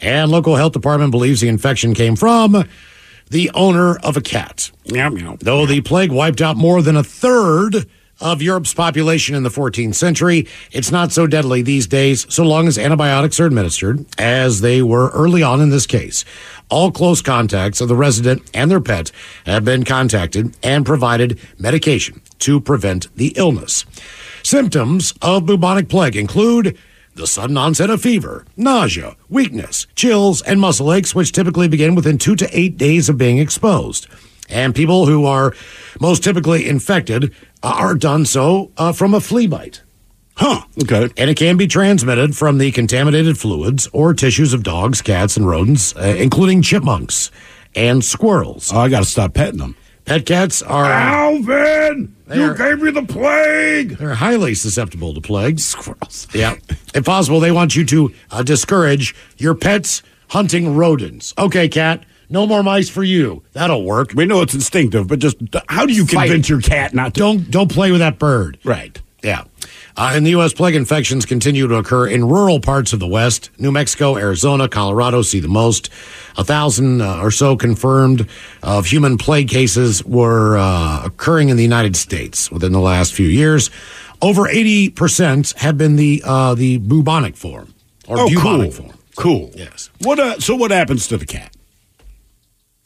And 0.01 0.31
local 0.31 0.57
health 0.57 0.73
department 0.73 1.11
believes 1.11 1.41
the 1.41 1.49
infection 1.49 1.93
came 1.95 2.17
from 2.17 2.69
the 3.31 3.51
owner 3.55 3.97
of 3.99 4.17
a 4.17 4.21
cat. 4.21 4.71
Though 5.41 5.67
the 5.67 5.81
plague 5.81 6.13
wiped 6.13 6.41
out 6.41 6.57
more 6.57 6.83
than 6.83 6.97
a 6.97 7.03
third 7.05 7.87
of 8.21 8.43
Europe's 8.43 8.75
population 8.75 9.35
in 9.35 9.43
the 9.45 9.49
14th 9.49 9.95
century, 9.95 10.47
it's 10.73 10.91
not 10.91 11.11
so 11.11 11.27
deadly 11.27 11.63
these 11.63 11.87
days 11.87 12.27
so 12.33 12.45
long 12.45 12.69
as 12.69 12.77
antibiotics 12.77 13.41
are 13.41 13.47
administered, 13.47 14.05
as 14.19 14.61
they 14.61 14.83
were 14.83 15.09
early 15.11 15.43
on 15.43 15.61
in 15.61 15.71
this 15.71 15.87
case. 15.87 16.25
All 16.69 16.93
close 16.93 17.23
contacts 17.23 17.81
of 17.81 17.89
the 17.89 17.97
resident 17.97 18.43
and 18.53 18.71
their 18.71 18.81
pet 18.81 19.11
have 19.47 19.65
been 19.65 19.85
contacted 19.85 20.55
and 20.63 20.85
provided 20.85 21.39
medication 21.59 22.21
to 22.41 22.61
prevent 22.61 23.15
the 23.17 23.33
illness. 23.37 23.85
Symptoms 24.51 25.15
of 25.23 25.47
bubonic 25.47 25.89
plague 25.89 26.17
include 26.17 26.77
the 27.15 27.29
sudden 27.29 27.57
onset 27.57 27.89
of 27.89 28.03
fever, 28.03 28.45
nausea, 28.57 29.15
weakness, 29.29 29.87
chills, 29.95 30.43
and 30.43 30.61
muscle 30.61 30.93
aches, 30.93 31.15
which 31.15 31.31
typically 31.31 31.69
begin 31.69 31.95
within 31.95 32.19
two 32.19 32.35
to 32.35 32.49
eight 32.51 32.77
days 32.77 33.09
of 33.09 33.17
being 33.17 33.39
exposed. 33.39 34.09
And 34.49 34.75
people 34.75 35.07
who 35.07 35.25
are 35.25 35.55
most 36.01 36.25
typically 36.25 36.69
infected 36.69 37.33
uh, 37.63 37.75
are 37.77 37.95
done 37.95 38.27
so 38.27 38.73
uh, 38.77 38.91
from 38.93 39.15
a 39.15 39.21
flea 39.21 39.47
bite. 39.47 39.83
Huh. 40.35 40.63
Okay. 40.83 41.09
And 41.17 41.31
it 41.31 41.37
can 41.37 41.57
be 41.57 41.69
transmitted 41.69 42.37
from 42.37 42.59
the 42.59 42.73
contaminated 42.73 43.39
fluids 43.39 43.89
or 43.93 44.15
tissues 44.15 44.53
of 44.53 44.65
dogs, 44.65 45.01
cats, 45.01 45.37
and 45.37 45.47
rodents, 45.47 45.95
uh, 45.95 46.17
including 46.19 46.63
chipmunks 46.63 47.31
and 47.77 48.05
squirrels. 48.05 48.73
Oh, 48.73 48.81
I 48.81 48.89
got 48.89 49.05
to 49.05 49.09
stop 49.09 49.33
petting 49.33 49.61
them. 49.61 49.77
Pet 50.05 50.27
cats 50.27 50.61
are 50.63 50.85
Alvin, 50.87 52.15
you 52.33 52.55
gave 52.57 52.83
me 52.83 52.91
the 52.91 53.03
plague. 53.05 53.97
they're 53.99 54.15
highly 54.15 54.55
susceptible 54.55 55.15
to 55.15 55.21
plagues. 55.21 55.65
Squirrels. 55.65 56.27
Yeah. 56.35 56.57
if 56.95 57.05
possible, 57.05 57.41
they 57.41 57.53
want 57.53 57.77
you 57.77 57.85
to 57.87 58.13
uh, 58.31 58.43
discourage 58.43 59.15
your 59.37 59.55
pets 59.55 60.03
hunting 60.29 60.75
rodents. 60.77 61.35
Okay, 61.39 61.69
cat. 61.69 62.05
No 62.29 62.47
more 62.47 62.63
mice 62.63 62.89
for 62.89 63.03
you. 63.03 63.43
That'll 63.53 63.85
work. 63.85 64.13
We 64.15 64.25
know 64.25 64.41
it's 64.43 64.55
instinctive, 64.55 65.09
but 65.09 65.19
just 65.19 65.37
how 65.69 65.85
do 65.87 65.93
you 65.93 66.07
Fight 66.07 66.27
convince 66.29 66.49
your 66.49 66.61
cat 66.61 66.95
not 66.95 67.15
to? 67.15 67.21
Don't 67.21 67.51
don't 67.51 67.71
play 67.71 67.91
with 67.91 67.99
that 68.01 68.19
bird. 68.21 68.59
Right. 68.65 69.01
Yeah. 69.23 69.45
Uh, 69.97 70.15
in 70.17 70.25
the 70.25 70.31
U.S., 70.31 70.53
plague 70.53 70.75
infections 70.75 71.27
continue 71.27 71.67
to 71.67 71.75
occur 71.75 72.07
in 72.07 72.27
rural 72.29 72.61
parts 72.61 72.93
of 72.93 73.01
the 73.01 73.07
West. 73.07 73.51
New 73.59 73.73
Mexico, 73.73 74.17
Arizona, 74.17 74.69
Colorado 74.69 75.23
see 75.23 75.41
the 75.41 75.49
most. 75.49 75.91
A 76.39 76.45
thousand 76.45 77.01
uh, 77.03 77.21
or 77.21 77.31
so 77.31 77.57
confirmed 77.57 78.29
of 78.63 78.87
human 78.87 79.19
plague 79.19 79.49
cases 79.49 80.05
were 80.05 80.57
uh, 80.59 81.03
occurring 81.05 81.49
in 81.49 81.57
the 81.57 81.63
United 81.65 81.97
States 81.97 82.51
within 82.51 82.73
the 82.73 82.81
last 82.81 83.13
few 83.13 83.27
years. 83.27 83.71
Over 84.23 84.43
80% 84.43 85.57
have 85.59 85.77
been 85.77 85.97
the 85.97 86.23
uh, 86.25 86.55
the 86.55 86.79
bubonic 86.79 87.37
form 87.37 87.75
or 88.07 88.19
Oh, 88.21 88.29
bubonic 88.29 88.73
cool. 88.75 88.85
form. 88.87 88.99
Cool. 89.17 89.51
Yes. 89.55 89.91
What? 90.03 90.19
Uh, 90.19 90.39
so 90.39 90.55
what 90.57 90.71
happens 90.71 91.09
to 91.09 91.17
the 91.19 91.27
cat? 91.27 91.55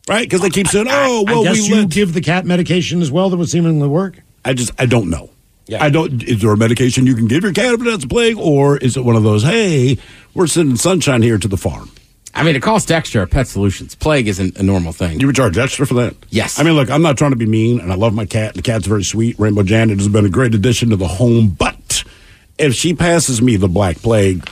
Right? 0.09 0.23
Because 0.29 0.41
they 0.43 0.51
keep 0.51 0.69
saying, 0.69 0.87
"Oh, 0.89 1.25
well, 1.27 1.41
I 1.41 1.45
guess 1.45 1.57
we 1.63 1.69
you 1.69 1.77
let." 1.83 1.91
give 1.91 2.13
the 2.15 2.21
cat 2.21 2.45
medication 2.45 3.01
as 3.03 3.11
well 3.11 3.31
that 3.31 3.37
would 3.37 3.49
seemingly 3.49 3.89
work. 3.89 4.21
I 4.45 4.53
just, 4.53 4.71
I 4.79 4.87
don't 4.87 5.09
know. 5.11 5.31
Yeah. 5.67 5.83
I 5.83 5.89
don't. 5.89 6.23
Is 6.23 6.43
there 6.43 6.51
a 6.51 6.57
medication 6.57 7.07
you 7.07 7.15
can 7.15 7.27
give 7.27 7.43
your 7.43 7.53
cat 7.53 7.75
if 7.75 7.81
it 7.81 7.87
has 7.87 8.05
a 8.05 8.09
plague, 8.09 8.37
or 8.37 8.77
is 8.77 8.97
it 8.97 9.05
one 9.05 9.17
of 9.17 9.23
those? 9.23 9.43
Hey, 9.43 9.99
we're 10.35 10.47
sending 10.47 10.77
sunshine 10.77 11.23
here 11.23 11.39
to 11.39 11.49
the 11.49 11.57
farm. 11.57 11.91
I 12.35 12.43
mean, 12.43 12.57
it 12.57 12.63
costs 12.63 12.91
extra 12.91 13.23
at 13.23 13.31
Pet 13.31 13.47
Solutions. 13.47 13.95
Plague 13.95 14.27
isn't 14.27 14.57
a 14.57 14.63
normal 14.63 14.93
thing. 14.93 15.21
You 15.21 15.29
would 15.29 15.37
charge 15.37 15.57
extra 15.57 15.87
for 15.87 15.95
that? 15.95 16.17
Yes. 16.31 16.59
I 16.59 16.65
mean, 16.65 16.75
look, 16.75 16.91
I'm 16.91 17.01
not 17.01 17.17
trying 17.17 17.31
to 17.31 17.37
be 17.37 17.47
mean, 17.47 17.81
and 17.81 17.93
I 17.93 17.95
love 17.95 18.13
my 18.13 18.27
cat. 18.27 18.55
The 18.55 18.63
cat's 18.63 18.87
very 18.87 19.05
sweet. 19.05 19.39
Rainbow 19.39 19.63
Janet 19.63 19.99
has 19.99 20.09
been 20.09 20.27
a 20.27 20.31
great 20.31 20.53
addition 20.53 20.91
to 20.91 20.97
the 20.97 21.07
home, 21.07 21.51
but 21.51 22.03
if 22.59 22.75
she 22.75 22.93
passes 22.93 23.41
me 23.41 23.57
the 23.57 23.69
black 23.69 23.99
plague, 23.99 24.49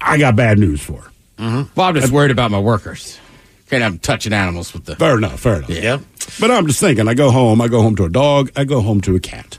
I 0.00 0.18
got 0.18 0.36
bad 0.36 0.58
news 0.58 0.82
for 0.82 1.00
her. 1.00 1.10
Mm-hmm. 1.38 1.72
Well, 1.74 1.86
I'm 1.88 1.94
just 1.94 2.12
worried 2.12 2.30
about 2.30 2.50
my 2.50 2.60
workers. 2.60 3.18
Can't 3.70 3.82
have 3.82 3.92
them 3.92 3.98
touching 3.98 4.34
animals 4.34 4.74
with 4.74 4.84
the. 4.84 4.94
Fair 4.94 5.16
enough, 5.16 5.40
fair 5.40 5.56
enough. 5.56 5.70
Yeah. 5.70 5.98
But 6.38 6.50
I'm 6.50 6.66
just 6.66 6.80
thinking, 6.80 7.08
I 7.08 7.14
go 7.14 7.30
home, 7.30 7.62
I 7.62 7.68
go 7.68 7.80
home 7.80 7.96
to 7.96 8.04
a 8.04 8.10
dog, 8.10 8.52
I 8.56 8.64
go 8.64 8.82
home 8.82 9.00
to 9.02 9.16
a 9.16 9.20
cat. 9.20 9.58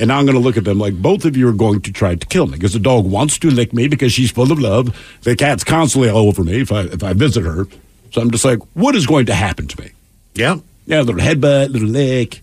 And 0.00 0.08
now 0.08 0.18
I'm 0.18 0.24
going 0.24 0.34
to 0.36 0.40
look 0.42 0.56
at 0.56 0.64
them 0.64 0.78
like 0.78 0.94
both 0.94 1.24
of 1.26 1.36
you 1.36 1.46
are 1.48 1.52
going 1.52 1.82
to 1.82 1.92
try 1.92 2.14
to 2.14 2.26
kill 2.26 2.46
me 2.46 2.52
because 2.56 2.72
the 2.72 2.78
dog 2.80 3.04
wants 3.04 3.38
to 3.40 3.50
lick 3.50 3.72
me 3.74 3.86
because 3.86 4.12
she's 4.12 4.30
full 4.30 4.50
of 4.50 4.58
love. 4.58 4.96
The 5.22 5.36
cat's 5.36 5.62
constantly 5.62 6.08
all 6.08 6.26
over 6.28 6.42
me 6.42 6.60
if 6.62 6.72
I 6.72 6.80
if 6.84 7.02
I 7.04 7.12
visit 7.12 7.44
her. 7.44 7.66
So 8.10 8.20
I'm 8.22 8.30
just 8.30 8.44
like, 8.44 8.58
what 8.74 8.96
is 8.96 9.06
going 9.06 9.26
to 9.26 9.34
happen 9.34 9.68
to 9.68 9.80
me? 9.82 9.90
Yeah. 10.34 10.56
Yeah, 10.86 11.02
a 11.02 11.04
little 11.04 11.20
headbutt, 11.20 11.66
a 11.66 11.68
little 11.68 11.88
lick, 11.88 12.42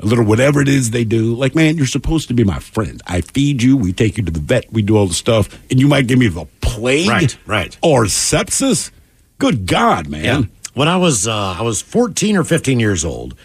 a 0.00 0.06
little 0.06 0.24
whatever 0.24 0.60
it 0.62 0.68
is 0.68 0.90
they 0.90 1.04
do. 1.04 1.34
Like, 1.34 1.54
man, 1.54 1.76
you're 1.76 1.86
supposed 1.86 2.26
to 2.28 2.34
be 2.34 2.42
my 2.42 2.58
friend. 2.58 3.00
I 3.06 3.20
feed 3.20 3.62
you, 3.62 3.76
we 3.76 3.92
take 3.92 4.16
you 4.16 4.24
to 4.24 4.32
the 4.32 4.40
vet, 4.40 4.72
we 4.72 4.82
do 4.82 4.96
all 4.96 5.06
the 5.06 5.14
stuff, 5.14 5.60
and 5.70 5.78
you 5.78 5.86
might 5.86 6.06
give 6.08 6.18
me 6.18 6.26
the 6.28 6.46
plague, 6.62 7.08
Right, 7.08 7.36
right. 7.46 7.78
or 7.82 8.04
sepsis. 8.06 8.90
Good 9.38 9.66
God, 9.66 10.08
man! 10.08 10.24
Yeah. 10.24 10.42
When 10.74 10.88
I 10.88 10.96
was 10.96 11.28
uh, 11.28 11.56
I 11.58 11.62
was 11.62 11.82
14 11.82 12.36
or 12.36 12.44
15 12.44 12.80
years 12.80 13.04
old, 13.04 13.36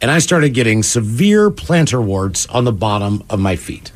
and 0.00 0.10
I 0.10 0.18
started 0.18 0.50
getting 0.50 0.82
severe 0.82 1.50
plantar 1.50 2.02
warts 2.02 2.46
on 2.46 2.64
the 2.64 2.72
bottom 2.72 3.22
of 3.30 3.38
my 3.40 3.56
feet. 3.56 3.92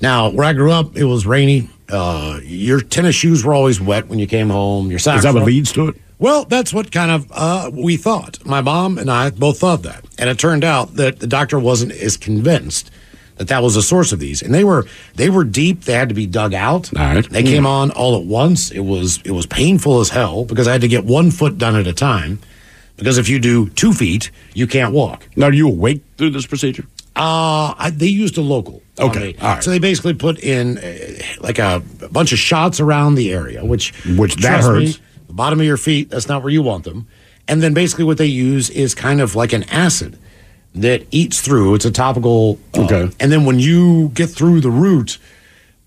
Now, 0.00 0.28
where 0.28 0.44
I 0.44 0.52
grew 0.52 0.72
up, 0.72 0.96
it 0.96 1.04
was 1.04 1.26
rainy. 1.26 1.68
Uh, 1.88 2.40
your 2.42 2.80
tennis 2.80 3.14
shoes 3.14 3.44
were 3.44 3.54
always 3.54 3.80
wet 3.80 4.08
when 4.08 4.18
you 4.18 4.26
came 4.26 4.50
home. 4.50 4.90
Your 4.90 4.98
socks. 4.98 5.18
Is 5.18 5.22
that 5.24 5.34
what 5.34 5.44
leads 5.44 5.72
to 5.72 5.88
it? 5.88 5.96
Well, 6.18 6.44
that's 6.44 6.72
what 6.72 6.90
kind 6.90 7.10
of 7.10 7.30
uh, 7.30 7.70
we 7.72 7.96
thought. 7.96 8.44
My 8.44 8.60
mom 8.60 8.98
and 8.98 9.10
I 9.10 9.30
both 9.30 9.58
thought 9.58 9.82
that, 9.82 10.04
and 10.18 10.30
it 10.30 10.38
turned 10.38 10.64
out 10.64 10.94
that 10.94 11.20
the 11.20 11.26
doctor 11.26 11.58
wasn't 11.58 11.92
as 11.92 12.16
convinced 12.16 12.90
that 13.36 13.48
that 13.48 13.62
was 13.62 13.74
the 13.74 13.82
source 13.82 14.12
of 14.12 14.18
these. 14.18 14.42
And 14.42 14.52
they 14.52 14.64
were 14.64 14.86
they 15.14 15.28
were 15.30 15.44
deep. 15.44 15.82
They 15.82 15.92
had 15.92 16.08
to 16.08 16.14
be 16.14 16.26
dug 16.26 16.54
out. 16.54 16.96
All 16.96 17.04
right. 17.14 17.28
They 17.28 17.42
came 17.42 17.66
on 17.66 17.90
all 17.90 18.18
at 18.18 18.24
once. 18.24 18.70
It 18.70 18.80
was 18.80 19.20
it 19.24 19.32
was 19.32 19.46
painful 19.46 20.00
as 20.00 20.08
hell 20.08 20.44
because 20.44 20.66
I 20.66 20.72
had 20.72 20.80
to 20.80 20.88
get 20.88 21.04
one 21.04 21.30
foot 21.30 21.58
done 21.58 21.76
at 21.76 21.86
a 21.86 21.92
time. 21.92 22.40
Because 22.96 23.18
if 23.18 23.28
you 23.28 23.38
do 23.38 23.68
two 23.70 23.92
feet, 23.92 24.30
you 24.54 24.66
can't 24.66 24.92
walk. 24.92 25.28
Now, 25.36 25.46
are 25.46 25.52
you 25.52 25.68
awake 25.68 26.02
through 26.16 26.30
this 26.30 26.46
procedure? 26.46 26.86
Uh, 27.14 27.74
I, 27.78 27.90
they 27.94 28.06
used 28.06 28.36
a 28.38 28.42
local. 28.42 28.82
Okay, 28.98 29.32
me. 29.32 29.36
all 29.40 29.54
right. 29.54 29.62
So 29.64 29.70
they 29.70 29.78
basically 29.78 30.14
put 30.14 30.38
in 30.38 30.78
uh, 30.78 31.18
like 31.40 31.58
a, 31.58 31.82
a 32.02 32.08
bunch 32.08 32.32
of 32.32 32.38
shots 32.38 32.80
around 32.80 33.14
the 33.14 33.32
area, 33.32 33.64
which 33.64 33.92
Which 34.16 34.36
that 34.36 34.60
trust 34.62 34.68
me, 34.72 34.86
hurts. 34.86 35.00
the 35.26 35.32
bottom 35.32 35.60
of 35.60 35.66
your 35.66 35.76
feet. 35.76 36.10
That's 36.10 36.28
not 36.28 36.42
where 36.42 36.52
you 36.52 36.62
want 36.62 36.84
them. 36.84 37.06
And 37.48 37.62
then 37.62 37.74
basically 37.74 38.04
what 38.04 38.18
they 38.18 38.26
use 38.26 38.68
is 38.70 38.94
kind 38.94 39.20
of 39.20 39.34
like 39.34 39.52
an 39.52 39.64
acid 39.64 40.18
that 40.74 41.06
eats 41.10 41.40
through. 41.40 41.74
It's 41.74 41.84
a 41.86 41.90
topical. 41.90 42.58
uh, 42.74 42.84
Okay. 42.84 43.10
And 43.20 43.30
then 43.32 43.44
when 43.46 43.58
you 43.60 44.08
get 44.14 44.28
through 44.28 44.60
the 44.60 44.70
root, 44.70 45.18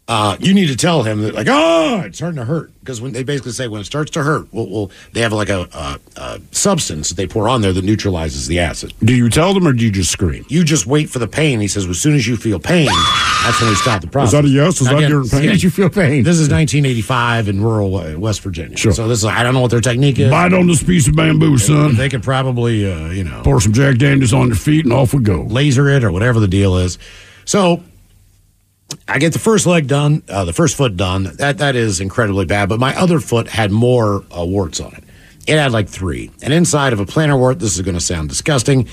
uh, 0.10 0.36
you 0.40 0.56
need 0.56 0.66
to 0.66 0.76
tell 0.76 1.04
him 1.04 1.22
that 1.22 1.36
like, 1.36 1.46
oh, 1.48 2.02
it's 2.04 2.18
starting 2.18 2.38
to 2.38 2.44
hurt 2.44 2.72
because 2.80 3.00
when 3.00 3.12
they 3.12 3.22
basically 3.22 3.52
say 3.52 3.68
when 3.68 3.80
it 3.80 3.84
starts 3.84 4.10
to 4.10 4.24
hurt, 4.24 4.52
well, 4.52 4.68
well 4.68 4.92
they 5.14 5.22
have 5.22 5.32
like 5.32 5.50
a, 5.50 5.70
a, 5.72 6.00
a 6.20 6.42
substance 6.52 7.10
that 7.10 7.16
they 7.16 7.28
pour 7.28 7.48
on 7.48 7.62
there 7.62 7.72
that 7.72 7.86
neutralizes 7.86 8.48
the 8.48 8.60
acid. 8.60 8.92
Do 9.04 9.14
you 9.14 9.30
tell 9.30 9.54
them 9.54 9.68
or 9.68 9.74
do 9.74 9.86
you 9.86 9.92
just 9.92 10.12
scream? 10.12 10.44
You 10.50 10.64
just 10.64 10.88
wait 10.88 11.12
for 11.12 11.20
the 11.20 11.28
pain. 11.28 11.60
He 11.60 11.68
says, 11.68 11.86
as 11.86 12.02
soon 12.02 12.16
as 12.16 12.26
you 12.26 12.38
feel 12.38 12.60
pain, 12.60 12.88
that's 13.44 13.62
when 13.62 13.70
we 13.70 13.76
stop 13.76 14.02
the 14.02 14.08
process. 14.08 14.34
Is 14.34 14.42
that 14.42 14.46
a 14.46 14.48
yes? 14.48 14.82
Is 14.82 14.88
that 14.88 14.98
Again, 14.98 15.12
you're 15.12 15.22
in 15.22 15.30
pain? 15.30 15.42
Did 15.44 15.62
you 15.62 15.70
feel 15.70 15.92
pain? 15.92 16.24
This 16.24 16.40
is 16.40 16.50
1985 16.50 17.48
in 17.48 17.62
rural 17.62 17.96
uh, 17.98 18.18
West 18.18 18.42
Virginia. 18.42 18.78
Sure. 18.78 18.92
So 18.92 19.08
this 19.08 19.20
is, 19.20 19.26
I 19.26 19.44
don't 19.44 19.54
know 19.54 19.62
what 19.62 19.70
their 19.70 19.80
technique 19.80 20.18
is. 20.18 20.32
Bite 20.32 20.54
on 20.54 20.66
this 20.66 20.82
piece 20.82 21.08
of 21.08 21.16
bamboo, 21.16 21.60
son. 21.60 21.96
They 21.96 22.10
could 22.10 22.24
probably, 22.24 22.92
uh, 22.92 23.10
you 23.10 23.24
know, 23.24 23.44
Pour 23.44 23.62
some 23.62 23.74
Jack 23.74 24.00
Daniels 24.00 24.34
on 24.34 24.48
your 24.48 24.56
feet 24.56 24.86
and 24.86 24.94
off 24.94 25.14
we 25.14 25.22
go. 25.22 25.44
laser 25.44 25.88
it 25.88 26.04
or 26.04 26.12
whatever 26.12 26.40
the 26.40 26.48
deal 26.48 26.78
is. 26.78 26.98
So 27.46 27.84
I 29.08 29.20
get 29.20 29.34
the 29.34 29.40
first 29.40 29.66
leg 29.66 29.88
done, 29.88 30.24
uh, 30.30 30.46
the 30.46 30.54
first 30.54 30.76
foot 30.76 30.98
done. 30.98 31.24
That 31.36 31.60
that 31.60 31.76
is 31.76 32.00
incredibly 32.00 32.46
bad. 32.46 32.70
But 32.70 32.80
my 32.80 32.96
other 32.96 33.20
foot 33.20 33.48
had 33.48 33.72
more 33.72 34.24
uh, 34.36 34.46
warts 34.46 34.80
on 34.80 34.94
it. 34.94 35.04
It 35.48 35.58
had 35.58 35.72
like 35.72 35.88
three, 35.90 36.32
and 36.42 36.54
inside 36.54 36.94
of 36.94 37.00
a 37.00 37.06
plantar 37.06 37.38
wart, 37.38 37.60
this 37.60 37.76
is 37.76 37.82
going 37.82 37.96
to 37.96 38.02
sound 38.02 38.30
disgusting. 38.30 38.88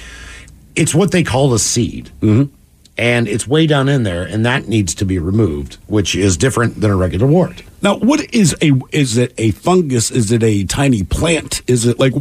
It's 0.75 0.95
what 0.95 1.11
they 1.11 1.23
call 1.23 1.53
a 1.55 1.59
seed, 1.59 2.11
mm-hmm. 2.21 2.53
and 2.97 3.29
it's 3.29 3.47
way 3.47 3.67
down 3.67 3.89
in 3.89 4.03
there, 4.05 4.23
and 4.23 4.45
that 4.47 4.69
needs 4.69 4.95
to 4.97 5.05
be 5.05 5.19
removed, 5.19 5.77
which 5.87 6.15
is 6.15 6.37
different 6.37 6.81
than 6.81 6.91
a 6.91 6.97
regular 6.97 7.27
wart. 7.27 7.63
Now, 7.83 7.97
what 7.97 8.35
is 8.35 8.55
a 8.63 8.73
is 8.93 9.17
it 9.19 9.35
a 9.39 9.51
fungus? 9.53 10.11
Is 10.11 10.33
it 10.33 10.43
a 10.43 10.65
tiny 10.65 11.03
plant? 11.03 11.63
Is 11.67 11.85
it 11.87 11.99
like 11.99 12.15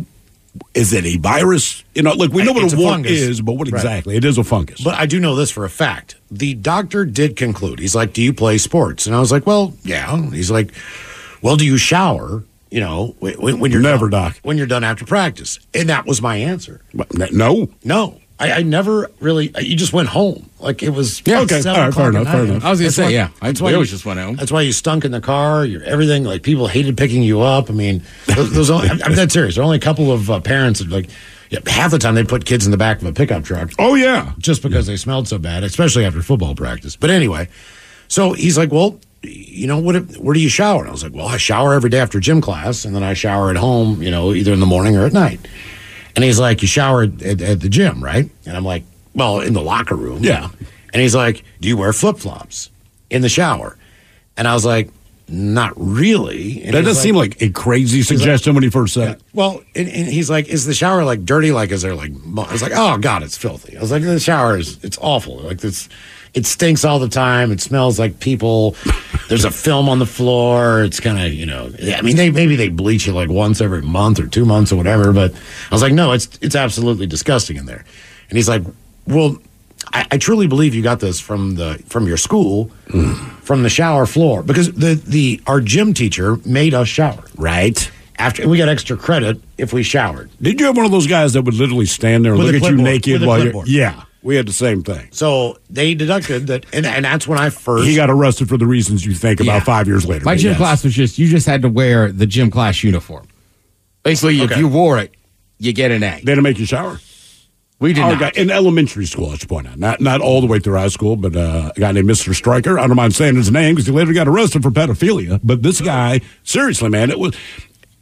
is 0.74 0.94
it 0.94 1.06
a 1.06 1.18
virus? 1.18 1.84
You 1.94 2.04
know, 2.04 2.14
like 2.14 2.32
we 2.32 2.44
know 2.44 2.54
what 2.54 2.64
It's 2.64 2.74
a 2.74 2.78
a 2.78 2.80
wart 2.80 2.94
fungus. 2.96 3.12
is, 3.12 3.42
but 3.42 3.54
what 3.54 3.70
Right. 3.70 3.78
exactly? 3.80 4.16
It 4.18 4.26
is 4.26 4.38
a 4.38 4.44
fungus. 4.44 4.82
But 4.82 4.96
I 4.96 5.06
do 5.06 5.20
know 5.20 5.36
this 5.36 5.52
for 5.52 5.66
a 5.66 5.70
fact. 5.70 6.16
The 6.39 6.54
doctor 6.56 7.06
did 7.06 7.36
conclude. 7.36 7.80
He's 7.80 7.95
like, 7.95 8.13
"Do 8.13 8.21
you 8.21 8.34
play 8.34 8.58
sports?" 8.58 9.06
And 9.08 9.15
I 9.15 9.19
was 9.19 9.32
like, 9.32 9.45
"Well, 9.48 9.74
yeah." 9.84 10.30
He's 10.32 10.52
like, 10.52 10.71
"Well, 11.41 11.56
do 11.56 11.65
you 11.65 11.78
shower?" 11.78 12.43
You 12.71 12.82
know, 12.82 13.15
when, 13.19 13.60
when 13.60 13.71
you're 13.71 13.82
Never, 13.82 14.10
done, 14.10 14.24
Doc. 14.34 14.39
When 14.43 14.58
you're 14.58 14.67
done 14.67 14.84
after 14.84 15.06
practice, 15.06 15.60
and 15.74 15.88
that 15.89 16.06
was 16.06 16.21
my 16.21 16.36
answer. 16.38 16.82
But 16.93 17.13
no, 17.32 17.69
No, 17.86 18.19
I, 18.38 18.52
I 18.52 18.62
never 18.63 19.10
really. 19.21 19.52
You 19.62 19.78
just 19.78 19.93
went 19.93 20.10
home. 20.10 20.50
Like 20.60 20.84
it 20.84 20.89
was. 20.89 21.21
Yeah, 21.26 21.41
okay. 21.41 21.62
seven 21.62 21.80
All 21.80 21.86
right, 21.86 21.93
fair 21.93 22.10
enough, 22.10 22.28
fair 22.28 22.43
enough. 22.43 22.65
I 22.65 22.71
was 22.71 22.80
gonna 22.80 22.88
That's 22.88 22.95
say, 22.98 23.04
why- 23.04 23.10
yeah. 23.12 23.30
I- 23.41 23.48
That's 23.48 23.62
why 23.62 23.69
you 23.69 23.76
always 23.76 23.91
just 23.91 24.06
went 24.06 24.19
home. 24.19 24.36
That's 24.36 24.52
why 24.52 24.62
you 24.62 24.74
stunk 24.74 25.06
in 25.06 25.12
the 25.12 25.21
car. 25.21 25.63
You're 25.63 25.84
everything. 25.84 26.26
Like 26.26 26.43
people 26.43 26.67
hated 26.67 26.98
picking 26.98 27.24
you 27.24 27.39
up. 27.41 27.69
I 27.69 27.74
mean, 27.74 28.02
those, 28.36 28.52
those 28.52 28.69
only, 28.71 28.89
I'm, 28.89 29.02
I'm 29.04 29.13
dead 29.13 29.32
serious. 29.32 29.56
There 29.56 29.62
are 29.62 29.65
only 29.65 29.78
a 29.78 29.82
couple 29.82 30.12
of 30.12 30.30
uh, 30.30 30.41
parents 30.41 30.80
that 30.82 30.89
like. 30.89 31.10
Yeah, 31.49 31.60
half 31.67 31.91
the 31.91 31.99
time 31.99 32.15
they 32.15 32.23
put 32.23 32.45
kids 32.45 32.65
in 32.65 32.71
the 32.71 32.77
back 32.77 33.01
of 33.01 33.08
a 33.08 33.13
pickup 33.13 33.43
truck. 33.43 33.71
Oh 33.77 33.95
yeah. 33.95 34.34
just 34.39 34.62
because 34.62 34.88
they 34.88 34.97
smelled 34.97 35.27
so 35.27 35.38
bad, 35.38 35.63
especially 35.63 36.05
after 36.05 36.21
football 36.21 36.55
practice. 36.55 36.95
But 36.95 37.10
anyway, 37.12 37.47
so 38.08 38.34
he's 38.34 38.58
like, 38.58 38.71
"Well, 38.71 38.99
you 39.23 39.67
know, 39.67 39.77
what? 39.79 39.95
Where 40.17 40.34
do 40.34 40.39
you 40.39 40.49
shower?" 40.49 40.81
And 40.81 40.89
I 40.89 40.91
was 40.91 41.03
like, 41.03 41.13
"Well, 41.13 41.27
I 41.27 41.38
shower 41.38 41.73
every 41.73 41.89
day 41.89 41.99
after 41.99 42.19
gym 42.19 42.41
class, 42.41 42.86
and 42.86 42.95
then 42.95 43.03
I 43.03 43.13
shower 43.13 43.49
at 43.49 43.58
home. 43.58 44.01
You 44.01 44.12
know, 44.12 44.34
either 44.34 44.53
in 44.53 44.60
the 44.60 44.65
morning 44.65 44.95
or 44.95 45.05
at 45.05 45.13
night." 45.13 45.39
And 46.15 46.23
he's 46.23 46.39
like, 46.39 46.62
"You 46.62 46.67
shower 46.67 47.03
at, 47.03 47.21
at, 47.21 47.41
at 47.41 47.60
the 47.62 47.69
gym, 47.69 48.03
right?" 48.03 48.29
And 48.45 48.58
I'm 48.58 48.65
like, 48.65 48.84
"Well, 49.13 49.39
in 49.41 49.53
the 49.53 49.62
locker 49.62 49.95
room." 49.95 50.23
Yeah. 50.23 50.49
And 50.93 51.01
he's 51.01 51.15
like, 51.15 51.43
"Do 51.62 51.67
you 51.67 51.77
wear 51.77 51.93
flip 51.93 52.17
flops 52.17 52.69
in 53.10 53.21
the 53.21 53.29
shower?" 53.29 53.77
And 54.38 54.47
I 54.47 54.53
was 54.53 54.65
like, 54.65 54.89
"Not 55.28 55.74
really." 55.76 56.64
And 56.64 56.74
That 56.74 56.86
does 56.86 57.00
seem 57.02 57.16
like 57.16 57.42
a 57.42 57.50
crazy 57.50 58.02
suggestion 58.04 58.54
when 58.54 58.64
he 58.64 58.70
first 58.70 58.94
said 58.94 59.10
it. 59.10 59.22
well, 59.34 59.62
and, 59.76 59.88
and 59.88 60.08
he's 60.08 60.30
like, 60.30 60.48
"Is 60.48 60.66
the 60.66 60.74
shower 60.74 61.04
like 61.04 61.26
dirty? 61.26 61.52
Like, 61.52 61.72
is 61.72 61.82
there 61.82 61.96
like?" 61.96 62.12
mu-" 62.12 62.42
I 62.44 62.52
was 62.52 62.62
like, 62.62 62.74
"Oh 62.76 62.98
God, 62.98 63.24
it's 63.24 63.38
filthy." 63.38 63.78
I 63.78 63.82
was 63.82 63.92
like, 63.92 64.04
"The 64.04 64.20
shower 64.20 64.58
is 64.58 64.84
it's 64.84 64.98
awful. 65.02 65.38
Like 65.40 65.60
this, 65.60 65.90
it 66.34 66.46
stinks 66.46 66.84
all 66.86 67.00
the 67.00 67.10
time. 67.10 67.52
It 67.52 67.62
smells 67.62 67.98
like 67.98 68.20
people. 68.20 68.76
There's 69.30 69.46
a 69.46 69.52
film 69.52 69.90
on 69.90 69.98
the 70.00 70.06
floor. 70.06 70.84
It's 70.84 71.00
kind 71.00 71.20
of 71.20 71.34
you 71.34 71.46
know. 71.46 71.72
I 71.82 72.02
mean, 72.02 72.16
they 72.16 72.30
maybe 72.30 72.56
they 72.56 72.70
bleach 72.70 73.08
it 73.08 73.14
like 73.14 73.30
once 73.30 73.62
every 73.62 73.82
month 73.82 74.20
or 74.20 74.28
two 74.28 74.46
months 74.46 74.72
or 74.72 74.76
whatever. 74.76 75.12
But 75.12 75.34
I 75.34 75.74
was 75.74 75.82
like, 75.82 75.94
no, 75.94 76.12
it's 76.12 76.30
it's 76.42 76.56
absolutely 76.56 77.08
disgusting 77.08 77.58
in 77.58 77.66
there. 77.66 77.84
And 78.30 78.38
he's 78.38 78.50
like, 78.50 78.64
well. 79.08 79.38
I, 79.95 80.05
I 80.12 80.17
truly 80.17 80.45
believe 80.47 80.75
you 80.75 80.81
got 80.84 80.99
this 80.99 81.19
from 81.19 81.55
the 81.55 81.81
from 81.88 82.05
your 82.08 82.17
school, 82.17 82.65
from 83.41 83.63
the 83.63 83.69
shower 83.69 84.05
floor 84.05 84.43
because 84.43 84.71
the 84.73 84.95
the 84.95 85.41
our 85.47 85.62
gym 85.62 85.93
teacher 85.93 86.38
made 86.45 86.73
us 86.73 86.88
shower 86.88 87.23
Right. 87.38 87.89
after 88.19 88.47
we 88.47 88.58
got 88.58 88.69
extra 88.69 88.97
credit 88.97 89.41
if 89.58 89.71
we 89.73 89.84
showered. 89.84 90.29
Did 90.41 90.60
you 90.60 90.65
have 90.67 90.75
one 90.77 90.86
of 90.86 90.91
those 90.91 91.08
guys 91.08 91.34
that 91.34 91.43
would 91.43 91.53
literally 91.55 91.86
stand 91.86 92.25
there 92.25 92.34
and 92.34 92.43
With 92.43 92.53
look 92.53 92.63
at 92.63 92.69
you 92.69 92.77
naked 92.77 93.21
With 93.21 93.27
while 93.27 93.38
you're? 93.39 93.47
clipboard. 93.53 93.67
Yeah, 93.69 94.03
we 94.21 94.36
had 94.36 94.47
the 94.47 94.53
same 94.53 94.84
thing. 94.84 95.08
So 95.12 95.58
they 95.69 95.93
deducted 95.95 96.47
that, 96.47 96.65
and, 96.73 96.86
and 96.86 97.05
that's 97.05 97.27
when 97.27 97.39
I 97.39 97.49
first. 97.49 97.86
He 97.88 97.95
got 97.95 98.10
arrested 98.10 98.49
for 98.49 98.58
the 98.58 98.65
reasons 98.67 99.05
you 99.05 99.13
think 99.13 99.39
about 99.39 99.53
Yeah. 99.55 99.63
five 99.63 99.88
years 99.88 100.05
later. 100.05 100.25
My 100.25 100.36
gym 100.36 100.51
yes. 100.51 100.58
class 100.58 100.84
was 100.84 100.93
just 100.93 101.17
you 101.17 101.27
just 101.29 101.45
had 101.47 101.62
to 101.62 101.69
wear 101.69 102.12
the 102.12 102.25
gym 102.25 102.51
class 102.51 102.84
uniform. 102.84 103.27
Basically, 104.03 104.41
if 104.41 104.58
you 104.58 104.67
wore 104.67 104.99
it, 104.99 105.13
you 105.58 105.73
get 105.73 105.91
an 105.91 106.03
A. 106.03 106.15
They 106.17 106.21
didn't 106.21 106.43
make 106.43 106.60
you 106.60 106.65
shower. 106.65 106.99
We 107.80 107.92
did 107.94 108.04
Our 108.04 108.12
not. 108.12 108.20
guy, 108.20 108.32
in 108.42 108.50
elementary 108.50 109.06
school, 109.06 109.32
I 109.32 109.36
should 109.36 109.50
point 109.50 109.68
out, 109.68 109.78
not 109.78 110.00
not 110.00 110.22
all 110.22 110.40
the 110.40 110.48
way 110.48 110.60
through 110.60 110.76
high 110.76 110.88
school, 110.88 111.18
but 111.18 111.36
uh, 111.36 111.72
a 111.76 111.80
guy 111.80 111.92
named 111.92 112.10
Mr. 112.10 112.34
Stryker. 112.34 112.80
I 112.80 112.88
don't 112.88 112.96
mind 112.96 113.14
saying 113.14 113.36
his 113.36 113.52
name 113.52 113.76
because 113.76 113.86
he 113.88 113.92
later 113.92 114.14
got 114.14 114.28
arrested 114.30 114.64
for 114.64 114.72
pedophilia. 114.72 115.42
But 115.44 115.62
this 115.62 115.82
guy, 115.82 116.22
seriously, 116.44 116.90
man, 116.90 117.10
it 117.12 117.20
was. 117.20 117.36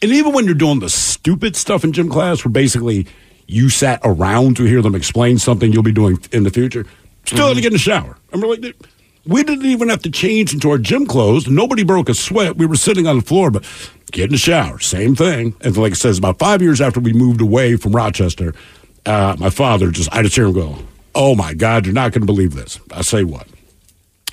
And 0.02 0.12
even 0.12 0.34
when 0.34 0.46
you're 0.46 0.54
doing 0.54 0.80
the 0.80 0.90
stupid 0.90 1.56
stuff 1.56 1.84
in 1.84 1.92
gym 1.92 2.10
class, 2.10 2.46
where 2.46 2.52
basically 2.52 3.08
you 3.48 3.70
sat 3.70 4.00
around 4.04 4.58
to 4.58 4.64
hear 4.64 4.82
them 4.82 4.94
explain 4.96 5.40
something 5.40 5.72
you'll 5.74 5.82
be 5.82 5.92
doing 5.92 6.20
in 6.32 6.44
the 6.44 6.52
future, 6.52 6.86
still 7.26 7.48
had 7.48 7.56
to 7.56 7.62
get 7.62 7.68
in 7.68 7.74
the 7.74 7.80
shower. 7.80 8.18
I'm 8.32 8.42
like, 8.42 8.76
we 9.26 9.44
didn't 9.44 9.66
even 9.66 9.90
have 9.90 10.02
to 10.04 10.12
change 10.12 10.54
into 10.54 10.70
our 10.70 10.78
gym 10.78 11.08
clothes. 11.08 11.48
Nobody 11.48 11.84
broke 11.84 12.10
a 12.10 12.14
sweat. 12.14 12.58
We 12.58 12.66
were 12.66 12.76
sitting 12.76 13.08
on 13.08 13.16
the 13.18 13.22
floor, 13.26 13.50
but 13.50 13.64
get 14.12 14.26
in 14.26 14.32
the 14.34 14.38
shower, 14.38 14.78
same 14.80 15.16
thing. 15.16 15.56
And 15.62 15.76
like 15.78 15.94
it 15.94 15.98
says, 15.98 16.18
about 16.20 16.38
five 16.38 16.62
years 16.62 16.80
after 16.82 17.00
we 17.00 17.14
moved 17.14 17.42
away 17.42 17.76
from 17.78 17.94
Rochester, 17.96 18.54
uh, 19.06 19.36
my 19.40 19.50
father 19.50 19.92
just, 19.92 20.10
I 20.14 20.22
just 20.22 20.36
hear 20.36 20.46
him 20.46 20.54
go, 20.54 20.78
"Oh 21.14 21.36
my 21.36 21.54
God, 21.54 21.86
you're 21.86 21.94
not 21.94 22.12
going 22.12 22.22
to 22.22 22.26
believe 22.26 22.54
this." 22.54 22.80
I 22.92 23.02
say 23.02 23.24
what? 23.24 23.48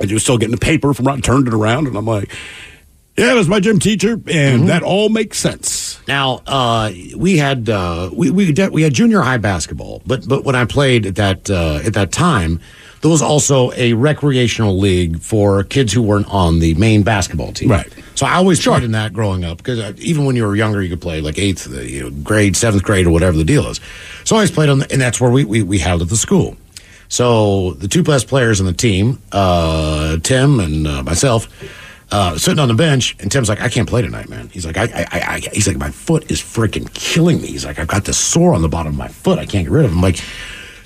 And 0.01 0.11
you 0.11 0.17
were 0.17 0.21
still 0.21 0.39
getting 0.39 0.55
the 0.55 0.61
paper 0.61 0.95
from 0.95 1.07
Ron, 1.07 1.21
turned 1.21 1.49
it 1.49 1.55
around, 1.55 1.87
and 1.87 1.97
I'm 1.97 2.07
like, 2.07 2.31
"Yeah, 3.17 3.33
it 3.33 3.37
was 3.37 3.49
my 3.49 3.61
gym 3.61 3.79
teacher, 3.79 4.21
and 4.29 4.69
that 4.69 4.83
all 4.83 5.09
makes 5.09 5.39
sense." 5.39 6.01
Now 6.09 6.41
uh, 6.47 6.91
we 7.17 7.37
had 7.37 7.69
uh, 7.69 8.11
we 8.13 8.31
we 8.31 8.53
de- 8.53 8.71
we 8.71 8.83
had 8.83 8.95
junior 8.95 9.21
high 9.21 9.39
basketball, 9.39 10.03
but 10.07 10.27
but 10.27 10.45
when 10.45 10.55
I 10.55 10.65
played 10.65 11.07
at 11.07 11.17
that 11.17 11.51
uh, 11.51 11.81
at 11.85 11.95
that 11.95 12.13
time, 12.13 12.61
there 13.03 13.11
was 13.11 13.23
also 13.23 13.73
a 13.73 13.95
recreational 13.95 14.79
league 14.79 15.21
for 15.21 15.65
kids 15.65 15.93
who 15.93 16.03
weren't 16.03 16.29
on 16.29 16.59
the 16.59 16.75
main 16.75 17.03
basketball 17.03 17.53
team. 17.53 17.71
Right. 17.71 17.89
So 18.15 18.27
I 18.27 18.35
always 18.35 18.63
played 18.63 18.83
in 18.83 18.93
that 18.93 19.13
growing 19.15 19.43
up 19.45 19.57
because 19.59 19.79
uh, 19.79 19.93
even 19.97 20.27
when 20.27 20.37
you 20.37 20.45
were 20.45 20.55
younger, 20.55 20.83
you 20.83 20.91
could 20.91 21.01
play 21.01 21.21
like 21.23 21.39
eighth 21.39 21.67
uh, 21.73 21.81
you 21.81 22.03
know, 22.03 22.11
grade, 22.23 22.57
seventh 22.57 22.83
grade, 22.83 23.07
or 23.07 23.11
whatever 23.11 23.37
the 23.37 23.45
deal 23.45 23.67
is. 23.69 23.81
So 24.25 24.37
I 24.37 24.39
always 24.41 24.51
played 24.51 24.69
on, 24.69 24.81
the, 24.81 24.93
and 24.93 25.01
that's 25.01 25.19
where 25.21 25.31
we, 25.31 25.45
we 25.45 25.63
we 25.63 25.79
held 25.79 26.03
at 26.03 26.09
the 26.11 26.17
school. 26.17 26.57
So 27.09 27.73
the 27.73 27.89
two 27.89 28.03
best 28.03 28.29
players 28.29 28.61
on 28.61 28.67
the 28.67 28.73
team, 28.73 29.19
uh, 29.33 30.19
Tim 30.23 30.61
and 30.61 30.87
uh, 30.87 31.03
myself, 31.03 31.49
uh, 32.13 32.37
sitting 32.39 32.59
on 32.61 32.69
the 32.69 32.75
bench, 32.75 33.17
and 33.19 33.33
Tim's 33.33 33.49
like, 33.49 33.61
"I 33.63 33.69
can't 33.71 33.89
play 33.89 34.03
tonight, 34.03 34.29
man." 34.29 34.49
He's 34.49 34.67
like, 34.67 34.77
I, 34.77 34.85
I, 34.85 35.07
I, 35.11 35.21
I- 35.37 35.51
he's 35.55 35.67
like, 35.67 35.79
my 35.79 35.91
foot 35.91 36.31
is 36.31 36.41
freaking 36.41 36.93
killing 36.93 37.41
me." 37.41 37.49
He's 37.49 37.65
like, 37.65 37.79
"I've 37.79 37.89
got 37.89 38.05
this 38.05 38.19
sore 38.19 38.53
on 38.55 38.61
the 38.63 38.69
bottom 38.69 38.93
of 38.93 38.99
my 38.99 39.09
foot. 39.09 39.39
I 39.39 39.47
can't 39.47 39.65
get 39.65 39.73
rid 39.73 39.87
of 39.87 39.91
it." 39.93 39.95
I'm 39.95 40.03
like, 40.03 40.21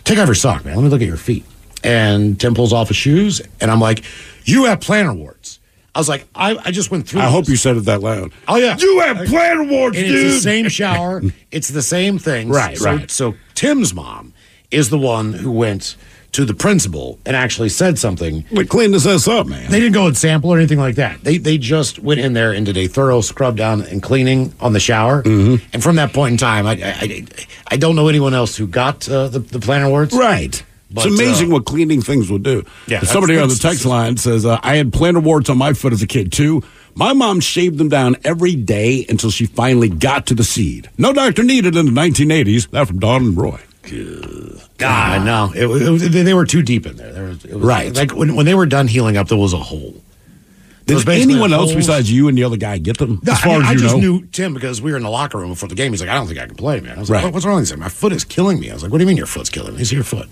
"Take 0.05 0.18
off 0.18 0.27
your 0.27 0.35
sock, 0.37 0.64
man. 0.64 0.77
Let 0.77 0.85
me 0.85 0.88
look 0.90 1.03
at 1.03 1.09
your 1.09 1.16
feet." 1.16 1.44
And 1.85 2.40
Tim 2.40 2.55
pulls 2.55 2.73
off 2.73 2.88
his 2.88 2.97
shoes, 2.97 3.42
and 3.61 3.70
I'm 3.70 3.81
like, 3.81 4.05
"You 4.44 4.64
have 4.64 4.81
plantar 4.81 5.16
warts." 5.16 5.61
I 5.94 6.01
was 6.01 6.09
like, 6.09 6.27
"I, 6.35 6.57
I 6.64 6.70
just 6.70 6.90
went 6.90 7.09
through." 7.09 7.20
I 7.20 7.29
hope 7.29 7.49
you 7.49 7.57
said 7.57 7.77
it 7.77 7.85
that 7.85 8.01
loud. 8.01 8.33
Oh 8.49 8.57
yeah, 8.57 8.77
You 8.79 9.01
have 9.01 9.18
plantar 9.18 9.68
warts, 9.68 9.97
and 9.97 10.07
dude. 10.07 10.27
It's 10.27 10.35
the 10.37 10.40
same 10.40 10.68
shower. 10.68 11.23
it's 11.51 11.68
the 11.68 11.83
same 11.83 12.18
thing. 12.18 12.49
Right, 12.49 12.79
so, 12.79 12.85
right. 12.85 13.11
So 13.11 13.35
Tim's 13.55 13.94
mom 13.94 14.33
is 14.70 14.90
the 14.90 14.99
one 14.99 15.33
who 15.35 15.53
went 15.53 15.97
to 16.35 16.44
the 16.44 16.55
principal 16.55 17.20
and 17.25 17.37
actually 17.37 17.68
said 17.68 17.97
something. 17.97 18.44
Like, 18.51 18.68
clean 18.68 18.90
this 18.90 19.07
ass 19.07 19.29
up, 19.29 19.47
man. 19.47 19.70
They 19.70 19.79
didn't 19.79 19.94
go 19.94 20.09
and 20.09 20.16
sample 20.16 20.51
or 20.53 20.59
anything 20.59 20.81
like 20.81 20.97
that. 20.97 21.23
They 21.23 21.38
they 21.38 21.59
just 21.59 22.01
went 22.01 22.18
in 22.18 22.33
there 22.33 22.53
and 22.53 22.66
did 22.66 22.77
a 22.77 22.88
thorough 22.88 23.20
scrub 23.20 23.57
down 23.57 23.83
and 23.83 24.03
cleaning 24.03 24.53
on 24.61 24.73
the 24.73 24.81
shower. 24.81 25.23
Mm-hmm. 25.23 25.64
And 25.73 25.83
from 25.83 25.94
that 25.97 26.12
point 26.12 26.33
in 26.33 26.38
time, 26.38 26.66
I 26.66 26.73
I, 26.73 26.97
I, 27.01 27.27
I 27.68 27.77
don't 27.77 27.94
know 27.94 28.09
anyone 28.09 28.35
else 28.35 28.57
who 28.57 28.66
got 28.66 29.09
uh, 29.09 29.29
the 29.29 29.38
the 29.38 29.61
plantar 29.61 29.90
warts. 29.90 30.12
Right. 30.14 30.61
But, 30.94 31.07
it's 31.07 31.14
amazing 31.20 31.50
uh, 31.50 31.54
what 31.57 31.66
cleaning 31.66 32.00
things 32.00 32.30
will 32.30 32.38
do. 32.38 32.64
Yeah, 32.87 33.00
Somebody 33.00 33.37
on 33.37 33.48
the 33.48 33.57
text 33.57 33.85
line 33.85 34.16
says, 34.16 34.46
uh, 34.46 34.59
I 34.62 34.76
had 34.76 34.92
plantar 34.92 35.22
warts 35.22 35.50
on 35.50 35.59
my 35.59 35.72
foot 35.72 35.92
as 35.92 36.02
a 36.02 36.07
kid, 36.07 36.33
too. 36.33 36.62
My 36.94 37.12
mom 37.12 37.40
shaved 37.40 37.78
them 37.78 37.88
down 37.88 38.16
every 38.24 38.54
day 38.54 39.04
until 39.09 39.30
she 39.30 39.46
finally 39.46 39.88
got 39.88 40.26
to 40.28 40.35
the 40.35 40.44
seed. 40.44 40.88
No 40.96 41.12
doctor 41.12 41.42
needed 41.42 41.74
in 41.76 41.87
the 41.87 41.92
1980s. 41.92 42.70
That 42.70 42.87
from 42.87 43.00
Don 43.00 43.22
and 43.24 43.37
Roy. 43.37 43.61
God, 44.78 45.24
no, 45.26 45.52
it, 45.54 45.64
it, 45.64 45.90
was- 45.90 46.11
they 46.11 46.35
were 46.35 46.46
too 46.46 46.62
deep 46.62 46.87
in 46.87 46.96
there. 46.96 47.12
there 47.12 47.24
was, 47.24 47.44
it 47.44 47.54
was, 47.54 47.62
Right. 47.62 47.94
Like 47.94 48.12
when 48.14 48.35
when 48.35 48.46
they 48.46 48.54
were 48.54 48.66
done 48.66 48.88
healing 48.88 49.16
up, 49.16 49.28
there 49.28 49.37
was 49.38 49.52
a 49.52 49.59
hole. 49.59 50.00
Did 50.87 51.09
anyone 51.09 51.52
else 51.52 51.70
holes. 51.72 51.76
besides 51.87 52.12
you 52.12 52.28
and 52.28 52.37
the 52.37 52.44
other 52.44 52.57
guy 52.59 52.76
get 52.78 52.98
them? 52.98 53.20
No, 53.22 53.33
as 53.33 53.38
I, 53.38 53.42
far 53.42 53.52
mean, 53.59 53.62
as 53.62 53.68
I 53.68 53.74
just 53.76 53.94
know? 53.96 54.00
knew 54.00 54.26
Tim 54.26 54.52
because 54.54 54.83
we 54.83 54.90
were 54.90 54.96
in 54.98 55.02
the 55.02 55.11
locker 55.11 55.38
room 55.38 55.48
before 55.50 55.68
the 55.68 55.74
game. 55.74 55.92
He's 55.92 56.00
like, 56.02 56.11
I 56.11 56.14
don't 56.14 56.26
think 56.26 56.38
I 56.38 56.46
can 56.46 56.57
play, 56.57 56.80
man. 56.80 56.96
I 56.96 57.00
was 57.00 57.09
like, 57.11 57.16
Right. 57.18 57.24
"What- 57.24 57.35
what's 57.35 57.46
wrong? 57.46 57.61
He 57.61 57.64
said, 57.66 57.78
my 57.78 57.88
foot 57.88 58.12
is 58.12 58.22
killing 58.24 58.61
me. 58.61 58.70
I 58.70 58.74
was 58.74 58.83
like, 58.83 58.92
what 58.92 58.98
do 58.98 59.04
you 59.04 59.09
mean 59.09 59.16
your 59.16 59.26
foot's 59.26 59.48
killing 59.50 59.72
me? 59.72 59.78
He's 59.78 59.92
your 59.92 60.04
foot. 60.04 60.30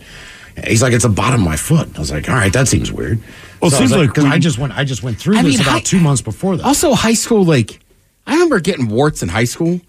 He's 0.67 0.83
like, 0.83 0.93
it's 0.93 1.05
the 1.05 1.09
bottom 1.09 1.41
of 1.41 1.47
my 1.47 1.57
foot. 1.57 1.89
I 1.97 1.99
was 1.99 2.11
like, 2.11 2.29
all 2.29 2.35
right, 2.35 2.53
that 2.53 2.69
seems 2.69 2.93
weird. 2.93 3.19
Well, 3.61 3.69
it 3.69 3.71
So 3.73 3.79
I 3.79 3.81
was 3.81 3.91
seems 3.91 3.93
like 3.93 4.09
because 4.15 4.25
I 4.27 4.39
just 4.39 4.59
went, 4.59 4.77
I 4.77 4.85
just 4.85 5.03
went 5.03 5.19
through 5.19 5.37
I 5.39 5.43
this 5.43 5.53
mean, 5.53 5.61
about 5.63 5.73
hi- 5.73 5.81
two 5.81 6.01
months 6.01 6.21
before 6.23 6.57
that. 6.57 6.65
Also, 6.67 6.93
high 6.95 7.15
school, 7.15 7.45
like, 7.45 7.81
I 8.27 8.35
remember 8.35 8.61
getting 8.61 8.89
warts 8.89 9.23
in 9.23 9.29
high 9.29 9.45
school. 9.45 9.81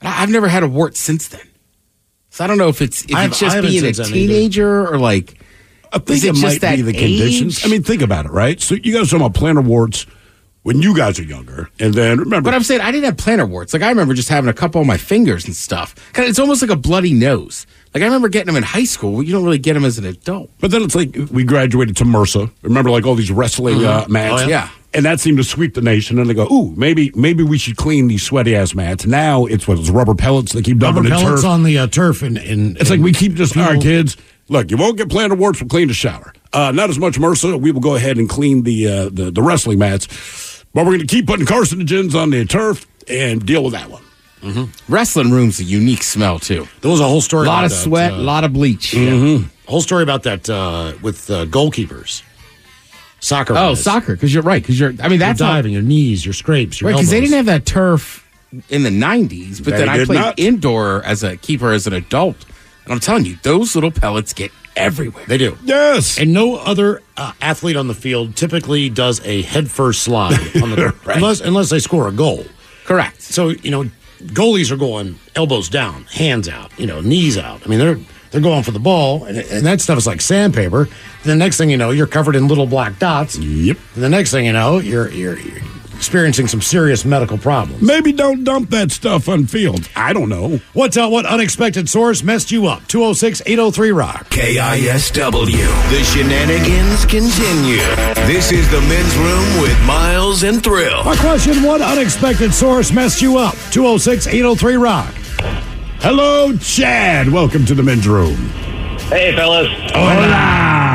I- 0.00 0.22
I've 0.22 0.30
never 0.30 0.48
had 0.48 0.62
a 0.62 0.68
wart 0.68 0.96
since 0.96 1.28
then. 1.28 1.40
So 2.30 2.44
I 2.44 2.46
don't 2.46 2.56
know 2.58 2.68
if 2.68 2.80
it's 2.80 3.04
if 3.04 3.14
I 3.14 3.26
it's 3.26 3.42
I 3.42 3.46
just 3.46 3.62
being 3.62 3.84
a 3.84 3.92
since 3.94 3.96
then 3.98 4.06
either. 4.06 4.14
teenager 4.32 4.88
or 4.88 4.98
like. 4.98 5.38
I 5.92 5.98
think 5.98 6.10
Is 6.10 6.24
it 6.24 6.28
it, 6.28 6.32
just 6.34 6.42
might 6.42 6.60
that 6.62 6.76
be 6.76 6.82
the 6.82 6.92
conditions. 6.94 7.62
I 7.64 7.68
mean, 7.68 7.82
think 7.82 8.00
about 8.00 8.24
it, 8.24 8.30
right? 8.30 8.58
So 8.58 8.74
you 8.76 8.94
guys 8.94 9.12
are 9.12 9.18
talking 9.18 9.26
about 9.26 9.34
plantar 9.34 9.62
warts 9.62 10.06
when 10.62 10.80
you 10.80 10.96
guys 10.96 11.18
are 11.18 11.22
younger, 11.24 11.68
and 11.78 11.92
then 11.92 12.18
remember, 12.18 12.46
But 12.48 12.54
I'm 12.54 12.62
saying 12.62 12.80
I 12.80 12.90
didn't 12.90 13.04
have 13.04 13.16
plantar 13.16 13.46
warts. 13.46 13.74
Like 13.74 13.82
I 13.82 13.90
remember 13.90 14.14
just 14.14 14.30
having 14.30 14.48
a 14.48 14.54
couple 14.54 14.80
on 14.80 14.86
my 14.86 14.96
fingers 14.96 15.44
and 15.44 15.54
stuff. 15.54 15.94
It's 16.16 16.38
almost 16.38 16.62
like 16.62 16.70
a 16.70 16.76
bloody 16.76 17.12
nose. 17.12 17.66
Like 17.94 18.02
I 18.02 18.06
remember 18.06 18.28
getting 18.28 18.46
them 18.46 18.56
in 18.56 18.62
high 18.62 18.84
school. 18.84 19.22
You 19.22 19.32
don't 19.32 19.44
really 19.44 19.58
get 19.58 19.74
them 19.74 19.84
as 19.84 19.98
an 19.98 20.06
adult. 20.06 20.50
But 20.60 20.70
then 20.70 20.82
it's 20.82 20.94
like 20.94 21.14
we 21.30 21.44
graduated 21.44 21.96
to 21.98 22.04
MRSA. 22.04 22.50
Remember, 22.62 22.90
like 22.90 23.04
all 23.04 23.14
these 23.14 23.30
wrestling 23.30 23.84
uh, 23.84 24.06
mats. 24.08 24.42
Oh, 24.42 24.48
yeah. 24.48 24.48
Yeah. 24.48 24.68
And 24.94 25.06
that 25.06 25.20
seemed 25.20 25.38
to 25.38 25.44
sweep 25.44 25.72
the 25.74 25.80
nation. 25.80 26.18
And 26.18 26.28
they 26.28 26.34
go, 26.34 26.46
"Ooh, 26.52 26.74
maybe 26.76 27.10
maybe 27.14 27.42
we 27.42 27.56
should 27.58 27.76
clean 27.76 28.08
these 28.08 28.22
sweaty 28.22 28.54
ass 28.54 28.74
mats." 28.74 29.06
Now 29.06 29.46
it's 29.46 29.66
what 29.66 29.78
it's 29.78 29.88
rubber 29.90 30.14
pellets. 30.14 30.52
They 30.52 30.60
keep 30.62 30.78
dumping 30.78 31.04
Rubber 31.04 31.14
in 31.14 31.20
pellets 31.22 31.42
turf. 31.42 31.50
on 31.50 31.62
the 31.62 31.78
uh, 31.78 31.86
turf, 31.86 32.22
and, 32.22 32.36
and 32.38 32.76
it's 32.78 32.90
like 32.90 33.00
we 33.00 33.12
keep 33.12 33.34
just 33.34 33.56
all 33.56 33.62
right, 33.62 33.70
people- 33.72 33.82
kids. 33.82 34.16
Look, 34.48 34.70
you 34.70 34.76
won't 34.76 34.98
get 34.98 35.08
plantar 35.08 35.38
warts 35.38 35.58
from 35.58 35.68
clean 35.70 35.88
the 35.88 35.94
shower. 35.94 36.34
Uh, 36.52 36.72
not 36.72 36.90
as 36.90 36.98
much 36.98 37.14
MRSA. 37.14 37.58
We 37.58 37.70
will 37.72 37.80
go 37.80 37.94
ahead 37.94 38.18
and 38.18 38.28
clean 38.28 38.64
the 38.64 38.86
uh, 38.86 39.04
the, 39.10 39.30
the 39.30 39.40
wrestling 39.42 39.78
mats, 39.78 40.62
but 40.74 40.84
we're 40.84 40.96
going 40.96 41.06
to 41.06 41.14
keep 41.14 41.26
putting 41.26 41.46
carcinogens 41.46 42.14
on 42.14 42.28
the 42.30 42.44
turf 42.44 42.86
and 43.08 43.46
deal 43.46 43.64
with 43.64 43.72
that 43.72 43.88
one. 43.88 44.02
Wrestling 44.88 45.30
room's 45.30 45.60
a 45.60 45.64
unique 45.64 46.02
smell 46.02 46.38
too. 46.38 46.66
There 46.80 46.90
was 46.90 47.00
a 47.00 47.04
whole 47.06 47.20
story. 47.20 47.46
A 47.46 47.48
lot 47.48 47.58
about 47.60 47.64
of 47.66 47.70
that, 47.70 47.76
sweat, 47.84 48.12
a 48.12 48.16
uh, 48.16 48.18
lot 48.18 48.44
of 48.44 48.52
bleach. 48.52 48.92
whole 49.66 49.80
story 49.80 50.02
about 50.02 50.24
that 50.24 50.48
uh, 50.50 50.94
with 51.02 51.30
uh, 51.30 51.46
goalkeepers, 51.46 52.22
soccer. 53.20 53.52
Oh, 53.52 53.70
guys. 53.74 53.82
soccer, 53.82 54.14
because 54.14 54.32
you're 54.34 54.42
right. 54.42 54.62
Because 54.62 54.78
you're. 54.80 54.90
I 54.90 55.08
mean, 55.08 55.12
Your 55.12 55.18
that's 55.18 55.40
how- 55.40 55.52
diving, 55.52 55.72
your 55.72 55.82
knees, 55.82 56.24
your 56.24 56.32
scrapes, 56.34 56.80
your 56.80 56.90
right. 56.90 56.96
Because 56.96 57.10
they 57.10 57.20
didn't 57.20 57.36
have 57.36 57.46
that 57.46 57.64
turf 57.66 58.28
in 58.68 58.82
the 58.82 58.90
'90s. 58.90 59.58
But 59.62 59.72
They 59.72 59.78
then 59.78 59.88
I 59.88 60.04
played 60.04 60.18
not. 60.18 60.38
indoor 60.38 61.02
as 61.04 61.22
a 61.22 61.36
keeper 61.36 61.72
as 61.72 61.86
an 61.86 61.92
adult. 61.92 62.36
And 62.84 62.92
I'm 62.92 63.00
telling 63.00 63.24
you, 63.24 63.38
those 63.44 63.76
little 63.76 63.92
pellets 63.92 64.32
get 64.32 64.50
everywhere. 64.74 65.24
They 65.28 65.38
do. 65.38 65.56
Yes. 65.62 66.18
And 66.18 66.32
no 66.32 66.56
other 66.56 67.00
uh, 67.16 67.32
athlete 67.40 67.76
on 67.76 67.86
the 67.86 67.94
field 67.94 68.34
typically 68.34 68.88
does 68.88 69.20
a 69.24 69.42
headfirst 69.42 70.02
slide 70.02 70.32
on 70.60 70.70
the 70.70 70.92
Right. 71.04 71.16
unless 71.18 71.40
unless 71.40 71.70
they 71.70 71.78
score 71.78 72.08
a 72.08 72.12
goal. 72.12 72.44
Correct. 72.84 73.22
So 73.22 73.50
you 73.50 73.70
know, 73.70 73.84
goalies 74.26 74.70
are 74.70 74.76
going 74.76 75.18
elbows 75.34 75.68
down, 75.68 76.04
hands 76.04 76.48
out, 76.48 76.76
you 76.78 76.86
know, 76.86 77.00
knees 77.00 77.38
out. 77.38 77.64
I 77.64 77.68
mean, 77.68 77.78
they're 77.78 77.98
they're 78.30 78.40
going 78.40 78.62
for 78.62 78.70
the 78.70 78.80
ball, 78.80 79.24
and, 79.24 79.36
and 79.36 79.66
that 79.66 79.80
stuff 79.80 79.98
is 79.98 80.06
like 80.06 80.20
sandpaper. 80.22 80.88
The 81.24 81.36
next 81.36 81.58
thing 81.58 81.68
you 81.68 81.76
know, 81.76 81.90
you're 81.90 82.06
covered 82.06 82.34
in 82.34 82.48
little 82.48 82.66
black 82.66 82.98
dots. 82.98 83.36
Yep. 83.36 83.76
And 83.94 84.02
the 84.02 84.08
next 84.08 84.30
thing 84.30 84.46
you 84.46 84.52
know, 84.52 84.78
you're 84.78 85.10
you're, 85.10 85.38
you're 85.38 85.62
experiencing 86.02 86.48
some 86.48 86.60
serious 86.60 87.04
medical 87.04 87.38
problems. 87.38 87.80
Maybe 87.80 88.10
don't 88.10 88.42
dump 88.42 88.70
that 88.70 88.90
stuff 88.90 89.28
on 89.28 89.46
field. 89.46 89.88
I 89.94 90.12
don't 90.12 90.28
know. 90.28 90.60
What's 90.72 90.96
uh, 90.96 91.08
what 91.08 91.26
unexpected 91.26 91.88
source 91.88 92.24
messed 92.24 92.50
you 92.50 92.66
up? 92.66 92.80
206-803 92.88 93.96
rock. 93.96 94.28
KISW. 94.30 95.90
The 95.90 96.02
shenanigans 96.02 97.06
continue. 97.06 97.78
This 98.26 98.50
is 98.50 98.68
the 98.72 98.80
men's 98.80 99.16
room 99.16 99.62
with 99.62 99.80
Miles 99.86 100.42
and 100.42 100.60
Thrill. 100.60 101.02
Our 101.02 101.14
question: 101.14 101.62
What 101.62 101.80
unexpected 101.80 102.52
source 102.52 102.90
messed 102.90 103.22
you 103.22 103.38
up? 103.38 103.54
206-803 103.70 104.82
rock. 104.82 105.14
Hello, 106.00 106.56
Chad. 106.56 107.28
Welcome 107.28 107.64
to 107.66 107.76
the 107.76 107.82
men's 107.84 108.08
room. 108.08 108.34
Hey, 109.08 109.36
fellas. 109.36 109.68
Hola. 109.92 110.91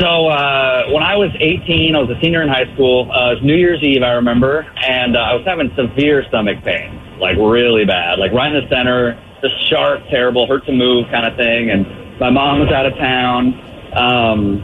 So, 0.00 0.28
uh, 0.28 0.90
when 0.90 1.02
I 1.02 1.16
was 1.16 1.30
18, 1.40 1.96
I 1.96 1.98
was 2.00 2.10
a 2.10 2.20
senior 2.20 2.42
in 2.42 2.48
high 2.48 2.70
school. 2.74 3.10
Uh, 3.10 3.32
it 3.32 3.34
was 3.36 3.42
New 3.42 3.56
Year's 3.56 3.82
Eve, 3.82 4.02
I 4.02 4.12
remember, 4.12 4.66
and 4.84 5.16
uh, 5.16 5.20
I 5.20 5.34
was 5.34 5.44
having 5.46 5.72
severe 5.74 6.22
stomach 6.28 6.62
pain, 6.64 7.18
like 7.18 7.36
really 7.38 7.86
bad, 7.86 8.18
like 8.18 8.32
right 8.32 8.54
in 8.54 8.62
the 8.62 8.68
center, 8.68 9.16
just 9.40 9.56
sharp, 9.70 10.02
terrible, 10.10 10.46
hurt 10.46 10.66
to 10.66 10.72
move 10.72 11.06
kind 11.10 11.24
of 11.24 11.36
thing. 11.38 11.70
And 11.70 12.20
my 12.20 12.28
mom 12.28 12.60
was 12.60 12.68
out 12.72 12.84
of 12.84 12.92
town. 12.98 13.54
Um, 13.96 14.60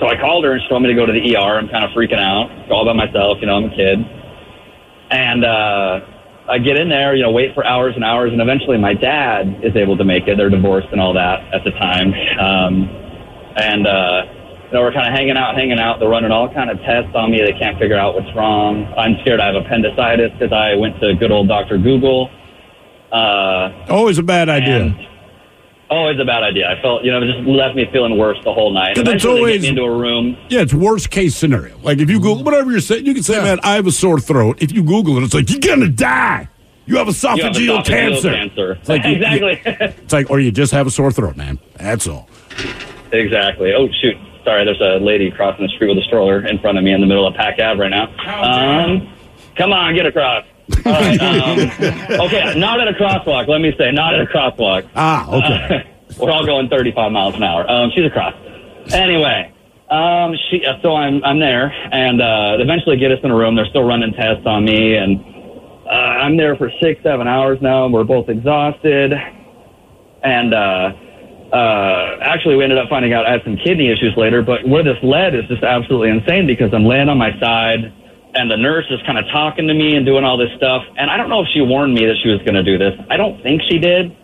so 0.00 0.08
I 0.08 0.18
called 0.18 0.44
her 0.44 0.52
and 0.52 0.62
she 0.62 0.68
told 0.68 0.82
me 0.82 0.88
to 0.88 0.94
go 0.94 1.06
to 1.06 1.12
the 1.12 1.36
ER. 1.36 1.58
I'm 1.58 1.68
kind 1.68 1.84
of 1.84 1.90
freaking 1.90 2.18
out. 2.18 2.50
All 2.70 2.84
by 2.84 2.92
myself, 2.92 3.38
you 3.40 3.46
know, 3.46 3.56
I'm 3.56 3.70
a 3.70 3.76
kid. 3.76 3.98
And, 5.10 5.44
uh, 5.44 6.00
I 6.48 6.58
get 6.58 6.76
in 6.76 6.88
there, 6.88 7.14
you 7.14 7.22
know, 7.22 7.30
wait 7.30 7.54
for 7.54 7.66
hours 7.66 7.94
and 7.96 8.04
hours, 8.04 8.32
and 8.32 8.40
eventually 8.40 8.78
my 8.78 8.94
dad 8.94 9.62
is 9.64 9.74
able 9.74 9.96
to 9.96 10.04
make 10.04 10.28
it. 10.28 10.36
They're 10.36 10.50
divorced 10.50 10.88
and 10.92 11.00
all 11.00 11.12
that 11.14 11.42
at 11.52 11.64
the 11.64 11.72
time. 11.72 12.14
Um, 12.38 12.88
and, 13.56 13.86
uh, 13.86 14.22
you 14.66 14.72
know, 14.72 14.82
we're 14.82 14.92
kind 14.92 15.06
of 15.06 15.12
hanging 15.14 15.36
out, 15.36 15.54
hanging 15.54 15.78
out. 15.78 16.00
They're 16.00 16.08
running 16.08 16.30
all 16.30 16.52
kind 16.52 16.70
of 16.70 16.78
tests 16.80 17.14
on 17.14 17.30
me. 17.30 17.40
They 17.40 17.52
can't 17.58 17.78
figure 17.78 17.96
out 17.98 18.14
what's 18.14 18.34
wrong. 18.36 18.84
I'm 18.96 19.16
scared 19.22 19.40
I 19.40 19.46
have 19.46 19.56
appendicitis 19.56 20.32
because 20.32 20.52
I 20.52 20.74
went 20.74 20.98
to 21.00 21.14
good 21.14 21.30
old 21.30 21.48
Dr. 21.48 21.78
Google. 21.78 22.30
Uh, 23.12 23.70
Always 23.88 24.18
a 24.18 24.22
bad 24.22 24.48
idea. 24.48 24.80
and- 24.82 24.96
always 25.88 26.18
a 26.18 26.24
bad 26.24 26.42
idea. 26.42 26.68
I 26.68 26.82
felt, 26.82 27.04
you 27.04 27.12
know, 27.12 27.22
it 27.22 27.26
just 27.32 27.46
left 27.46 27.76
me 27.76 27.86
feeling 27.92 28.18
worse 28.18 28.38
the 28.42 28.52
whole 28.52 28.72
night. 28.72 28.98
it's 28.98 29.24
always- 29.24 29.64
into 29.64 29.82
a 29.82 29.90
room. 29.96 30.36
Yeah, 30.48 30.62
it's 30.62 30.74
worst 30.74 31.10
case 31.10 31.36
scenario. 31.36 31.78
Like 31.82 31.98
if 31.98 32.10
you 32.10 32.18
Google 32.18 32.42
whatever 32.42 32.72
you're 32.72 32.80
saying, 32.80 33.06
you 33.06 33.14
can 33.14 33.22
say, 33.22 33.40
"Man, 33.40 33.60
I 33.62 33.74
have 33.76 33.86
a 33.86 33.92
sore 33.92 34.18
throat." 34.18 34.58
If 34.60 34.72
you 34.72 34.82
Google 34.82 35.16
it, 35.18 35.22
it's 35.22 35.32
like 35.34 35.48
you're 35.48 35.60
gonna 35.60 35.88
die. 35.88 36.48
You 36.86 36.96
have 36.96 37.06
You 37.06 37.14
have 37.14 37.14
esophageal, 37.14 37.82
esophageal 37.82 37.84
cancer. 37.86 38.32
cancer. 38.32 38.72
It's 38.72 38.88
like 38.88 39.04
you- 39.04 39.12
exactly. 39.12 39.60
It's 40.02 40.12
like, 40.12 40.28
or 40.30 40.40
you 40.40 40.50
just 40.50 40.72
have 40.72 40.88
a 40.88 40.90
sore 40.90 41.12
throat, 41.12 41.36
man. 41.36 41.58
That's 41.78 42.08
all. 42.08 42.28
Exactly. 43.12 43.72
Oh 43.72 43.88
shoot! 44.02 44.16
Sorry, 44.46 44.64
there's 44.64 44.80
a 44.80 45.04
lady 45.04 45.28
crossing 45.32 45.66
the 45.66 45.72
street 45.74 45.88
with 45.88 45.98
a 45.98 46.06
stroller 46.06 46.46
in 46.46 46.60
front 46.60 46.78
of 46.78 46.84
me 46.84 46.92
in 46.92 47.00
the 47.00 47.06
middle 47.06 47.26
of 47.26 47.34
Pac 47.34 47.58
Ave 47.58 47.80
right 47.80 47.90
now. 47.90 48.06
Um, 48.42 49.12
come 49.56 49.72
on, 49.72 49.92
get 49.96 50.06
across. 50.06 50.44
All 50.86 50.92
right. 50.92 51.20
Um, 51.20 51.58
okay, 52.26 52.54
not 52.56 52.80
at 52.80 52.86
a 52.86 52.92
crosswalk. 52.92 53.48
Let 53.48 53.60
me 53.60 53.74
say, 53.76 53.90
not 53.90 54.14
at 54.14 54.20
a 54.20 54.26
crosswalk. 54.26 54.88
Ah, 54.94 55.28
okay. 55.28 55.84
Uh, 55.88 56.14
we're 56.20 56.30
all 56.30 56.46
going 56.46 56.68
35 56.68 57.10
miles 57.10 57.34
an 57.34 57.42
hour. 57.42 57.68
Um, 57.68 57.90
she's 57.92 58.06
across. 58.06 58.34
Anyway, 58.92 59.52
um, 59.90 60.34
she. 60.48 60.64
uh, 60.64 60.80
So 60.80 60.94
I'm 60.94 61.24
I'm 61.24 61.40
there, 61.40 61.72
and 61.92 62.22
uh, 62.22 62.56
eventually 62.60 62.96
get 62.98 63.10
us 63.10 63.18
in 63.24 63.30
a 63.32 63.34
room. 63.36 63.56
They're 63.56 63.66
still 63.66 63.82
running 63.84 64.12
tests 64.12 64.46
on 64.46 64.64
me, 64.64 64.94
and 64.96 65.20
uh, 65.86 65.90
I'm 65.90 66.36
there 66.36 66.54
for 66.56 66.70
six, 66.80 67.02
seven 67.02 67.26
hours 67.26 67.58
now. 67.60 67.88
We're 67.88 68.04
both 68.04 68.28
exhausted, 68.28 69.12
and 70.22 70.54
uh, 70.54 70.92
uh, 71.52 72.18
actually, 72.22 72.56
we 72.56 72.64
ended 72.64 72.78
up 72.78 72.88
finding 72.88 73.12
out 73.12 73.26
I 73.26 73.32
had 73.32 73.44
some 73.44 73.56
kidney 73.56 73.90
issues 73.90 74.14
later. 74.16 74.42
But 74.42 74.66
where 74.66 74.82
this 74.82 74.98
led 75.02 75.34
is 75.34 75.44
just 75.46 75.62
absolutely 75.62 76.10
insane 76.10 76.46
because 76.46 76.72
I'm 76.74 76.84
laying 76.84 77.08
on 77.08 77.18
my 77.18 77.38
side, 77.38 77.92
and 78.34 78.50
the 78.50 78.56
nurse 78.56 78.86
is 78.90 79.00
kind 79.06 79.18
of 79.18 79.26
talking 79.26 79.68
to 79.68 79.74
me 79.74 79.96
and 79.96 80.04
doing 80.04 80.24
all 80.24 80.36
this 80.36 80.50
stuff. 80.56 80.82
And 80.96 81.10
I 81.10 81.16
don't 81.16 81.28
know 81.28 81.42
if 81.42 81.48
she 81.52 81.60
warned 81.60 81.94
me 81.94 82.06
that 82.06 82.16
she 82.22 82.28
was 82.28 82.40
going 82.40 82.54
to 82.54 82.64
do 82.64 82.78
this. 82.78 82.98
I 83.10 83.16
don't 83.16 83.40
think 83.42 83.62
she 83.62 83.78
did. 83.78 84.16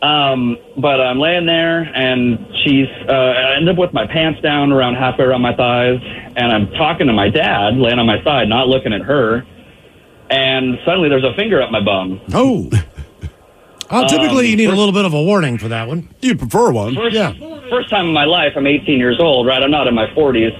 Um, 0.00 0.56
but 0.76 1.00
I'm 1.00 1.18
laying 1.20 1.46
there, 1.46 1.82
and 1.82 2.38
she's. 2.64 2.88
Uh, 3.08 3.12
I 3.12 3.56
end 3.56 3.68
up 3.68 3.76
with 3.76 3.92
my 3.92 4.06
pants 4.06 4.40
down 4.40 4.72
around 4.72 4.94
halfway 4.94 5.24
around 5.24 5.42
my 5.42 5.54
thighs, 5.54 6.00
and 6.36 6.52
I'm 6.52 6.70
talking 6.72 7.06
to 7.06 7.12
my 7.12 7.30
dad, 7.30 7.76
laying 7.76 7.98
on 7.98 8.06
my 8.06 8.22
side, 8.24 8.48
not 8.48 8.68
looking 8.68 8.92
at 8.92 9.02
her. 9.02 9.46
And 10.30 10.78
suddenly, 10.84 11.08
there's 11.08 11.24
a 11.24 11.34
finger 11.34 11.60
up 11.62 11.70
my 11.70 11.80
bum. 11.84 12.20
Oh. 12.32 12.70
Uh, 13.92 14.08
typically, 14.08 14.44
Um, 14.46 14.50
you 14.50 14.56
need 14.56 14.70
a 14.70 14.74
little 14.74 14.92
bit 14.92 15.04
of 15.04 15.12
a 15.14 15.22
warning 15.22 15.58
for 15.58 15.68
that 15.68 15.86
one. 15.86 16.08
You 16.22 16.34
prefer 16.34 16.70
one? 16.72 16.94
First, 16.94 17.14
Yeah. 17.14 17.32
first 17.70 17.90
time 17.90 18.06
in 18.06 18.12
my 18.12 18.24
life, 18.24 18.54
I'm 18.56 18.66
18 18.66 18.98
years 18.98 19.18
old, 19.20 19.46
right? 19.46 19.62
I'm 19.62 19.70
not 19.70 19.86
in 19.86 19.94
my 19.94 20.06
40s. 20.14 20.52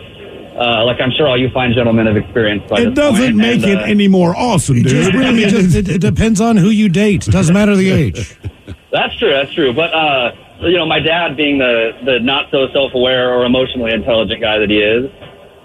Uh, 0.54 0.84
like 0.84 1.00
I'm 1.00 1.10
sure 1.16 1.26
all 1.26 1.38
you 1.40 1.48
fine 1.48 1.72
gentlemen 1.72 2.06
have 2.06 2.16
experienced 2.18 2.68
by 2.68 2.80
It 2.80 2.84
this 2.86 2.94
doesn't 2.94 3.24
point. 3.24 3.36
make 3.36 3.62
And, 3.62 3.72
it 3.72 3.78
uh, 3.78 3.84
any 3.84 4.06
more 4.06 4.36
awesome, 4.36 4.76
It 4.76 4.86
just 4.86 5.10
dude. 5.12 5.14
really 5.20 5.44
just, 5.48 5.74
it, 5.74 5.88
it 5.88 6.00
depends 6.02 6.42
on 6.42 6.58
who 6.58 6.68
you 6.68 6.90
date. 6.90 7.22
Doesn't 7.24 7.54
matter 7.54 7.74
the 7.74 7.90
age. 7.90 8.36
That's 8.92 9.16
true. 9.16 9.30
That's 9.30 9.50
true. 9.52 9.72
But 9.72 9.94
uh, 9.94 10.32
you 10.60 10.76
know, 10.76 10.84
my 10.84 11.00
dad, 11.00 11.34
being 11.38 11.56
the 11.56 11.92
the 12.04 12.20
not 12.20 12.50
so 12.50 12.68
self 12.74 12.92
aware 12.92 13.32
or 13.32 13.46
emotionally 13.46 13.92
intelligent 13.92 14.42
guy 14.42 14.58
that 14.58 14.68
he 14.68 14.76
is, 14.76 15.10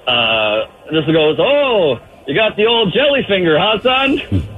uh, 0.07 0.67
just 0.93 1.07
goes, 1.11 1.35
"Oh, 1.37 1.99
you 2.25 2.33
got 2.33 2.55
the 2.55 2.65
old 2.67 2.93
jelly 2.93 3.23
finger, 3.27 3.59
huh, 3.59 3.81
son?" 3.81 4.21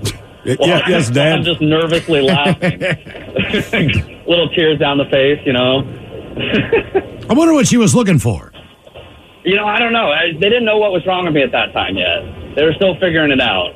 yeah, 0.59 0.81
yes, 0.87 1.07
I'm 1.09 1.13
Dad. 1.13 1.43
just 1.43 1.61
nervously 1.61 2.21
laughing, 2.21 2.79
little 4.27 4.49
tears 4.49 4.79
down 4.79 4.97
the 4.97 5.05
face. 5.11 5.39
You 5.45 5.53
know. 5.53 5.83
I 7.29 7.33
wonder 7.33 7.53
what 7.53 7.67
she 7.67 7.77
was 7.77 7.93
looking 7.93 8.19
for. 8.19 8.51
You 9.43 9.55
know, 9.55 9.65
I 9.65 9.79
don't 9.79 9.93
know. 9.93 10.11
I, 10.11 10.33
they 10.33 10.49
didn't 10.49 10.65
know 10.65 10.77
what 10.77 10.91
was 10.91 11.05
wrong 11.05 11.25
with 11.25 11.33
me 11.33 11.41
at 11.41 11.51
that 11.51 11.71
time 11.73 11.95
yet. 11.95 12.55
They 12.55 12.63
were 12.63 12.73
still 12.73 12.93
figuring 12.99 13.31
it 13.31 13.41
out. 13.41 13.73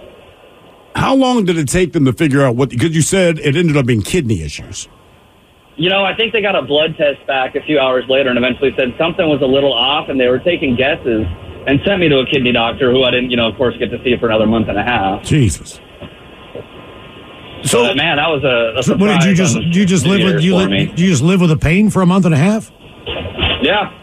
How 0.96 1.16
long 1.16 1.46
did 1.46 1.58
it 1.58 1.68
take 1.68 1.94
them 1.94 2.06
to 2.06 2.14
figure 2.14 2.44
out 2.44 2.56
what? 2.56 2.70
Because 2.70 2.96
you 2.96 3.02
said 3.02 3.40
it 3.40 3.56
ended 3.56 3.78
up 3.78 3.86
being 3.86 4.02
kidney 4.02 4.44
issues. 4.44 4.88
You 5.76 5.90
know, 5.90 6.06
I 6.06 6.16
think 6.16 6.34
they 6.34 6.42
got 6.42 6.56
a 6.56 6.62
blood 6.62 6.96
test 6.98 7.26
back 7.26 7.56
a 7.56 7.62
few 7.62 7.80
hours 7.80 8.04
later 8.08 8.30
and 8.30 8.38
eventually 8.38 8.72
said 8.78 8.90
something 8.98 9.28
was 9.28 9.42
a 9.42 9.48
little 9.48 9.74
off 9.74 10.10
and 10.10 10.20
they 10.20 10.28
were 10.28 10.38
taking 10.40 10.76
guesses 10.76 11.26
and 11.66 11.80
sent 11.86 12.00
me 12.00 12.10
to 12.10 12.20
a 12.20 12.26
kidney 12.28 12.52
doctor 12.52 12.92
who 12.92 13.04
I 13.04 13.12
didn't, 13.12 13.32
you 13.32 13.38
know, 13.38 13.48
of 13.48 13.58
course, 13.58 13.76
get 13.78 13.90
to 13.90 14.04
see 14.04 14.16
for 14.20 14.28
another 14.28 14.46
month 14.46 14.68
and 14.68 14.78
a 14.78 14.84
half. 14.84 15.24
Jesus. 15.24 15.80
So, 17.64 17.94
man, 17.96 18.18
that 18.18 18.28
was 18.28 18.44
a, 18.44 18.92
a 18.92 18.98
what 18.98 19.08
did 19.20 19.24
you 19.24 19.36
just 19.36 19.56
you 19.58 19.86
just 19.86 20.06
live 20.06 20.24
with 20.24 20.44
you, 20.44 20.56
li- 20.56 20.68
me. 20.68 20.82
you 20.90 21.10
just 21.10 21.24
live 21.24 21.42
with 21.42 21.52
a 21.52 21.58
pain 21.58 21.90
for 21.90 22.02
a 22.02 22.06
month 22.06 22.26
and 22.26 22.34
a 22.34 22.38
half? 22.38 22.72
Yeah. 23.62 24.00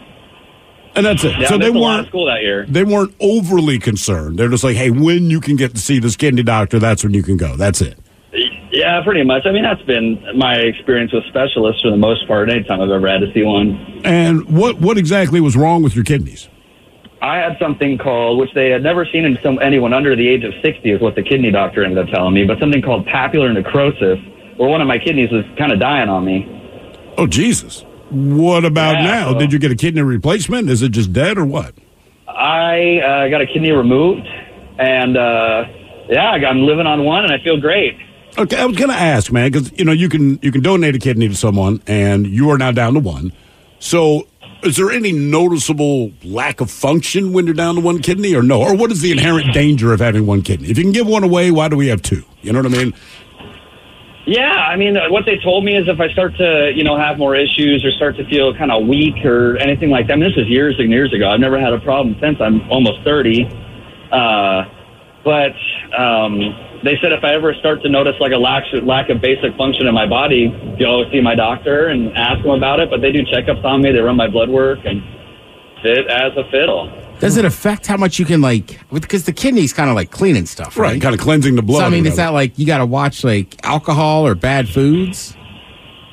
And 0.95 1.05
that's 1.05 1.23
it. 1.23 1.39
Yeah, 1.39 1.47
so 1.47 1.57
they 1.57 1.65
missed 1.65 1.75
a 1.75 1.79
lot 1.79 1.91
of 1.91 1.97
weren't 1.97 2.07
school 2.07 2.25
that 2.25 2.41
year. 2.41 2.65
they 2.67 2.83
weren't 2.83 3.15
overly 3.21 3.79
concerned. 3.79 4.37
They're 4.37 4.49
just 4.49 4.63
like, 4.63 4.75
hey, 4.75 4.89
when 4.89 5.29
you 5.29 5.39
can 5.39 5.55
get 5.55 5.73
to 5.75 5.79
see 5.79 5.99
this 5.99 6.17
kidney 6.17 6.43
doctor, 6.43 6.79
that's 6.79 7.03
when 7.03 7.13
you 7.13 7.23
can 7.23 7.37
go. 7.37 7.55
That's 7.55 7.81
it. 7.81 7.97
Yeah, 8.71 9.01
pretty 9.03 9.23
much. 9.23 9.45
I 9.45 9.51
mean, 9.51 9.63
that's 9.63 9.81
been 9.83 10.23
my 10.35 10.55
experience 10.55 11.13
with 11.13 11.25
specialists 11.25 11.81
for 11.81 11.91
the 11.91 11.97
most 11.97 12.27
part. 12.27 12.49
Anytime 12.49 12.81
I've 12.81 12.89
ever 12.89 13.07
had 13.07 13.19
to 13.19 13.31
see 13.33 13.43
one. 13.43 14.01
And 14.03 14.45
what 14.49 14.79
what 14.79 14.97
exactly 14.97 15.39
was 15.41 15.55
wrong 15.55 15.83
with 15.83 15.95
your 15.95 16.05
kidneys? 16.05 16.49
I 17.21 17.37
had 17.37 17.57
something 17.59 17.97
called, 17.97 18.39
which 18.39 18.51
they 18.53 18.69
had 18.71 18.81
never 18.81 19.05
seen 19.05 19.25
in 19.25 19.37
some, 19.43 19.59
anyone 19.61 19.93
under 19.93 20.15
the 20.15 20.27
age 20.27 20.43
of 20.43 20.53
60, 20.63 20.89
is 20.91 21.01
what 21.01 21.15
the 21.15 21.21
kidney 21.21 21.51
doctor 21.51 21.83
ended 21.83 21.99
up 21.99 22.07
telling 22.13 22.33
me, 22.33 22.45
but 22.45 22.59
something 22.59 22.81
called 22.81 23.05
papillary 23.05 23.53
necrosis, 23.53 24.17
where 24.57 24.69
one 24.69 24.81
of 24.81 24.87
my 24.87 24.97
kidneys 24.97 25.29
was 25.31 25.45
kind 25.57 25.71
of 25.71 25.79
dying 25.79 26.09
on 26.09 26.25
me. 26.25 26.47
Oh 27.17 27.27
Jesus! 27.27 27.85
What 28.09 28.65
about 28.65 28.95
Yeah, 28.95 29.03
now? 29.03 29.31
so- 29.33 29.39
Did 29.39 29.53
you 29.53 29.59
get 29.59 29.71
a 29.71 29.75
kidney 29.75 30.01
replacement? 30.01 30.69
Is 30.69 30.81
it 30.81 30.89
just 30.89 31.13
dead 31.13 31.37
or 31.37 31.45
what? 31.45 31.75
I 32.27 32.99
uh, 32.99 33.29
got 33.29 33.41
a 33.41 33.45
kidney 33.45 33.71
removed, 33.71 34.25
and 34.79 35.15
uh, 35.17 35.65
yeah, 36.09 36.31
I'm 36.31 36.61
living 36.63 36.87
on 36.87 37.03
one, 37.03 37.23
and 37.23 37.31
I 37.33 37.37
feel 37.43 37.59
great. 37.59 37.97
Okay, 38.37 38.57
I 38.57 38.65
was 38.65 38.77
going 38.77 38.89
to 38.89 38.95
ask, 38.95 39.31
man, 39.31 39.51
because 39.51 39.71
you 39.77 39.83
know 39.85 39.91
you 39.91 40.09
can 40.09 40.39
you 40.41 40.51
can 40.51 40.61
donate 40.61 40.95
a 40.95 40.99
kidney 40.99 41.27
to 41.27 41.35
someone, 41.35 41.81
and 41.85 42.25
you 42.25 42.49
are 42.49 42.57
now 42.57 42.71
down 42.71 42.93
to 42.95 42.99
one. 42.99 43.33
So, 43.79 44.27
is 44.63 44.77
there 44.77 44.91
any 44.91 45.11
noticeable 45.11 46.11
lack 46.23 46.61
of 46.61 46.69
function 46.69 47.33
when 47.33 47.45
you're 47.45 47.55
down 47.55 47.75
to 47.75 47.81
one 47.81 47.99
kidney, 47.99 48.35
or 48.35 48.43
no? 48.43 48.61
Or 48.61 48.75
what 48.75 48.91
is 48.91 49.01
the 49.01 49.11
inherent 49.11 49.53
danger 49.53 49.93
of 49.93 49.99
having 49.99 50.25
one 50.25 50.41
kidney? 50.41 50.69
If 50.69 50.77
you 50.77 50.83
can 50.83 50.91
give 50.91 51.07
one 51.07 51.23
away, 51.23 51.51
why 51.51 51.67
do 51.67 51.75
we 51.75 51.87
have 51.87 52.01
two? 52.01 52.23
You 52.41 52.53
know 52.53 52.61
what 52.61 52.73
I 52.73 52.77
mean? 52.77 52.93
Yeah, 54.27 54.51
I 54.51 54.75
mean, 54.75 54.97
uh, 54.97 55.09
what 55.09 55.25
they 55.25 55.37
told 55.43 55.65
me 55.65 55.75
is 55.75 55.87
if 55.87 55.99
I 55.99 56.07
start 56.13 56.35
to, 56.37 56.71
you 56.75 56.83
know, 56.83 56.95
have 56.95 57.17
more 57.17 57.35
issues 57.35 57.83
or 57.83 57.91
start 57.91 58.15
to 58.17 58.25
feel 58.29 58.55
kind 58.55 58.71
of 58.71 58.87
weak 58.87 59.25
or 59.25 59.57
anything 59.57 59.89
like 59.89 60.07
that. 60.07 60.13
I 60.13 60.15
mean, 60.17 60.29
this 60.29 60.37
is 60.37 60.47
years 60.47 60.75
and 60.77 60.91
years 60.91 61.11
ago. 61.13 61.27
I've 61.29 61.39
never 61.39 61.59
had 61.59 61.73
a 61.73 61.79
problem 61.79 62.15
since. 62.21 62.37
I'm 62.39 62.69
almost 62.69 63.03
30. 63.03 63.45
Uh, 64.11 64.63
But 65.23 65.53
um, 65.97 66.39
they 66.83 66.97
said 67.01 67.11
if 67.11 67.23
I 67.23 67.33
ever 67.33 67.53
start 67.55 67.81
to 67.83 67.89
notice 67.89 68.15
like 68.19 68.31
a 68.31 68.37
lack 68.37 68.63
lack 68.83 69.09
of 69.09 69.21
basic 69.21 69.55
function 69.57 69.87
in 69.87 69.93
my 69.93 70.07
body, 70.07 70.49
go 70.79 71.03
see 71.11 71.21
my 71.21 71.35
doctor 71.35 71.87
and 71.87 72.15
ask 72.17 72.41
them 72.41 72.51
about 72.51 72.79
it. 72.79 72.89
But 72.89 73.01
they 73.01 73.11
do 73.11 73.23
checkups 73.23 73.63
on 73.63 73.81
me. 73.81 73.91
They 73.91 73.99
run 73.99 74.15
my 74.15 74.27
blood 74.27 74.49
work 74.49 74.79
and 74.85 75.01
fit 75.83 76.07
as 76.07 76.31
a 76.37 76.43
fiddle. 76.51 76.89
Does 77.19 77.37
it 77.37 77.45
affect 77.45 77.85
how 77.85 77.97
much 77.97 78.17
you 78.17 78.25
can 78.25 78.41
like? 78.41 78.79
Because 78.89 79.25
the 79.25 79.33
kidney's 79.33 79.73
kind 79.73 79.89
of 79.89 79.95
like 79.95 80.09
cleaning 80.09 80.47
stuff, 80.47 80.75
right? 80.75 80.93
Right, 80.93 81.01
kind 81.01 81.13
of 81.13 81.21
cleansing 81.21 81.55
the 81.55 81.61
blood. 81.61 81.81
So 81.81 81.85
I 81.85 81.89
mean, 81.89 82.05
or 82.05 82.09
is 82.09 82.15
that 82.15 82.29
like 82.29 82.57
you 82.57 82.65
got 82.65 82.79
to 82.79 82.85
watch 82.85 83.23
like 83.23 83.63
alcohol 83.63 84.25
or 84.25 84.33
bad 84.33 84.67
foods? 84.67 85.35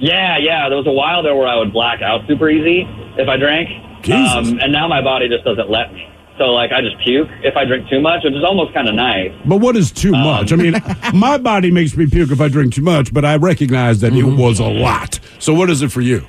Yeah, 0.00 0.36
yeah. 0.38 0.68
There 0.68 0.76
was 0.76 0.86
a 0.86 0.92
while 0.92 1.22
there 1.22 1.34
where 1.34 1.48
I 1.48 1.56
would 1.56 1.72
black 1.72 2.02
out 2.02 2.20
super 2.28 2.48
easy 2.50 2.82
if 3.16 3.26
I 3.26 3.36
drank, 3.38 3.68
Jesus. 4.02 4.32
um, 4.52 4.60
and 4.60 4.70
now 4.70 4.86
my 4.86 5.00
body 5.00 5.28
just 5.28 5.44
doesn't 5.44 5.70
let 5.70 5.92
me. 5.94 6.06
So 6.38 6.44
like 6.52 6.70
I 6.72 6.80
just 6.80 6.96
puke 7.04 7.28
if 7.42 7.56
I 7.56 7.64
drink 7.64 7.88
too 7.88 8.00
much, 8.00 8.22
which 8.24 8.32
is 8.34 8.44
almost 8.44 8.72
kind 8.72 8.88
of 8.88 8.94
nice. 8.94 9.32
But 9.44 9.56
what 9.56 9.76
is 9.76 9.90
too 9.92 10.14
Um, 10.14 10.22
much? 10.22 10.52
I 10.52 10.56
mean, 10.56 10.74
my 11.14 11.36
body 11.38 11.70
makes 11.70 11.96
me 11.96 12.06
puke 12.06 12.30
if 12.30 12.40
I 12.40 12.48
drink 12.48 12.74
too 12.74 12.82
much, 12.82 13.12
but 13.12 13.24
I 13.24 13.36
recognize 13.36 14.00
that 14.00 14.12
Mm-hmm. 14.12 14.32
it 14.32 14.42
was 14.42 14.60
a 14.60 14.68
lot. 14.68 15.18
So 15.40 15.52
what 15.52 15.68
is 15.70 15.82
it 15.82 15.90
for 15.92 16.00
you? 16.00 16.24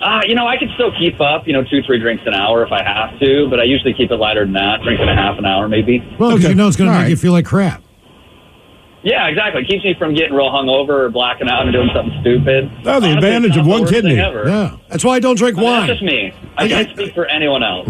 Uh, 0.00 0.20
you 0.26 0.34
know, 0.34 0.46
I 0.46 0.56
can 0.58 0.70
still 0.74 0.92
keep 0.98 1.20
up, 1.20 1.46
you 1.46 1.52
know, 1.54 1.64
two, 1.64 1.80
three 1.86 1.98
drinks 1.98 2.22
an 2.26 2.34
hour 2.34 2.62
if 2.64 2.70
I 2.72 2.82
have 2.82 3.18
to, 3.20 3.48
but 3.48 3.58
I 3.58 3.64
usually 3.64 3.94
keep 3.94 4.10
it 4.10 4.16
lighter 4.16 4.44
than 4.44 4.52
that, 4.54 4.82
drink 4.82 5.00
and 5.00 5.08
a 5.08 5.14
half 5.14 5.38
an 5.38 5.46
hour 5.46 5.66
maybe. 5.68 5.98
Well, 6.18 6.30
because 6.30 6.44
Okay. 6.44 6.48
you 6.50 6.54
know 6.54 6.68
it's 6.68 6.76
going 6.76 6.88
to 6.90 6.94
make 6.94 7.02
right. 7.04 7.10
you 7.10 7.16
feel 7.16 7.32
like 7.32 7.46
crap. 7.46 7.82
Yeah, 9.02 9.26
exactly. 9.28 9.62
It 9.62 9.68
keeps 9.68 9.84
me 9.84 9.94
from 9.98 10.14
getting 10.14 10.32
real 10.34 10.50
hungover 10.50 10.90
or 10.90 11.10
blacking 11.10 11.48
out 11.48 11.62
and 11.62 11.72
doing 11.72 11.90
something 11.94 12.18
stupid. 12.22 12.70
Oh, 12.80 12.82
the 12.84 12.90
Honestly, 12.90 13.12
advantage 13.12 13.56
of 13.58 13.66
one 13.66 13.86
kidney. 13.86 14.18
ever. 14.18 14.48
Yeah, 14.48 14.76
that's 14.88 15.04
why 15.04 15.16
I 15.16 15.20
don't 15.20 15.36
drink 15.36 15.58
I 15.58 15.60
mean, 15.60 15.70
wine. 15.70 15.86
That's 15.88 16.00
just 16.00 16.02
me. 16.10 16.32
I 16.56 16.64
I- 16.64 16.68
can't 16.68 16.88
I- 16.88 16.92
speak 16.94 17.14
for 17.14 17.26
anyone 17.26 17.62
else. 17.62 17.86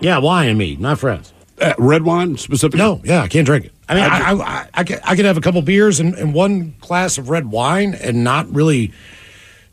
Yeah, 0.00 0.18
wine 0.18 0.48
and 0.48 0.58
me, 0.58 0.76
not 0.76 0.98
friends. 0.98 1.32
Uh, 1.60 1.74
red 1.78 2.02
wine 2.02 2.36
specifically? 2.36 2.78
No, 2.78 3.00
yeah, 3.04 3.22
I 3.22 3.28
can't 3.28 3.46
drink 3.46 3.66
it. 3.66 3.72
I 3.88 3.94
mean, 3.94 4.04
I, 4.04 4.18
I, 4.18 4.32
I, 4.32 4.68
I, 4.74 4.84
could, 4.84 5.00
I 5.02 5.16
could 5.16 5.24
have 5.24 5.36
a 5.36 5.40
couple 5.40 5.62
beers 5.62 5.98
and, 5.98 6.14
and 6.14 6.34
one 6.34 6.74
glass 6.80 7.18
of 7.18 7.30
red 7.30 7.46
wine 7.46 7.94
and 7.94 8.22
not 8.22 8.52
really 8.52 8.92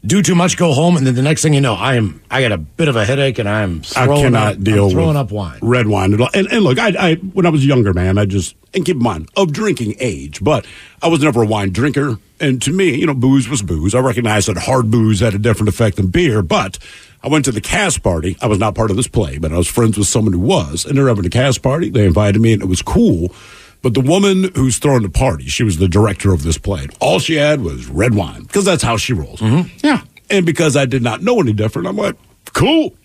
do 0.06 0.22
too 0.22 0.36
much, 0.36 0.58
go 0.58 0.74
home, 0.74 0.98
and 0.98 1.06
then 1.06 1.16
the 1.16 1.22
next 1.22 1.42
thing 1.42 1.54
you 1.54 1.62
know, 1.62 1.74
I 1.74 1.96
am 1.96 2.22
I 2.30 2.42
got 2.42 2.52
a 2.52 2.58
bit 2.58 2.88
of 2.88 2.96
a 2.96 3.06
headache 3.06 3.40
and 3.40 3.50
I'm 3.50 3.82
I 3.96 4.06
cannot 4.06 4.54
up, 4.54 4.64
deal 4.64 4.86
I'm 4.86 4.92
throwing 4.92 5.18
up 5.18 5.32
wine. 5.32 5.60
red 5.62 5.88
wine 5.88 6.14
at 6.14 6.22
all. 6.22 6.30
And, 6.34 6.48
and 6.52 6.64
look, 6.64 6.78
I, 6.78 6.94
I 6.98 7.16
when 7.16 7.46
I 7.46 7.50
was 7.50 7.66
younger, 7.66 7.94
man, 7.94 8.18
I 8.18 8.26
just 8.26 8.56
and 8.74 8.86
keep 8.86 8.98
in 8.98 9.04
mind 9.04 9.30
of 9.36 9.52
drinking 9.52 9.96
age, 10.00 10.44
but 10.44 10.66
I 11.02 11.08
was 11.08 11.22
never 11.22 11.44
a 11.44 11.48
wine 11.48 11.72
drinker. 11.72 12.20
And 12.40 12.62
to 12.64 12.72
me, 12.72 12.96
you 12.96 13.08
know, 13.08 13.14
booze 13.14 13.48
was 13.48 13.62
booze. 13.62 13.96
I 13.96 14.00
recognized 14.00 14.48
that 14.50 14.58
hard 14.58 14.92
booze 14.92 15.22
had 15.22 15.34
a 15.34 15.40
different 15.40 15.70
effect 15.70 15.96
than 15.96 16.08
beer, 16.08 16.42
but 16.42 16.78
I 17.26 17.28
went 17.28 17.46
to 17.46 17.52
the 17.52 17.60
cast 17.60 18.04
party. 18.04 18.38
I 18.40 18.46
was 18.46 18.60
not 18.60 18.76
part 18.76 18.92
of 18.92 18.98
this 18.98 19.08
play, 19.08 19.40
but 19.40 19.52
I 19.52 19.58
was 19.58 19.68
friends 19.68 19.98
with 19.98 20.06
someone 20.06 20.34
who 20.34 20.40
was, 20.40 20.86
and 20.86 20.96
they're 20.96 21.08
having 21.08 21.26
a 21.26 21.30
cast 21.30 21.64
party. 21.64 21.90
They 21.90 22.06
invited 22.06 22.40
me, 22.40 22.54
and 22.54 22.62
it 22.62 22.68
was 22.68 22.84
cool. 22.84 23.34
But 23.82 23.96
the 23.96 24.02
woman 24.02 24.52
who's 24.54 24.78
throwing 24.78 25.02
the 25.02 25.10
party, 25.10 25.48
she 25.48 25.64
was 25.64 25.78
the 25.78 25.88
director 25.88 26.34
of 26.34 26.44
this 26.44 26.60
play. 26.60 26.88
All 27.00 27.18
she 27.18 27.36
had 27.36 27.62
was 27.62 27.88
red 27.88 28.14
wine 28.14 28.44
because 28.44 28.64
that's 28.64 28.84
how 28.84 28.98
she 28.98 29.14
rolls. 29.14 29.40
Mm-hmm. 29.40 29.70
Yeah. 29.84 30.02
And 30.30 30.46
because 30.46 30.78
I 30.78 30.86
did 30.86 31.02
not 31.02 31.24
know 31.24 31.40
any 31.40 31.54
different, 31.54 31.88
I'm 31.88 31.98
like, 31.98 32.16
cool. 32.54 32.96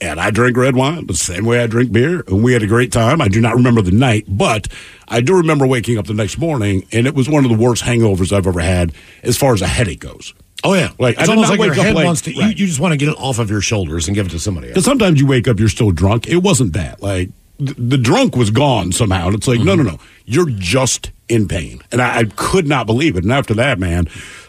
And 0.00 0.20
I 0.20 0.30
drink 0.30 0.56
red 0.56 0.74
wine 0.74 1.06
the 1.06 1.14
same 1.14 1.44
way 1.44 1.62
I 1.62 1.66
drink 1.66 1.92
beer. 1.92 2.22
And 2.28 2.42
we 2.42 2.54
had 2.54 2.62
a 2.62 2.66
great 2.66 2.92
time. 2.92 3.20
I 3.20 3.28
do 3.28 3.40
not 3.40 3.54
remember 3.54 3.82
the 3.82 3.92
night, 3.92 4.24
but 4.26 4.68
I 5.08 5.20
do 5.20 5.36
remember 5.36 5.66
waking 5.66 5.96
up 5.98 6.06
the 6.06 6.14
next 6.14 6.38
morning, 6.38 6.86
and 6.92 7.06
it 7.06 7.14
was 7.14 7.28
one 7.28 7.44
of 7.44 7.50
the 7.50 7.56
worst 7.56 7.82
hangovers 7.82 8.32
I've 8.32 8.46
ever 8.46 8.60
had 8.60 8.92
as 9.22 9.36
far 9.38 9.54
as 9.54 9.62
a 9.62 9.66
headache 9.66 10.00
goes. 10.00 10.34
Oh 10.66 10.74
yeah, 10.74 10.90
Like, 10.98 11.18
it's 11.18 11.28
almost 11.28 11.50
like 11.50 11.60
your 11.60 11.74
head 11.74 11.94
late. 11.94 12.04
wants 12.04 12.22
to. 12.22 12.32
You, 12.32 12.40
Right. 12.40 12.58
you 12.58 12.66
just 12.66 12.80
want 12.80 12.92
to 12.92 12.96
get 12.96 13.08
it 13.08 13.16
off 13.18 13.38
of 13.38 13.48
your 13.50 13.60
shoulders 13.60 14.08
and 14.08 14.14
give 14.16 14.26
it 14.26 14.30
to 14.30 14.40
somebody 14.40 14.66
else. 14.66 14.74
Because 14.74 14.84
sometimes 14.84 15.20
you 15.20 15.26
wake 15.26 15.46
up, 15.46 15.60
you're 15.60 15.68
still 15.68 15.92
drunk. 15.92 16.26
It 16.26 16.38
wasn't 16.38 16.72
that. 16.72 17.00
Like, 17.00 17.30
th- 17.58 17.76
the 17.78 17.96
drunk 17.96 18.34
was 18.36 18.50
gone 18.50 18.90
somehow. 18.90 19.26
And 19.28 19.36
it's 19.36 19.46
like, 19.46 19.60
no, 19.60 19.76
mm-hmm. 19.76 19.84
no, 19.84 19.90
no. 19.92 19.98
You're 20.24 20.50
just 20.50 21.12
in 21.28 21.46
pain. 21.46 21.82
And 21.92 22.02
I, 22.02 22.18
I 22.18 22.24
could 22.24 22.66
not 22.66 22.86
believe 22.86 23.16
it. 23.16 23.22
And 23.22 23.32
after 23.32 23.54
that, 23.54 23.78
man, 23.78 24.08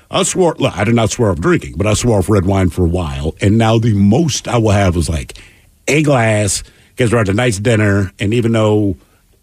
I 0.10 0.24
swore, 0.24 0.56
look, 0.58 0.76
I 0.76 0.84
did 0.86 0.96
not 0.96 1.12
swear 1.12 1.30
off 1.30 1.40
drinking, 1.40 1.74
but 1.78 1.86
I 1.86 1.94
swore 1.94 2.18
off 2.18 2.30
red 2.30 2.46
wine 2.46 2.70
for 2.72 2.84
a 2.84 2.90
while. 2.90 3.36
And 3.40 3.58
now 3.60 3.78
the 3.78 3.94
most 3.94 4.48
I 4.48 4.58
will 4.58 4.72
have 4.72 4.96
is 4.98 5.10
like 5.10 5.38
a 5.88 6.02
glass 6.02 6.64
because 6.96 7.12
we're 7.14 7.20
at 7.20 7.30
a 7.30 7.34
nice 7.34 7.60
dinner. 7.60 8.12
And 8.18 8.34
even 8.34 8.54
though 8.54 8.96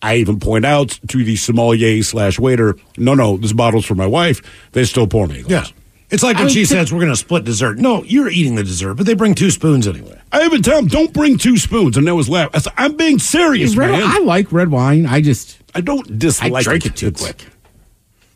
I 0.02 0.16
even 0.16 0.40
point 0.40 0.64
out 0.64 0.98
to 1.08 1.22
the 1.22 1.36
sommelier 1.36 2.02
slash 2.02 2.38
waiter, 2.40 2.76
no, 2.96 3.14
no, 3.14 3.36
this 3.36 3.52
bottle's 3.52 3.84
for 3.84 3.94
my 3.94 4.06
wife, 4.06 4.42
they 4.72 4.84
still 4.84 5.06
pour 5.06 5.26
me 5.28 5.40
a 5.40 5.42
glass. 5.44 5.68
Yeah, 5.70 5.74
it's 6.10 6.22
like 6.22 6.36
when 6.36 6.44
I 6.44 6.46
mean, 6.46 6.54
she 6.54 6.60
to- 6.62 6.66
says 6.66 6.92
we're 6.92 7.00
going 7.00 7.12
to 7.12 7.16
split 7.16 7.44
dessert. 7.44 7.78
No, 7.78 8.02
you're 8.04 8.28
eating 8.28 8.54
the 8.54 8.62
dessert, 8.64 8.94
but 8.94 9.06
they 9.06 9.14
bring 9.14 9.34
two 9.34 9.50
spoons 9.50 9.86
anyway. 9.86 10.20
I 10.32 10.44
even 10.44 10.62
tell 10.62 10.76
them, 10.76 10.86
don't 10.88 11.12
bring 11.12 11.38
two 11.38 11.56
spoons. 11.56 11.96
And 11.96 12.06
they 12.06 12.12
was 12.12 12.28
laugh. 12.28 12.50
I 12.54 12.58
said, 12.58 12.72
I'm 12.76 12.96
being 12.96 13.18
serious, 13.18 13.76
Red- 13.76 13.90
man. 13.92 14.02
I 14.04 14.18
like 14.20 14.52
red 14.52 14.70
wine. 14.70 15.06
I 15.06 15.20
just 15.20 15.58
I 15.74 15.80
don't 15.80 16.18
dislike. 16.18 16.52
I 16.52 16.58
dislike 16.58 16.64
drink 16.64 16.86
it 16.86 16.96
too 16.96 17.06
It's- 17.08 17.22
quick. 17.22 17.46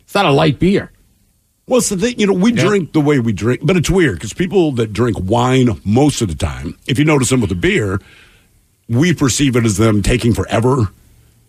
It's 0.00 0.14
not 0.14 0.24
a 0.24 0.30
light 0.32 0.58
beer. 0.58 0.90
Well, 1.66 1.78
it's 1.80 1.90
the 1.90 1.98
thing, 1.98 2.18
you 2.18 2.26
know, 2.26 2.32
we 2.32 2.50
Yeah. 2.54 2.64
drink 2.64 2.92
the 2.94 3.00
way 3.00 3.18
we 3.18 3.32
drink, 3.34 3.60
but 3.62 3.76
it's 3.76 3.90
weird 3.90 4.14
because 4.14 4.32
people 4.32 4.72
that 4.72 4.94
drink 4.94 5.18
wine 5.20 5.78
most 5.84 6.22
of 6.22 6.28
the 6.28 6.34
time, 6.34 6.78
if 6.86 6.98
you 6.98 7.04
notice 7.04 7.28
them 7.28 7.42
with 7.42 7.52
a 7.52 7.54
beer, 7.54 8.00
we 8.88 9.12
perceive 9.12 9.54
it 9.54 9.66
as 9.66 9.76
them 9.76 10.00
taking 10.02 10.32
forever 10.32 10.88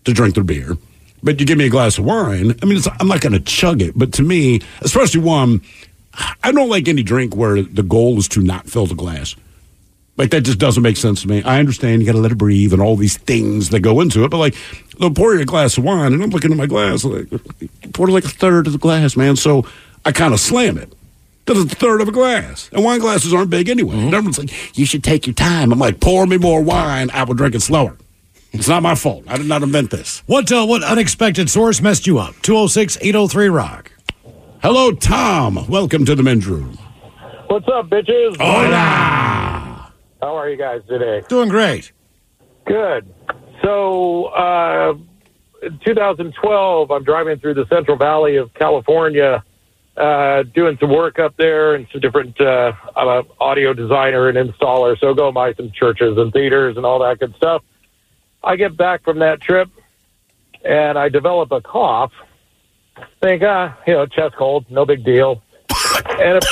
to 0.03 0.13
drink 0.13 0.35
their 0.35 0.43
beer. 0.43 0.77
But 1.23 1.39
you 1.39 1.45
give 1.45 1.57
me 1.57 1.65
a 1.67 1.69
glass 1.69 1.97
of 1.97 2.03
wine, 2.03 2.53
I 2.61 2.65
mean, 2.65 2.77
it's, 2.77 2.87
I'm 2.99 3.07
not 3.07 3.21
going 3.21 3.31
to 3.31 3.39
chug 3.39 3.81
it. 3.81 3.93
But 3.97 4.11
to 4.13 4.21
me, 4.21 4.59
especially 4.81 5.21
one, 5.21 5.61
I 6.43 6.51
don't 6.51 6.69
like 6.69 6.87
any 6.87 7.03
drink 7.03 7.35
where 7.35 7.61
the 7.61 7.83
goal 7.83 8.17
is 8.17 8.27
to 8.29 8.41
not 8.41 8.67
fill 8.69 8.85
the 8.85 8.95
glass. 8.95 9.35
Like 10.17 10.31
that 10.31 10.41
just 10.41 10.59
doesn't 10.59 10.83
make 10.83 10.97
sense 10.97 11.21
to 11.21 11.29
me. 11.29 11.41
I 11.43 11.59
understand 11.59 12.01
you 12.01 12.05
got 12.05 12.11
to 12.11 12.19
let 12.19 12.31
it 12.31 12.37
breathe 12.37 12.73
and 12.73 12.81
all 12.81 12.97
these 12.97 13.17
things 13.17 13.69
that 13.69 13.79
go 13.79 14.01
into 14.01 14.25
it, 14.25 14.29
but 14.31 14.37
like 14.37 14.55
they'll 14.99 15.13
pour 15.13 15.33
you 15.33 15.41
a 15.41 15.45
glass 15.45 15.77
of 15.77 15.85
wine, 15.85 16.11
and 16.11 16.21
I'm 16.21 16.29
looking 16.29 16.51
at 16.51 16.57
my 16.57 16.65
glass 16.65 17.05
like 17.05 17.27
pour 17.93 18.07
like 18.07 18.25
a 18.25 18.29
third 18.29 18.67
of 18.67 18.73
the 18.73 18.79
glass, 18.79 19.15
man. 19.15 19.37
So 19.37 19.65
I 20.03 20.11
kind 20.11 20.33
of 20.33 20.41
slam 20.41 20.77
it 20.77 20.91
because 21.45 21.63
it's 21.63 21.73
a 21.73 21.77
third 21.77 22.01
of 22.01 22.09
a 22.09 22.11
glass, 22.11 22.69
and 22.73 22.83
wine 22.83 22.99
glasses 22.99 23.33
aren't 23.33 23.49
big 23.49 23.69
anyway. 23.69 23.95
And 23.95 24.13
everyone's 24.13 24.39
like, 24.39 24.77
"You 24.77 24.85
should 24.85 25.05
take 25.05 25.25
your 25.25 25.35
time." 25.35 25.71
I'm 25.71 25.79
like, 25.79 26.01
"Pour 26.01 26.27
me 26.27 26.37
more 26.37 26.61
wine. 26.61 27.09
I 27.11 27.23
will 27.23 27.35
drink 27.35 27.55
it 27.55 27.61
slower." 27.61 27.95
It's 28.51 28.67
not 28.67 28.83
my 28.83 28.95
fault. 28.95 29.23
I 29.27 29.37
did 29.37 29.45
not 29.45 29.63
invent 29.63 29.91
this. 29.91 30.23
What 30.25 30.51
uh, 30.51 30.65
what 30.65 30.83
unexpected 30.83 31.49
source 31.49 31.81
messed 31.81 32.07
you 32.07 32.17
up? 32.17 32.35
206 32.41 32.97
803 32.99 33.47
Rock. 33.47 33.91
Hello, 34.61 34.91
Tom. 34.91 35.65
Welcome 35.69 36.03
to 36.03 36.15
the 36.15 36.23
men's 36.23 36.45
room. 36.45 36.77
What's 37.47 37.67
up, 37.69 37.87
bitches? 37.87 38.35
Hola. 38.37 39.93
How 40.21 40.35
are 40.35 40.49
you 40.49 40.57
guys 40.57 40.81
today? 40.85 41.23
Doing 41.29 41.47
great. 41.47 41.93
Good. 42.65 43.07
So, 43.63 44.25
uh, 44.25 44.95
in 45.63 45.79
2012, 45.85 46.91
I'm 46.91 47.03
driving 47.05 47.39
through 47.39 47.53
the 47.53 47.67
Central 47.67 47.95
Valley 47.95 48.35
of 48.35 48.53
California, 48.53 49.45
uh, 49.95 50.43
doing 50.43 50.77
some 50.81 50.89
work 50.89 51.19
up 51.19 51.37
there 51.37 51.75
and 51.75 51.87
some 51.93 52.01
different. 52.01 52.39
Uh, 52.41 52.73
I'm 52.97 53.07
an 53.07 53.31
audio 53.39 53.73
designer 53.73 54.27
and 54.27 54.37
installer, 54.37 54.99
so 54.99 55.13
go 55.13 55.31
by 55.31 55.53
some 55.53 55.71
churches 55.71 56.17
and 56.17 56.33
theaters 56.33 56.75
and 56.75 56.85
all 56.85 56.99
that 56.99 57.19
good 57.19 57.33
stuff. 57.37 57.63
I 58.43 58.57
get 58.57 58.75
back 58.75 59.05
from 59.05 59.19
that 59.19 59.39
trip, 59.39 59.69
and 60.65 60.99
I 60.99 61.07
develop 61.07 61.53
a 61.53 61.61
cough. 61.61 62.11
Think, 63.21 63.43
ah, 63.43 63.77
you 63.85 63.93
know, 63.93 64.05
chest 64.05 64.35
cold, 64.35 64.65
no 64.69 64.85
big 64.85 65.03
deal. 65.03 65.41
and 66.19 66.43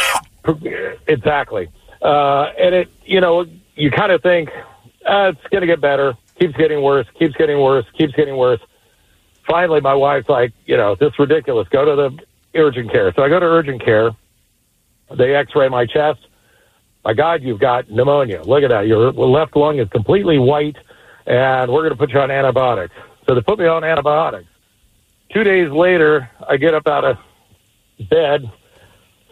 it, 0.45 0.99
exactly. 1.07 1.69
Uh, 2.01 2.51
and 2.59 2.75
it, 2.75 2.89
you 3.05 3.21
know, 3.21 3.45
you 3.75 3.91
kind 3.91 4.11
of 4.11 4.21
think 4.21 4.49
uh, 5.05 5.31
it's 5.33 5.47
going 5.49 5.61
to 5.61 5.67
get 5.67 5.81
better. 5.81 6.17
Keeps 6.39 6.55
getting 6.55 6.81
worse. 6.81 7.07
Keeps 7.17 7.35
getting 7.35 7.59
worse. 7.59 7.85
Keeps 7.97 8.13
getting 8.13 8.37
worse. 8.37 8.59
Finally, 9.47 9.81
my 9.81 9.93
wife's 9.93 10.29
like, 10.29 10.53
you 10.65 10.77
know, 10.77 10.95
this 10.95 11.09
is 11.09 11.19
ridiculous. 11.19 11.67
Go 11.69 11.85
to 11.85 11.95
the 11.95 12.59
urgent 12.59 12.91
care. 12.91 13.13
So 13.13 13.23
I 13.23 13.29
go 13.29 13.39
to 13.39 13.45
urgent 13.45 13.83
care. 13.83 14.11
They 15.15 15.35
X-ray 15.35 15.69
my 15.69 15.85
chest. 15.85 16.19
My 17.05 17.13
God, 17.13 17.41
you've 17.41 17.59
got 17.59 17.89
pneumonia. 17.89 18.41
Look 18.43 18.63
at 18.63 18.69
that. 18.69 18.87
Your 18.87 19.11
left 19.13 19.55
lung 19.55 19.79
is 19.79 19.87
completely 19.89 20.37
white, 20.37 20.75
and 21.25 21.71
we're 21.71 21.81
going 21.81 21.91
to 21.91 21.97
put 21.97 22.09
you 22.09 22.19
on 22.19 22.29
antibiotics. 22.29 22.93
So 23.27 23.35
they 23.35 23.41
put 23.41 23.59
me 23.59 23.65
on 23.65 23.83
antibiotics. 23.85 24.47
Two 25.33 25.43
days 25.43 25.69
later, 25.69 26.29
I 26.47 26.57
get 26.57 26.73
up 26.73 26.87
out 26.87 27.03
of 27.03 27.17
bed, 28.09 28.49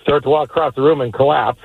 start 0.01 0.23
to 0.23 0.29
walk 0.29 0.49
across 0.49 0.75
the 0.75 0.81
room, 0.81 1.01
and 1.01 1.13
collapse. 1.13 1.61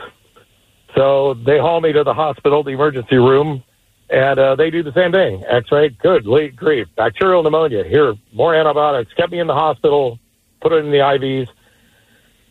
So 0.94 1.34
they 1.34 1.58
haul 1.58 1.80
me 1.80 1.92
to 1.92 2.04
the 2.04 2.14
hospital, 2.14 2.62
the 2.62 2.70
emergency 2.70 3.16
room, 3.16 3.62
and 4.09 4.38
uh, 4.38 4.57
they 4.57 4.70
do 4.70 4.82
the 4.82 4.92
same 4.92 5.12
thing. 5.12 5.44
X-ray, 5.48 5.90
good, 5.90 6.26
late 6.26 6.57
grief, 6.57 6.88
bacterial 6.96 7.42
pneumonia. 7.42 7.84
Here, 7.84 8.14
more 8.32 8.55
antibiotics. 8.55 9.12
Kept 9.14 9.30
me 9.30 9.38
in 9.40 9.46
the 9.46 9.55
hospital, 9.55 10.18
put 10.61 10.72
it 10.72 10.84
in 10.84 10.90
the 10.90 10.98
IVs. 10.98 11.48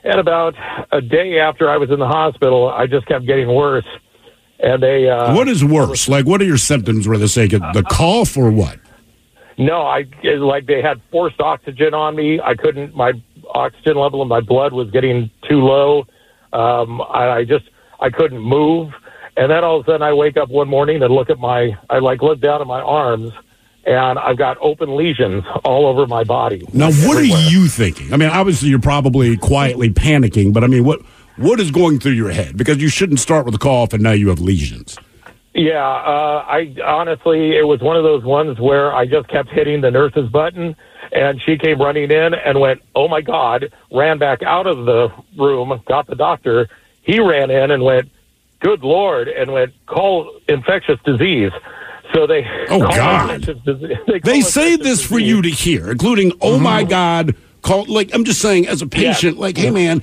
And 0.03 0.19
about 0.19 0.55
a 0.91 1.01
day 1.01 1.39
after 1.39 1.69
I 1.69 1.77
was 1.77 1.91
in 1.91 1.99
the 1.99 2.07
hospital, 2.07 2.69
I 2.69 2.87
just 2.87 3.05
kept 3.07 3.25
getting 3.25 3.53
worse. 3.53 3.87
And 4.61 4.81
they 4.81 5.09
uh, 5.09 5.33
what 5.35 5.47
is 5.47 5.63
worse? 5.63 6.09
Like, 6.09 6.25
what 6.25 6.41
are 6.41 6.45
your 6.45 6.57
symptoms 6.57 7.07
where 7.07 7.17
they 7.17 7.27
say 7.27 7.47
the 7.47 7.85
cough 7.89 8.35
or 8.37 8.51
what? 8.51 8.79
No, 9.59 9.81
I 9.81 10.05
it- 10.23 10.39
like 10.39 10.65
they 10.65 10.81
had 10.81 10.99
forced 11.11 11.39
oxygen 11.39 11.93
on 11.93 12.15
me. 12.15 12.39
I 12.43 12.55
couldn't. 12.55 12.95
My 12.95 13.11
oxygen 13.53 13.97
level 13.97 14.21
in 14.21 14.27
my 14.27 14.39
blood 14.41 14.73
was 14.73 14.89
getting 14.89 15.29
too 15.47 15.59
low. 15.61 16.05
Um, 16.53 17.01
I, 17.01 17.29
I 17.39 17.43
just 17.45 17.65
I 17.99 18.09
couldn't 18.09 18.39
move. 18.39 18.91
And 19.37 19.51
then 19.51 19.63
all 19.63 19.79
of 19.79 19.85
a 19.85 19.91
sudden, 19.91 20.01
I 20.01 20.13
wake 20.13 20.37
up 20.37 20.49
one 20.49 20.67
morning 20.67 21.03
and 21.03 21.13
look 21.13 21.29
at 21.29 21.39
my. 21.39 21.77
I 21.89 21.99
like 21.99 22.21
look 22.21 22.39
down 22.41 22.61
at 22.61 22.67
my 22.67 22.81
arms, 22.81 23.31
and 23.85 24.17
I've 24.17 24.37
got 24.37 24.57
open 24.61 24.95
lesions 24.95 25.43
all 25.63 25.85
over 25.87 26.07
my 26.07 26.23
body. 26.23 26.65
Now, 26.73 26.87
what 26.87 27.17
Everywhere. 27.17 27.37
are 27.37 27.49
you 27.49 27.67
thinking? 27.67 28.13
I 28.13 28.17
mean, 28.17 28.29
obviously, 28.29 28.69
you're 28.69 28.79
probably 28.79 29.37
quietly 29.37 29.89
panicking, 29.91 30.51
but 30.53 30.63
I 30.63 30.67
mean, 30.67 30.83
what 30.85 31.01
what 31.37 31.59
is 31.59 31.69
going 31.71 31.99
through 31.99 32.13
your 32.13 32.31
head? 32.31 32.57
Because 32.57 32.77
you 32.81 32.89
shouldn't 32.89 33.19
start 33.19 33.45
with 33.45 33.55
a 33.55 33.59
cough 33.59 33.93
and 33.93 34.01
now 34.03 34.11
you 34.11 34.27
have 34.29 34.39
lesions. 34.39 34.97
Yeah, 35.59 35.85
uh, 35.85 36.45
I 36.47 36.73
honestly, 36.85 37.57
it 37.57 37.67
was 37.67 37.81
one 37.81 37.97
of 37.97 38.03
those 38.03 38.23
ones 38.23 38.57
where 38.61 38.93
I 38.93 39.05
just 39.05 39.27
kept 39.27 39.49
hitting 39.49 39.81
the 39.81 39.91
nurse's 39.91 40.29
button, 40.29 40.73
and 41.11 41.41
she 41.41 41.57
came 41.57 41.81
running 41.81 42.09
in 42.11 42.33
and 42.33 42.61
went, 42.61 42.81
"Oh 42.95 43.09
my 43.09 43.19
God!" 43.19 43.69
Ran 43.91 44.19
back 44.19 44.41
out 44.41 44.67
of 44.67 44.85
the 44.85 45.09
room, 45.37 45.77
got 45.85 46.07
the 46.07 46.15
doctor. 46.15 46.69
He 47.01 47.19
ran 47.19 47.51
in 47.51 47.71
and 47.71 47.83
went, 47.83 48.09
"Good 48.61 48.83
Lord!" 48.83 49.27
and 49.27 49.51
went, 49.51 49.73
"Call 49.85 50.31
infectious 50.47 50.97
disease." 51.03 51.51
So 52.13 52.25
they 52.25 52.47
Oh, 52.69 52.79
God. 52.79 53.41
they 54.07 54.19
They 54.19 54.41
say 54.41 54.77
this 54.77 55.05
for 55.05 55.19
you 55.19 55.41
to 55.41 55.49
hear, 55.49 55.91
including, 55.91 56.31
oh 56.41 56.57
my 56.57 56.81
Mm-hmm. 56.83 56.89
God, 56.89 57.35
call, 57.63 57.85
like, 57.85 58.11
I'm 58.15 58.23
just 58.23 58.41
saying, 58.41 58.65
as 58.67 58.81
a 58.81 58.87
patient, 58.87 59.37
like, 59.37 59.57
hey 59.57 59.69
man, 59.71 60.01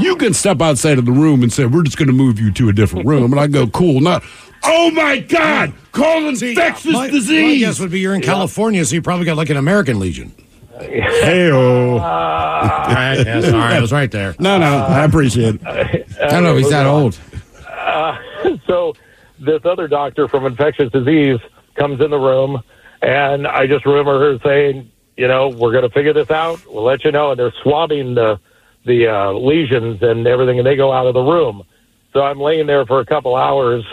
you 0.00 0.16
can 0.16 0.34
step 0.34 0.60
outside 0.60 0.98
of 0.98 1.06
the 1.06 1.12
room 1.12 1.42
and 1.42 1.50
say, 1.52 1.64
we're 1.66 1.82
just 1.82 1.96
going 1.96 2.06
to 2.08 2.12
move 2.14 2.38
you 2.38 2.50
to 2.52 2.68
a 2.68 2.72
different 2.72 3.06
room. 3.06 3.32
And 3.32 3.40
I 3.40 3.46
go, 3.48 3.66
cool, 3.66 4.00
not, 4.00 4.22
oh 4.64 4.90
my 4.90 5.18
God, 5.18 5.72
call 5.92 6.28
infectious 6.28 6.92
my, 6.92 7.08
disease. 7.08 7.62
My 7.62 7.66
guess 7.66 7.80
would 7.80 7.90
be 7.90 8.00
you're 8.00 8.14
in 8.14 8.22
California, 8.22 8.84
so 8.84 8.94
you 8.94 9.02
probably 9.02 9.26
got 9.26 9.36
like 9.36 9.50
an 9.50 9.56
American 9.56 9.98
Legion. 9.98 10.32
Hey, 10.78 11.50
All 11.50 11.98
right, 11.98 13.16
yeah, 13.16 13.40
sorry, 13.40 13.74
I 13.74 13.80
was 13.80 13.90
right 13.90 14.10
there. 14.12 14.36
No, 14.38 14.58
no, 14.58 14.76
I 14.76 15.04
appreciate 15.04 15.56
it. 15.56 15.66
I 15.66 16.28
don't 16.28 16.44
know 16.44 16.52
if 16.56 16.58
he's 16.58 16.70
that 16.70 16.86
old. 16.86 17.18
Uh, 17.66 18.16
so 18.66 18.94
this 19.40 19.60
other 19.64 19.88
doctor 19.88 20.28
from 20.28 20.46
infectious 20.46 20.92
disease 20.92 21.40
comes 21.74 22.00
in 22.00 22.10
the 22.10 22.18
room, 22.18 22.62
and 23.02 23.46
I 23.46 23.66
just 23.66 23.86
remember 23.86 24.20
her 24.20 24.38
saying, 24.44 24.90
"You 25.16 25.26
know, 25.26 25.48
we're 25.48 25.72
going 25.72 25.82
to 25.82 25.90
figure 25.90 26.12
this 26.12 26.30
out. 26.30 26.64
We'll 26.66 26.84
let 26.84 27.04
you 27.04 27.10
know." 27.10 27.32
And 27.32 27.40
they're 27.40 27.52
swabbing 27.62 28.14
the 28.14 28.38
the 28.84 29.08
uh, 29.08 29.32
lesions 29.32 30.02
and 30.02 30.26
everything, 30.26 30.58
and 30.58 30.66
they 30.66 30.76
go 30.76 30.92
out 30.92 31.06
of 31.06 31.14
the 31.14 31.22
room. 31.22 31.64
So 32.12 32.22
I'm 32.22 32.40
laying 32.40 32.66
there 32.66 32.86
for 32.86 33.00
a 33.00 33.04
couple 33.04 33.36
hours, 33.36 33.84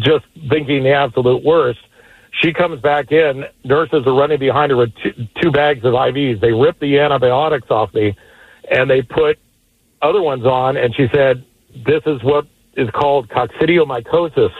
just 0.00 0.24
thinking 0.48 0.82
the 0.82 0.92
absolute 0.92 1.44
worst. 1.44 1.80
She 2.42 2.52
comes 2.52 2.80
back 2.80 3.12
in. 3.12 3.44
Nurses 3.64 4.06
are 4.06 4.14
running 4.14 4.38
behind 4.38 4.70
her 4.70 4.76
with 4.76 4.92
two, 5.02 5.26
two 5.40 5.50
bags 5.50 5.84
of 5.84 5.94
IVs. 5.94 6.40
They 6.40 6.52
rip 6.52 6.78
the 6.80 6.98
antibiotics 6.98 7.70
off 7.70 7.94
me, 7.94 8.14
and 8.70 8.90
they 8.90 9.02
put 9.02 9.38
other 10.02 10.22
ones 10.22 10.44
on. 10.44 10.76
And 10.76 10.94
she 10.94 11.08
said, 11.14 11.44
"This 11.74 12.02
is 12.06 12.22
what 12.22 12.46
is 12.74 12.90
called 12.90 13.28
coccidiomycosis. 13.28 14.52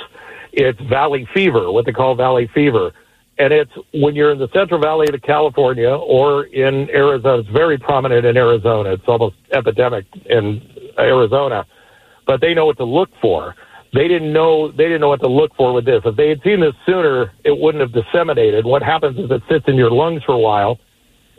It's 0.53 0.81
valley 0.81 1.29
fever, 1.35 1.71
what 1.71 1.85
they 1.85 1.93
call 1.93 2.15
valley 2.15 2.47
fever." 2.55 2.93
And 3.39 3.53
it's 3.53 3.73
when 3.93 4.15
you're 4.15 4.33
in 4.33 4.39
the 4.39 4.49
Central 4.55 4.81
Valley 4.81 5.07
of 5.13 5.21
California 5.21 5.91
or 5.91 6.45
in 6.45 6.89
Arizona. 6.89 7.41
It's 7.41 7.49
very 7.51 7.77
prominent 7.77 8.25
in 8.25 8.35
Arizona. 8.39 8.95
It's 8.95 9.07
almost 9.07 9.37
epidemic 9.53 10.07
in 10.25 10.63
Arizona. 10.99 11.67
But 12.27 12.41
they 12.41 12.55
know 12.55 12.65
what 12.65 12.79
to 12.79 12.85
look 12.85 13.11
for. 13.21 13.55
They 13.97 14.09
didn't 14.09 14.31
know 14.31 14.71
they 14.71 14.85
didn't 14.85 15.01
know 15.01 15.09
what 15.09 15.21
to 15.21 15.29
look 15.29 15.57
for 15.57 15.73
with 15.73 15.87
this. 15.87 16.03
If 16.05 16.17
they 16.17 16.29
had 16.29 16.43
seen 16.43 16.61
this 16.61 16.75
sooner, 16.85 17.33
it 17.45 17.57
wouldn't 17.59 17.81
have 17.81 17.93
disseminated. 17.93 18.67
What 18.67 18.83
happens 18.83 19.19
is 19.19 19.31
it 19.31 19.43
sits 19.51 19.65
in 19.69 19.77
your 19.77 19.91
lungs 19.91 20.23
for 20.25 20.33
a 20.33 20.39
while, 20.39 20.79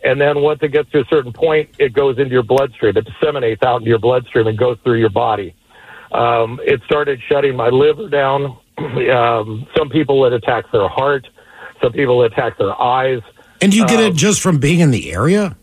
and 0.03 0.19
then 0.19 0.41
once 0.41 0.59
it 0.63 0.69
gets 0.69 0.89
to 0.91 1.01
a 1.01 1.05
certain 1.07 1.31
point, 1.31 1.69
it 1.77 1.93
goes 1.93 2.17
into 2.17 2.31
your 2.31 2.41
bloodstream. 2.41 2.97
It 2.97 3.05
disseminates 3.05 3.61
out 3.61 3.77
into 3.77 3.89
your 3.89 3.99
bloodstream 3.99 4.47
and 4.47 4.57
goes 4.57 4.77
through 4.83 4.99
your 4.99 5.11
body. 5.11 5.55
Um, 6.11 6.59
it 6.63 6.81
started 6.85 7.19
shutting 7.29 7.55
my 7.55 7.69
liver 7.69 8.09
down. 8.09 8.57
um, 8.77 9.67
some 9.77 9.89
people 9.89 10.25
it 10.25 10.33
attacks 10.33 10.69
their 10.71 10.87
heart. 10.87 11.27
Some 11.83 11.91
people 11.91 12.23
it 12.23 12.33
attacks 12.33 12.57
their 12.57 12.79
eyes. 12.81 13.21
And 13.61 13.71
do 13.71 13.77
you 13.77 13.85
get 13.85 13.99
Um, 13.99 14.05
it 14.05 14.15
just 14.15 14.41
from 14.41 14.57
being 14.57 14.79
in 14.79 14.89
the 14.89 15.11
area? 15.11 15.55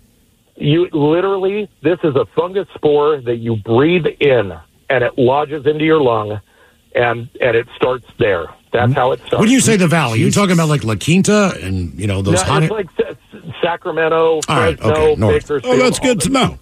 You 0.57 0.89
literally, 0.93 1.69
this 1.83 1.99
is 2.05 2.15
a 2.15 2.27
fungus 2.37 2.69
spore 2.75 3.21
that 3.23 3.37
you 3.37 3.57
breathe 3.57 4.07
in, 4.21 4.53
and 4.91 5.03
it 5.03 5.19
lodges 5.19 5.67
into 5.67 5.85
your 5.85 6.01
lung, 6.01 6.41
and 6.95 7.29
and 7.41 7.57
it 7.57 7.67
starts 7.77 8.07
there. 8.19 8.47
That's 8.73 8.93
how 8.93 9.13
it 9.13 9.21
starts. 9.21 9.41
When 9.41 9.51
you 9.51 9.61
say 9.61 9.77
the 9.77 9.87
valley, 9.87 10.21
you're 10.21 10.31
talking 10.31 10.53
about 10.53 10.69
like 10.69 10.83
La 10.85 10.97
Quinta 10.97 11.57
and 11.63 11.99
you 11.99 12.07
know 12.07 12.23
those 12.23 12.43
no, 12.43 12.53
hot. 12.53 12.63
it's 12.65 12.73
like 12.73 12.89
Sa- 12.97 13.39
Sacramento, 13.63 14.41
All 14.49 14.57
right, 14.57 14.79
Fresno, 14.79 15.03
okay, 15.03 15.21
north. 15.21 15.35
Bakersfield. 15.35 15.75
Oh, 15.75 15.79
that's 15.79 15.99
good 16.01 16.21
to 16.23 16.31
know. 16.31 16.59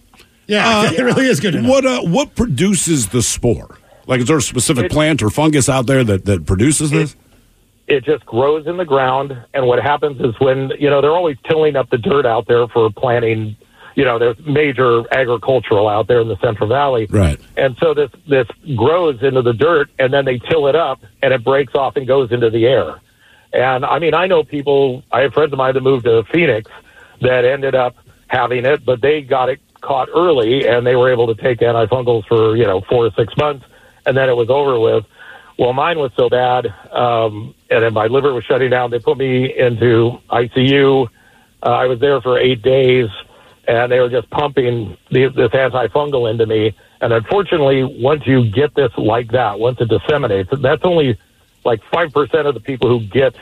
Yeah, 0.47 0.91
it 0.93 1.01
really 1.01 1.27
is 1.27 1.41
good 1.41 1.53
to 1.53 1.63
know. 1.63 1.69
What, 1.71 1.87
uh, 1.87 2.03
what 2.03 2.35
produces 2.35 3.09
the 3.09 3.23
spore? 3.23 3.79
Like, 4.07 4.21
is 4.21 4.27
there 4.27 4.37
a 4.37 4.43
specific 4.43 4.91
plant 4.91 5.23
or 5.23 5.31
fungus 5.31 5.69
out 5.69 5.87
there 5.87 6.05
that, 6.05 6.25
that 6.27 6.45
produces 6.45 6.91
this? 6.91 7.17
it 7.89 8.05
just 8.05 8.25
grows 8.25 8.67
in 8.67 8.77
the 8.77 8.85
ground. 8.85 9.37
And 9.55 9.67
what 9.67 9.83
happens 9.83 10.21
is 10.21 10.39
when, 10.41 10.71
you 10.79 10.89
know, 10.89 11.01
they're 11.01 11.15
always 11.15 11.37
tilling 11.49 11.77
up 11.77 11.91
the 11.91 11.99
dirt 11.99 12.25
out 12.25 12.47
there 12.47 12.67
for 12.69 12.91
planting, 12.91 13.57
you 13.95 14.05
know, 14.05 14.19
there's 14.19 14.39
major 14.47 15.03
agricultural 15.13 15.89
out 15.89 16.09
there 16.09 16.21
in 16.21 16.29
the 16.29 16.39
Central 16.39 16.69
Valley. 16.69 17.07
Right. 17.11 17.39
And 17.57 17.77
so 17.79 17.95
this, 17.95 18.11
this 18.29 18.47
grows 18.77 19.23
into 19.23 19.43
the 19.43 19.53
dirt 19.53 19.91
and 19.99 20.13
then 20.13 20.25
they 20.25 20.39
till 20.39 20.67
it 20.67 20.77
up 20.77 21.03
and 21.23 21.33
it 21.33 21.45
breaks 21.45 21.75
off 21.75 21.97
and 21.97 22.07
goes 22.07 22.33
into 22.33 22.51
the 22.51 22.67
air. 22.67 23.01
And 23.53 23.85
I 23.85 23.99
mean, 23.99 24.15
I 24.15 24.27
know 24.27 24.45
people, 24.45 25.03
I 25.13 25.21
have 25.23 25.35
friends 25.35 25.53
of 25.53 25.59
mine 25.59 25.75
that 25.75 25.83
moved 25.83 26.05
to 26.05 26.25
Phoenix 26.33 26.71
that 27.21 27.45
ended 27.45 27.75
up 27.75 27.97
having 28.29 28.65
it, 28.65 28.85
but 28.85 29.03
they 29.03 29.21
got 29.21 29.49
it 29.49 29.61
caught 29.83 30.09
early 30.15 30.67
and 30.67 30.87
they 30.87 30.97
were 30.97 31.13
able 31.13 31.35
to 31.35 31.41
take 31.41 31.59
antifungals 31.59 32.27
for, 32.27 32.57
you 32.57 32.65
know, 32.65 32.81
four 32.89 33.09
to 33.09 33.15
six 33.15 33.37
months 33.37 33.67
and 34.07 34.17
then 34.17 34.29
it 34.29 34.37
was 34.37 34.49
over 34.49 34.79
with. 34.79 35.05
Well, 35.59 35.75
mine 35.75 35.99
was 35.99 36.11
so 36.17 36.29
bad, 36.29 36.67
um, 36.93 37.55
and 37.71 37.85
then 37.85 37.93
my 37.93 38.07
liver 38.07 38.33
was 38.33 38.45
shutting 38.45 38.71
down. 38.71 38.91
They 38.91 38.99
put 38.99 39.19
me 39.19 39.53
into 39.57 40.19
ICU. 40.31 41.09
Uh, 41.63 41.67
I 41.67 41.87
was 41.87 42.01
there 42.01 42.21
for 42.21 42.39
eight 42.39 42.63
days, 42.63 43.09
and 43.67 43.91
they 43.91 44.01
were 44.01 44.09
just 44.09 44.29
pumping 44.31 44.97
the, 45.11 45.29
this 45.29 45.51
antifungal 45.51 46.31
into 46.31 46.47
me. 46.47 46.75
And 47.01 47.13
unfortunately, 47.13 47.85
once 47.85 48.27
you 48.27 48.51
get 48.51 48.75
this 48.75 48.93
like 48.97 49.33
that, 49.33 49.59
once 49.59 49.81
it 49.81 49.89
disseminates, 49.89 50.51
that's 50.61 50.83
only 50.85 51.19
like 51.65 51.81
five 51.93 52.13
percent 52.13 52.47
of 52.47 52.55
the 52.55 52.61
people 52.61 52.89
who 52.89 53.07
get 53.07 53.35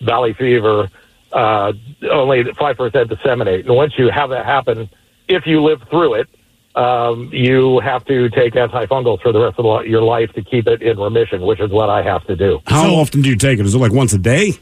valley 0.00 0.34
fever. 0.34 0.88
Uh, 1.30 1.74
only 2.10 2.44
five 2.58 2.78
percent 2.78 3.10
disseminate, 3.10 3.66
and 3.66 3.76
once 3.76 3.92
you 3.98 4.08
have 4.08 4.30
that 4.30 4.46
happen, 4.46 4.88
if 5.28 5.46
you 5.46 5.62
live 5.62 5.82
through 5.90 6.14
it, 6.14 6.28
um, 6.74 7.28
you 7.32 7.80
have 7.80 8.04
to 8.06 8.30
take 8.30 8.54
antifungals 8.54 9.20
for 9.20 9.32
the 9.32 9.40
rest 9.40 9.58
of 9.58 9.86
your 9.86 10.02
life 10.02 10.32
to 10.32 10.42
keep 10.42 10.66
it 10.66 10.80
in 10.80 10.98
remission, 10.98 11.42
which 11.42 11.60
is 11.60 11.70
what 11.70 11.90
I 11.90 12.02
have 12.02 12.26
to 12.28 12.36
do. 12.36 12.60
How 12.66 12.94
often 12.94 13.20
do 13.20 13.28
you 13.28 13.36
take 13.36 13.58
it? 13.58 13.66
Is 13.66 13.74
it 13.74 13.78
like 13.78 13.92
once 13.92 14.14
a 14.14 14.18
day? 14.18 14.54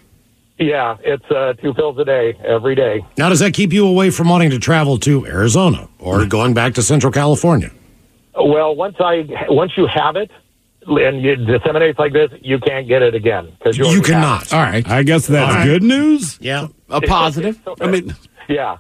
Yeah, 0.58 0.96
it's 1.02 1.24
uh, 1.30 1.52
two 1.54 1.74
pills 1.74 1.98
a 1.98 2.04
day, 2.04 2.32
every 2.44 2.74
day. 2.74 3.04
Now, 3.18 3.28
does 3.28 3.40
that 3.40 3.52
keep 3.52 3.72
you 3.74 3.86
away 3.86 4.08
from 4.10 4.28
wanting 4.30 4.50
to 4.50 4.58
travel 4.58 4.96
to 5.00 5.26
Arizona 5.26 5.88
or 5.98 6.24
going 6.24 6.54
back 6.54 6.72
to 6.74 6.82
Central 6.82 7.12
California? 7.12 7.70
Well, 8.34 8.74
once 8.74 8.96
I 8.98 9.24
once 9.48 9.72
you 9.76 9.86
have 9.86 10.16
it 10.16 10.30
and 10.86 11.24
it 11.24 11.36
disseminates 11.46 11.98
like 11.98 12.12
this, 12.14 12.30
you 12.40 12.58
can't 12.58 12.88
get 12.88 13.02
it 13.02 13.14
again 13.14 13.52
because 13.58 13.76
You 13.76 14.00
cannot. 14.00 14.52
All 14.52 14.62
right. 14.62 14.86
I 14.88 15.02
guess 15.02 15.26
that's 15.26 15.50
All 15.52 15.58
right. 15.58 15.64
good 15.64 15.82
news. 15.82 16.38
Yeah. 16.40 16.68
A 16.88 17.00
positive. 17.06 17.58
I 17.80 17.86
mean, 17.88 18.14
Yeah, 18.48 18.78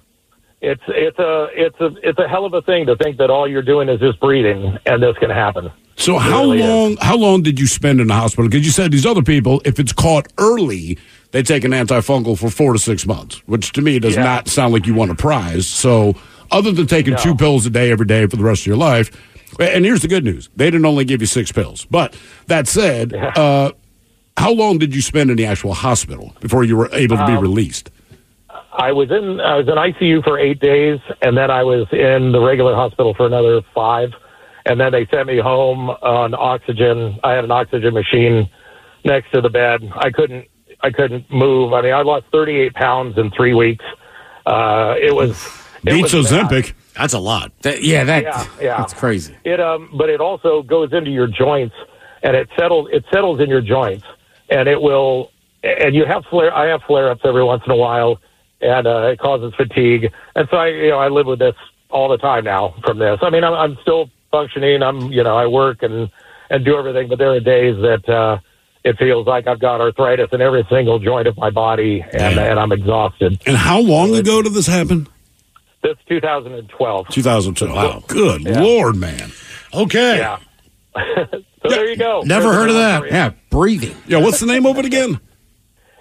it's 0.62 0.82
it's 0.88 1.18
a 1.18 1.48
it's 1.54 1.80
a 1.80 1.90
it's 2.02 2.18
a 2.18 2.26
hell 2.28 2.46
of 2.46 2.54
a 2.54 2.62
thing 2.62 2.86
to 2.86 2.96
think 2.96 3.18
that 3.18 3.28
all 3.30 3.46
you're 3.48 3.62
doing 3.62 3.88
is 3.90 4.00
just 4.00 4.18
breathing 4.20 4.78
and 4.86 5.02
this 5.02 5.16
can 5.18 5.30
happen. 5.30 5.70
so 5.96 6.16
It 6.16 6.20
how 6.22 6.40
really 6.42 6.60
is. 6.62 6.68
long? 6.68 6.96
How 7.02 7.16
long 7.16 7.42
did 7.42 7.58
you 7.60 7.66
spend 7.66 8.00
in 8.00 8.06
the 8.06 8.14
hospital? 8.14 8.48
Because 8.48 8.64
you 8.64 8.72
said 8.72 8.92
these 8.92 9.04
other 9.06 9.22
people, 9.22 9.60
if 9.64 9.78
it's 9.80 9.92
caught 9.92 10.30
early, 10.38 10.98
they 11.36 11.42
take 11.42 11.64
an 11.64 11.72
antifungal 11.72 12.38
for 12.38 12.48
four 12.48 12.72
to 12.72 12.78
six 12.78 13.06
months, 13.06 13.42
which 13.44 13.72
to 13.72 13.82
me 13.82 13.98
does 13.98 14.16
Yeah. 14.16 14.24
not 14.24 14.48
sound 14.48 14.72
like 14.72 14.86
you 14.86 14.94
want 14.94 15.10
a 15.10 15.14
prize. 15.14 15.66
So, 15.66 16.14
other 16.50 16.72
than 16.72 16.86
taking 16.86 17.12
No. 17.12 17.18
two 17.18 17.34
pills 17.34 17.66
a 17.66 17.70
day 17.70 17.90
every 17.90 18.06
day 18.06 18.24
for 18.24 18.36
the 18.36 18.42
rest 18.42 18.62
of 18.62 18.66
your 18.68 18.78
life, 18.78 19.10
and 19.60 19.84
here's 19.84 20.00
the 20.00 20.08
good 20.08 20.24
news: 20.24 20.48
they 20.56 20.64
didn't 20.70 20.86
only 20.86 21.04
give 21.04 21.20
you 21.20 21.26
six 21.26 21.52
pills. 21.52 21.86
But 21.90 22.16
that 22.46 22.66
said, 22.66 23.12
uh, 23.36 23.72
how 24.38 24.50
long 24.52 24.78
did 24.78 24.94
you 24.94 25.02
spend 25.02 25.30
in 25.30 25.36
the 25.36 25.44
actual 25.44 25.74
hospital 25.74 26.32
before 26.40 26.64
you 26.64 26.74
were 26.74 26.88
able 26.94 27.18
to 27.18 27.26
be 27.26 27.32
Um, 27.32 27.40
released? 27.42 27.90
I 28.72 28.92
was 28.92 29.10
in 29.10 29.38
I 29.38 29.56
was 29.56 29.68
in 29.68 29.74
ICU 29.76 30.22
for 30.24 30.38
eight 30.38 30.58
days, 30.58 31.00
and 31.20 31.36
then 31.36 31.50
I 31.50 31.64
was 31.64 31.86
in 31.92 32.32
the 32.32 32.40
regular 32.40 32.74
hospital 32.74 33.12
for 33.12 33.26
another 33.26 33.60
five, 33.74 34.08
and 34.64 34.80
then 34.80 34.90
they 34.92 35.04
sent 35.12 35.26
me 35.26 35.36
home 35.36 35.90
on 35.90 36.34
oxygen. 36.34 37.18
I 37.22 37.32
had 37.32 37.44
an 37.44 37.50
oxygen 37.50 37.92
machine 37.92 38.48
next 39.04 39.32
to 39.32 39.42
the 39.42 39.50
bed. 39.50 39.82
I 39.98 40.08
couldn't 40.10 40.46
I 40.82 40.90
couldn't 40.90 41.30
move. 41.30 41.72
I 41.72 41.82
mean, 41.82 41.92
I 41.94 42.02
lost 42.02 42.26
38 42.32 42.74
pounds 42.74 43.18
in 43.18 43.30
three 43.30 43.54
weeks. 43.54 43.84
Uh, 44.44 44.94
it 45.00 45.14
was 45.14 45.30
it 45.82 45.92
Beats 45.92 46.12
was 46.12 46.30
bad. 46.30 46.48
Ozempic. 46.50 46.72
That's 46.94 47.12
a 47.12 47.18
lot. 47.18 47.52
That, 47.62 47.82
yeah, 47.82 48.04
that, 48.04 48.22
Yeah, 48.24 48.46
yeah. 48.60 48.76
that's 48.78 48.94
crazy. 48.94 49.36
It 49.44 49.60
um, 49.60 49.90
but 49.96 50.08
it 50.08 50.20
also 50.20 50.62
goes 50.62 50.92
into 50.92 51.10
your 51.10 51.26
joints, 51.26 51.74
and 52.22 52.36
it 52.36 52.48
settles 52.58 52.88
it 52.92 53.04
settles 53.12 53.40
in 53.40 53.48
your 53.48 53.60
joints, 53.60 54.04
and 54.48 54.68
it 54.68 54.80
will. 54.80 55.30
And 55.62 55.94
you 55.94 56.04
have 56.04 56.24
flare. 56.30 56.54
I 56.54 56.66
have 56.68 56.82
flare 56.86 57.10
ups 57.10 57.22
every 57.24 57.42
once 57.42 57.62
in 57.66 57.72
a 57.72 57.76
while, 57.76 58.20
and 58.60 58.86
uh, 58.86 59.08
it 59.12 59.18
causes 59.18 59.52
fatigue. 59.56 60.12
And 60.34 60.46
so 60.50 60.56
I, 60.56 60.68
you 60.68 60.90
know, 60.90 60.98
I 60.98 61.08
live 61.08 61.26
with 61.26 61.40
this 61.40 61.56
all 61.90 62.08
the 62.08 62.18
time 62.18 62.44
now 62.44 62.74
from 62.84 62.98
this. 62.98 63.18
I 63.22 63.30
mean, 63.30 63.42
I'm, 63.44 63.52
I'm 63.54 63.78
still 63.82 64.10
functioning. 64.30 64.82
I'm, 64.82 65.12
you 65.12 65.22
know, 65.22 65.36
I 65.36 65.46
work 65.46 65.82
and 65.82 66.10
and 66.50 66.64
do 66.64 66.76
everything, 66.76 67.08
but 67.08 67.18
there 67.18 67.32
are 67.32 67.40
days 67.40 67.76
that 67.82 68.08
uh, 68.08 68.38
it 68.86 68.96
feels 68.98 69.26
like 69.26 69.46
I've 69.46 69.58
got 69.60 69.80
arthritis 69.80 70.28
in 70.32 70.40
every 70.40 70.64
single 70.70 70.98
joint 70.98 71.26
of 71.26 71.36
my 71.36 71.50
body, 71.50 72.02
and, 72.12 72.38
and 72.38 72.58
I'm 72.58 72.72
exhausted. 72.72 73.40
And 73.46 73.56
how 73.56 73.80
long 73.80 74.14
ago 74.14 74.42
did 74.42 74.52
this 74.54 74.66
happen? 74.66 75.08
This 75.82 75.96
2012. 76.08 77.08
2002. 77.08 77.66
Wow. 77.74 78.02
Good 78.06 78.42
Yeah. 78.42 78.60
Lord, 78.62 78.96
man. 78.96 79.30
Okay. 79.74 80.18
Yeah. 80.18 80.38
so 81.26 81.68
there 81.68 81.90
you 81.90 81.96
go. 81.96 82.22
Never 82.24 82.52
heard 82.52 82.68
of 82.70 82.76
that. 82.76 83.06
Yeah, 83.10 83.32
breathing. 83.50 83.96
Yeah, 84.06 84.18
what's 84.22 84.40
the 84.40 84.46
name 84.46 84.64
of 84.66 84.78
it 84.78 84.84
again? 84.84 85.20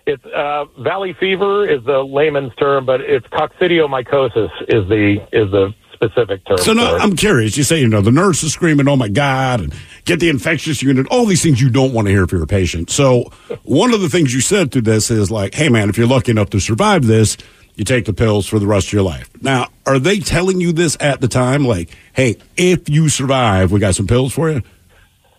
It's 0.08 0.24
uh, 0.26 0.66
valley 0.80 1.14
fever 1.20 1.68
is 1.68 1.84
the 1.84 2.04
layman's 2.04 2.54
term, 2.56 2.86
but 2.86 3.02
it's 3.02 3.26
coccidiomycosis 3.28 4.52
is 4.70 4.88
the 4.88 5.18
is 5.34 5.52
the 5.52 5.74
specific 5.96 6.46
term. 6.46 6.58
So 6.58 6.74
no. 6.74 6.98
I'm 6.98 7.16
curious. 7.16 7.58
You 7.58 7.64
say, 7.64 7.80
you 7.80 7.88
know, 7.88 8.02
the 8.02 8.12
nurse 8.12 8.43
is 8.43 8.54
screaming, 8.54 8.88
"Oh 8.88 8.96
my 8.96 9.10
God!" 9.10 9.62
and 9.62 9.74
get 10.06 10.20
the 10.20 10.30
infectious 10.30 10.84
unit. 10.84 11.08
All 11.10 11.26
these 11.26 11.41
things 11.41 11.62
you 11.62 11.70
don't 11.70 11.93
want 11.93 12.08
to 12.08 12.12
hear 12.12 12.24
if 12.24 12.32
you're 12.32 12.43
a 12.43 12.48
patient. 12.48 12.89
So 12.89 13.32
one 13.64 13.93
of 13.93 14.02
the 14.02 14.10
things 14.10 14.34
you 14.34 14.41
said 14.41 14.72
through 14.72 14.84
this 14.84 15.10
is 15.10 15.32
like, 15.32 15.56
"Hey, 15.56 15.70
man, 15.70 15.89
if 15.89 15.98
you're 15.98 16.08
lucky 16.08 16.32
enough 16.32 16.50
to 16.52 16.60
survive 16.60 17.06
this, 17.08 17.38
you 17.76 17.84
take 17.84 18.06
the 18.06 18.14
pills 18.14 18.48
for 18.48 18.60
the 18.60 18.68
rest 18.68 18.88
of 18.88 18.93
your 18.93 19.04
life." 19.04 19.30
Now, 19.41 19.68
are 19.86 20.00
they 20.00 20.20
telling 20.20 20.62
you 20.62 20.72
this 20.72 20.96
at 21.00 21.22
the 21.22 21.28
time? 21.28 21.66
Like, 21.66 21.89
"Hey, 22.14 22.38
if 22.58 22.89
you 22.89 23.10
survive, 23.10 23.72
we 23.72 23.80
got 23.80 23.96
some 23.96 24.08
pills 24.08 24.34
for 24.34 24.52
you." 24.52 24.62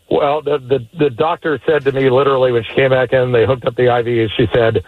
Well, 0.09 0.42
the, 0.42 0.59
the 0.59 0.86
the 0.98 1.11
doctor 1.11 1.61
said 1.66 1.84
to 1.84 1.92
me 1.92 2.11
literally 2.11 2.52
when 2.52 2.62
she 2.64 2.74
came 2.74 2.90
back 2.90 3.12
in, 3.12 3.32
they 3.32 3.44
hooked 3.44 3.64
up 3.64 3.74
the 3.74 3.94
IV, 3.96 4.07
and 4.07 4.30
she 4.36 4.46
said, 4.54 4.84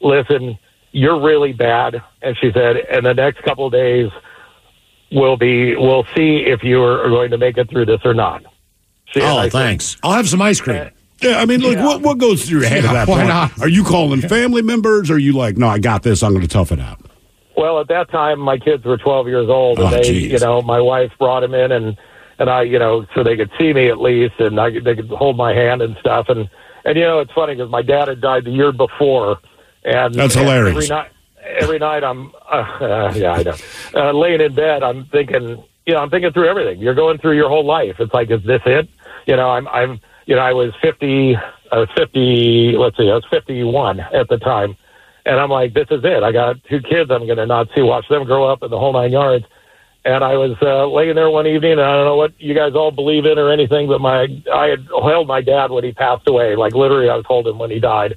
"Listen, 0.00 0.58
you're 0.90 1.20
really 1.20 1.52
bad," 1.52 2.02
and 2.22 2.36
she 2.40 2.50
said, 2.52 2.76
"In 2.90 3.04
the 3.04 3.14
next 3.14 3.42
couple 3.42 3.66
of 3.66 3.72
days, 3.72 4.10
we'll 5.12 5.36
be 5.36 5.76
we'll 5.76 6.04
see 6.16 6.44
if 6.46 6.62
you 6.62 6.82
are 6.82 7.08
going 7.08 7.30
to 7.30 7.38
make 7.38 7.56
it 7.58 7.68
through 7.70 7.86
this 7.86 8.00
or 8.04 8.14
not." 8.14 8.42
She, 9.06 9.20
and 9.20 9.28
Oh, 9.28 9.38
I 9.38 9.42
said, 9.44 9.52
thanks. 9.52 9.96
I'll 10.02 10.12
have 10.12 10.28
some 10.28 10.42
ice 10.42 10.60
cream. 10.60 10.76
Uh, 10.76 10.88
yeah, 11.22 11.38
I 11.40 11.46
mean, 11.46 11.60
like, 11.62 11.76
Yeah. 11.76 11.84
what 11.86 12.00
what 12.02 12.18
goes 12.18 12.44
through 12.48 12.60
your 12.60 12.68
head 12.68 12.84
Yeah, 12.84 12.90
at 12.90 12.92
that 12.92 13.08
why 13.08 13.16
point? 13.16 13.28
not? 13.28 13.60
Are 13.62 13.68
you 13.68 13.82
calling 13.84 14.20
family 14.20 14.62
members? 14.62 15.10
Or 15.10 15.14
are 15.14 15.18
you 15.18 15.32
like, 15.32 15.56
"No, 15.56 15.66
I 15.68 15.78
got 15.78 16.02
this. 16.02 16.22
I'm 16.22 16.32
going 16.32 16.42
to 16.42 16.48
tough 16.48 16.72
it 16.72 16.80
out." 16.80 16.98
Well, 17.56 17.80
at 17.80 17.88
that 17.88 18.08
time, 18.10 18.38
my 18.38 18.56
kids 18.58 18.84
were 18.84 18.96
12 18.96 19.26
years 19.26 19.48
old, 19.48 19.80
and 19.80 19.88
Oh, 19.88 19.90
they, 19.90 20.02
geez. 20.02 20.30
you 20.30 20.38
know, 20.38 20.62
my 20.62 20.80
wife 20.80 21.10
brought 21.18 21.40
them 21.40 21.54
in, 21.54 21.72
and 21.72 21.96
and 22.38 22.48
I, 22.48 22.62
you 22.62 22.78
know, 22.78 23.04
so 23.16 23.24
they 23.24 23.36
could 23.36 23.50
see 23.58 23.72
me 23.72 23.88
at 23.88 24.00
least, 24.00 24.34
and 24.38 24.60
I, 24.60 24.70
they 24.78 24.94
could 24.94 25.08
hold 25.08 25.36
my 25.36 25.52
hand 25.52 25.82
and 25.82 25.96
stuff, 25.98 26.26
and 26.28 26.48
and 26.84 26.96
you 26.96 27.02
know, 27.02 27.18
it's 27.18 27.32
funny 27.32 27.54
because 27.56 27.68
my 27.70 27.82
dad 27.82 28.06
had 28.08 28.20
died 28.20 28.44
the 28.44 28.50
year 28.52 28.70
before, 28.70 29.38
and 29.84 30.14
That's 30.14 30.36
and 30.36 30.44
hilarious. 30.44 30.76
Every 30.84 30.88
night, 30.88 31.10
every 31.60 31.78
night, 31.78 32.04
I'm, 32.04 32.32
uh, 32.50 33.12
yeah, 33.14 33.32
I 33.32 33.42
know, 33.42 33.56
uh, 33.94 34.12
laying 34.12 34.40
in 34.40 34.54
bed, 34.54 34.82
I'm 34.82 35.06
thinking, 35.06 35.62
you 35.86 35.94
know, 35.94 36.00
I'm 36.00 36.10
thinking 36.10 36.32
through 36.32 36.48
everything. 36.48 36.78
You're 36.80 36.94
going 36.94 37.18
through 37.18 37.36
your 37.36 37.48
whole 37.48 37.64
life. 37.64 37.96
It's 37.98 38.12
like, 38.12 38.30
is 38.30 38.42
this 38.44 38.62
it? 38.66 38.88
You 39.26 39.36
know, 39.36 39.50
I'm, 39.50 39.66
I'm, 39.68 40.00
you 40.26 40.34
know, 40.34 40.42
I 40.42 40.52
was 40.52 40.72
50, 40.82 41.36
I 41.72 41.78
was 41.78 41.88
50, 41.96 42.76
let's 42.78 42.96
see, 42.96 43.10
I 43.10 43.14
was 43.14 43.26
51 43.30 44.00
at 44.00 44.28
the 44.28 44.38
time. 44.38 44.76
And 45.24 45.38
I'm 45.38 45.50
like, 45.50 45.74
this 45.74 45.88
is 45.90 46.00
it. 46.04 46.22
I 46.22 46.32
got 46.32 46.56
two 46.64 46.80
kids. 46.80 47.10
I'm 47.10 47.26
going 47.26 47.36
to 47.36 47.44
not 47.44 47.68
see, 47.74 47.82
watch 47.82 48.08
them 48.08 48.24
grow 48.24 48.50
up 48.50 48.62
in 48.62 48.70
the 48.70 48.78
whole 48.78 48.94
nine 48.94 49.12
yards. 49.12 49.44
And 50.04 50.24
I 50.24 50.36
was 50.36 50.56
uh, 50.62 50.86
laying 50.86 51.16
there 51.16 51.28
one 51.28 51.46
evening, 51.46 51.72
and 51.72 51.82
I 51.82 51.92
don't 51.96 52.06
know 52.06 52.16
what 52.16 52.32
you 52.40 52.54
guys 52.54 52.72
all 52.74 52.90
believe 52.90 53.26
in 53.26 53.36
or 53.36 53.52
anything, 53.52 53.88
but 53.88 54.00
my 54.00 54.26
I 54.50 54.68
had 54.68 54.86
held 54.88 55.26
my 55.26 55.42
dad 55.42 55.70
when 55.70 55.84
he 55.84 55.92
passed 55.92 56.26
away. 56.26 56.56
Like 56.56 56.72
literally, 56.72 57.10
I 57.10 57.16
was 57.16 57.26
holding 57.26 57.58
when 57.58 57.70
he 57.70 57.78
died. 57.78 58.16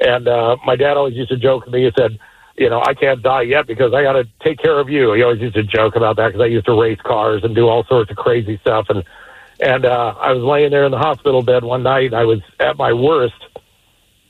And 0.00 0.28
uh, 0.28 0.56
my 0.66 0.76
dad 0.76 0.98
always 0.98 1.14
used 1.14 1.30
to 1.30 1.38
joke 1.38 1.64
with 1.64 1.72
me. 1.72 1.84
He 1.84 1.92
said, 1.96 2.18
"You 2.56 2.70
know, 2.70 2.82
I 2.82 2.94
can't 2.94 3.22
die 3.22 3.42
yet 3.42 3.66
because 3.66 3.94
I 3.94 4.02
got 4.02 4.14
to 4.14 4.28
take 4.44 4.58
care 4.58 4.78
of 4.78 4.88
you." 4.88 5.12
He 5.14 5.22
always 5.22 5.40
used 5.40 5.54
to 5.54 5.62
joke 5.62 5.96
about 5.96 6.16
that 6.16 6.28
because 6.28 6.42
I 6.42 6.46
used 6.46 6.66
to 6.66 6.80
race 6.80 7.00
cars 7.04 7.42
and 7.44 7.54
do 7.54 7.68
all 7.68 7.84
sorts 7.84 8.10
of 8.10 8.16
crazy 8.16 8.58
stuff. 8.58 8.86
And 8.88 9.04
and 9.60 9.84
uh, 9.84 10.14
I 10.18 10.32
was 10.32 10.42
laying 10.42 10.70
there 10.70 10.84
in 10.84 10.90
the 10.90 10.98
hospital 10.98 11.42
bed 11.42 11.64
one 11.64 11.82
night. 11.82 12.14
I 12.14 12.24
was 12.24 12.40
at 12.58 12.76
my 12.76 12.92
worst, 12.92 13.34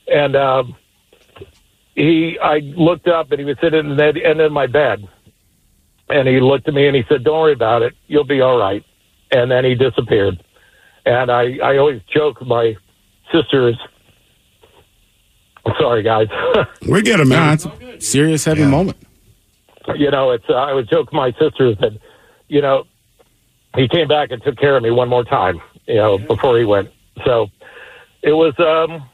and 0.07 0.35
um, 0.35 0.75
he 1.95 2.37
I 2.41 2.59
looked 2.59 3.07
up 3.07 3.31
and 3.31 3.39
he 3.39 3.45
was 3.45 3.57
sitting 3.61 3.89
in 3.91 3.97
the 3.97 4.21
end 4.25 4.41
of 4.41 4.51
my 4.51 4.67
bed, 4.67 5.07
and 6.09 6.27
he 6.27 6.39
looked 6.39 6.67
at 6.67 6.73
me 6.73 6.87
and 6.87 6.95
he 6.95 7.03
said, 7.09 7.23
"Don't 7.23 7.39
worry 7.39 7.53
about 7.53 7.81
it. 7.81 7.93
You'll 8.07 8.23
be 8.25 8.41
all 8.41 8.57
right." 8.57 8.83
And 9.31 9.49
then 9.49 9.63
he 9.65 9.75
disappeared. 9.75 10.43
And 11.05 11.31
I 11.31 11.57
I 11.63 11.77
always 11.77 12.01
joke 12.13 12.41
my 12.45 12.75
sisters. 13.33 13.77
Sorry, 15.79 16.03
guys. 16.03 16.27
We 16.87 17.01
get 17.01 17.19
it, 17.19 17.27
Nah, 17.27 17.35
man. 17.35 17.53
it's 17.53 17.65
a 17.65 18.01
serious, 18.01 18.45
heavy 18.45 18.65
moment. 18.65 18.97
you 19.95 20.09
know, 20.11 20.31
it's 20.31 20.45
uh, 20.49 20.53
I 20.53 20.73
would 20.73 20.89
joke 20.89 21.11
my 21.13 21.31
sisters 21.33 21.77
that, 21.79 21.93
you 22.47 22.61
know, 22.61 22.85
he 23.75 23.87
came 23.87 24.07
back 24.07 24.31
and 24.31 24.41
took 24.43 24.57
care 24.57 24.75
of 24.75 24.83
me 24.83 24.91
one 24.91 25.07
more 25.09 25.23
time, 25.23 25.61
you 25.87 25.95
know, 25.95 26.17
before 26.17 26.57
he 26.57 26.65
went. 26.65 26.89
So 27.25 27.47
it 28.21 28.33
was, 28.33 28.53
um, 28.59 29.07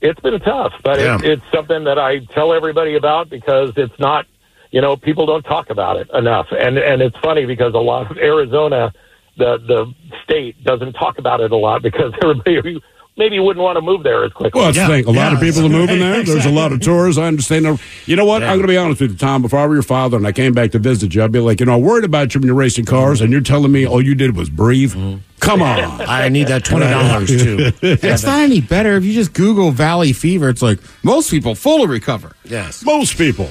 it's 0.00 0.20
been 0.20 0.38
tough, 0.40 0.72
but 0.82 0.98
Yeah. 0.98 1.16
it, 1.18 1.24
it's 1.24 1.42
something 1.54 1.84
that 1.84 1.98
I 1.98 2.20
tell 2.34 2.52
everybody 2.52 2.96
about 2.96 3.28
because 3.30 3.72
it's 3.76 3.98
not, 3.98 4.26
you 4.70 4.80
know, 4.80 4.96
people 4.96 5.26
don't 5.26 5.42
talk 5.44 5.70
about 5.70 5.96
it 5.96 6.10
enough, 6.12 6.48
and 6.50 6.76
and 6.76 7.00
it's 7.00 7.16
funny 7.18 7.46
because 7.46 7.72
a 7.74 7.78
lot 7.78 8.10
of 8.10 8.18
Arizona, 8.18 8.92
the 9.38 9.58
the 9.58 9.94
state 10.24 10.62
doesn't 10.64 10.94
talk 10.94 11.18
about 11.18 11.40
it 11.40 11.52
a 11.52 11.56
lot 11.56 11.82
because 11.82 12.12
everybody 12.22 12.80
maybe 13.16 13.34
you 13.36 13.42
wouldn't 13.42 13.62
want 13.62 13.76
to 13.76 13.80
move 13.80 14.02
there 14.02 14.24
as 14.24 14.32
quickly. 14.32 14.60
Well, 14.60 14.72
that's 14.72 14.86
the 14.86 14.94
thing. 15.02 15.06
A 15.06 15.10
lot 15.10 15.32
of 15.32 15.40
people 15.40 15.64
are 15.64 15.68
moving 15.68 15.98
there. 15.98 16.22
There's 16.24 16.46
a 16.46 16.50
lot 16.50 16.72
of 16.72 16.80
tourists. 16.80 17.18
I 17.18 17.26
understand. 17.26 17.80
You 18.06 18.16
know 18.16 18.24
what? 18.24 18.42
I'm 18.42 18.50
going 18.58 18.62
to 18.62 18.68
be 18.68 18.76
honest 18.76 19.00
with 19.00 19.12
you, 19.12 19.16
Tom. 19.16 19.42
Before 19.42 19.58
I 19.60 19.66
were 19.66 19.74
your 19.74 19.82
father 19.82 20.16
and 20.16 20.26
I 20.26 20.32
came 20.32 20.52
back 20.52 20.72
to 20.72 20.78
visit 20.78 21.14
you, 21.14 21.22
I'd 21.24 21.32
be 21.32 21.40
like, 21.40 21.60
you 21.60 21.66
know, 21.66 21.74
I 21.74 21.76
worried 21.76 22.04
about 22.04 22.34
you 22.34 22.40
when 22.40 22.46
you're 22.46 22.56
racing 22.56 22.84
cars, 22.84 23.20
and 23.20 23.32
you're 23.32 23.40
telling 23.40 23.72
me 23.72 23.86
all 23.86 24.02
you 24.02 24.14
did 24.14 24.36
was 24.36 24.50
breathe. 24.50 24.94
Come 25.40 25.62
on. 25.62 26.00
I 26.08 26.28
need 26.28 26.48
that 26.48 26.64
twenty 26.64 26.86
dollars 26.88 27.28
too. 27.28 27.72
It's 27.82 28.24
not 28.24 28.40
any 28.40 28.60
better 28.60 28.96
if 28.96 29.04
you 29.04 29.12
just 29.12 29.32
Google 29.32 29.70
Valley 29.70 30.12
Fever. 30.12 30.48
It's 30.48 30.62
like 30.62 30.78
most 31.02 31.30
people 31.30 31.54
fully 31.54 31.86
recover. 31.86 32.34
Yes. 32.44 32.84
Most 32.84 33.16
people. 33.16 33.46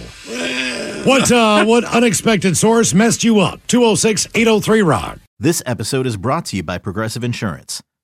What 1.05 1.31
uh, 1.31 1.63
what 1.65 1.83
unexpected 1.85 2.57
source 2.57 2.93
messed 2.93 3.23
you 3.23 3.39
up? 3.39 3.65
206-803 3.67 4.85
rock. 4.87 5.19
This 5.39 5.61
episode 5.65 6.07
is 6.07 6.17
brought 6.17 6.45
to 6.47 6.55
you 6.55 6.63
by 6.63 6.77
Progressive 6.79 7.23
Insurance. 7.23 7.83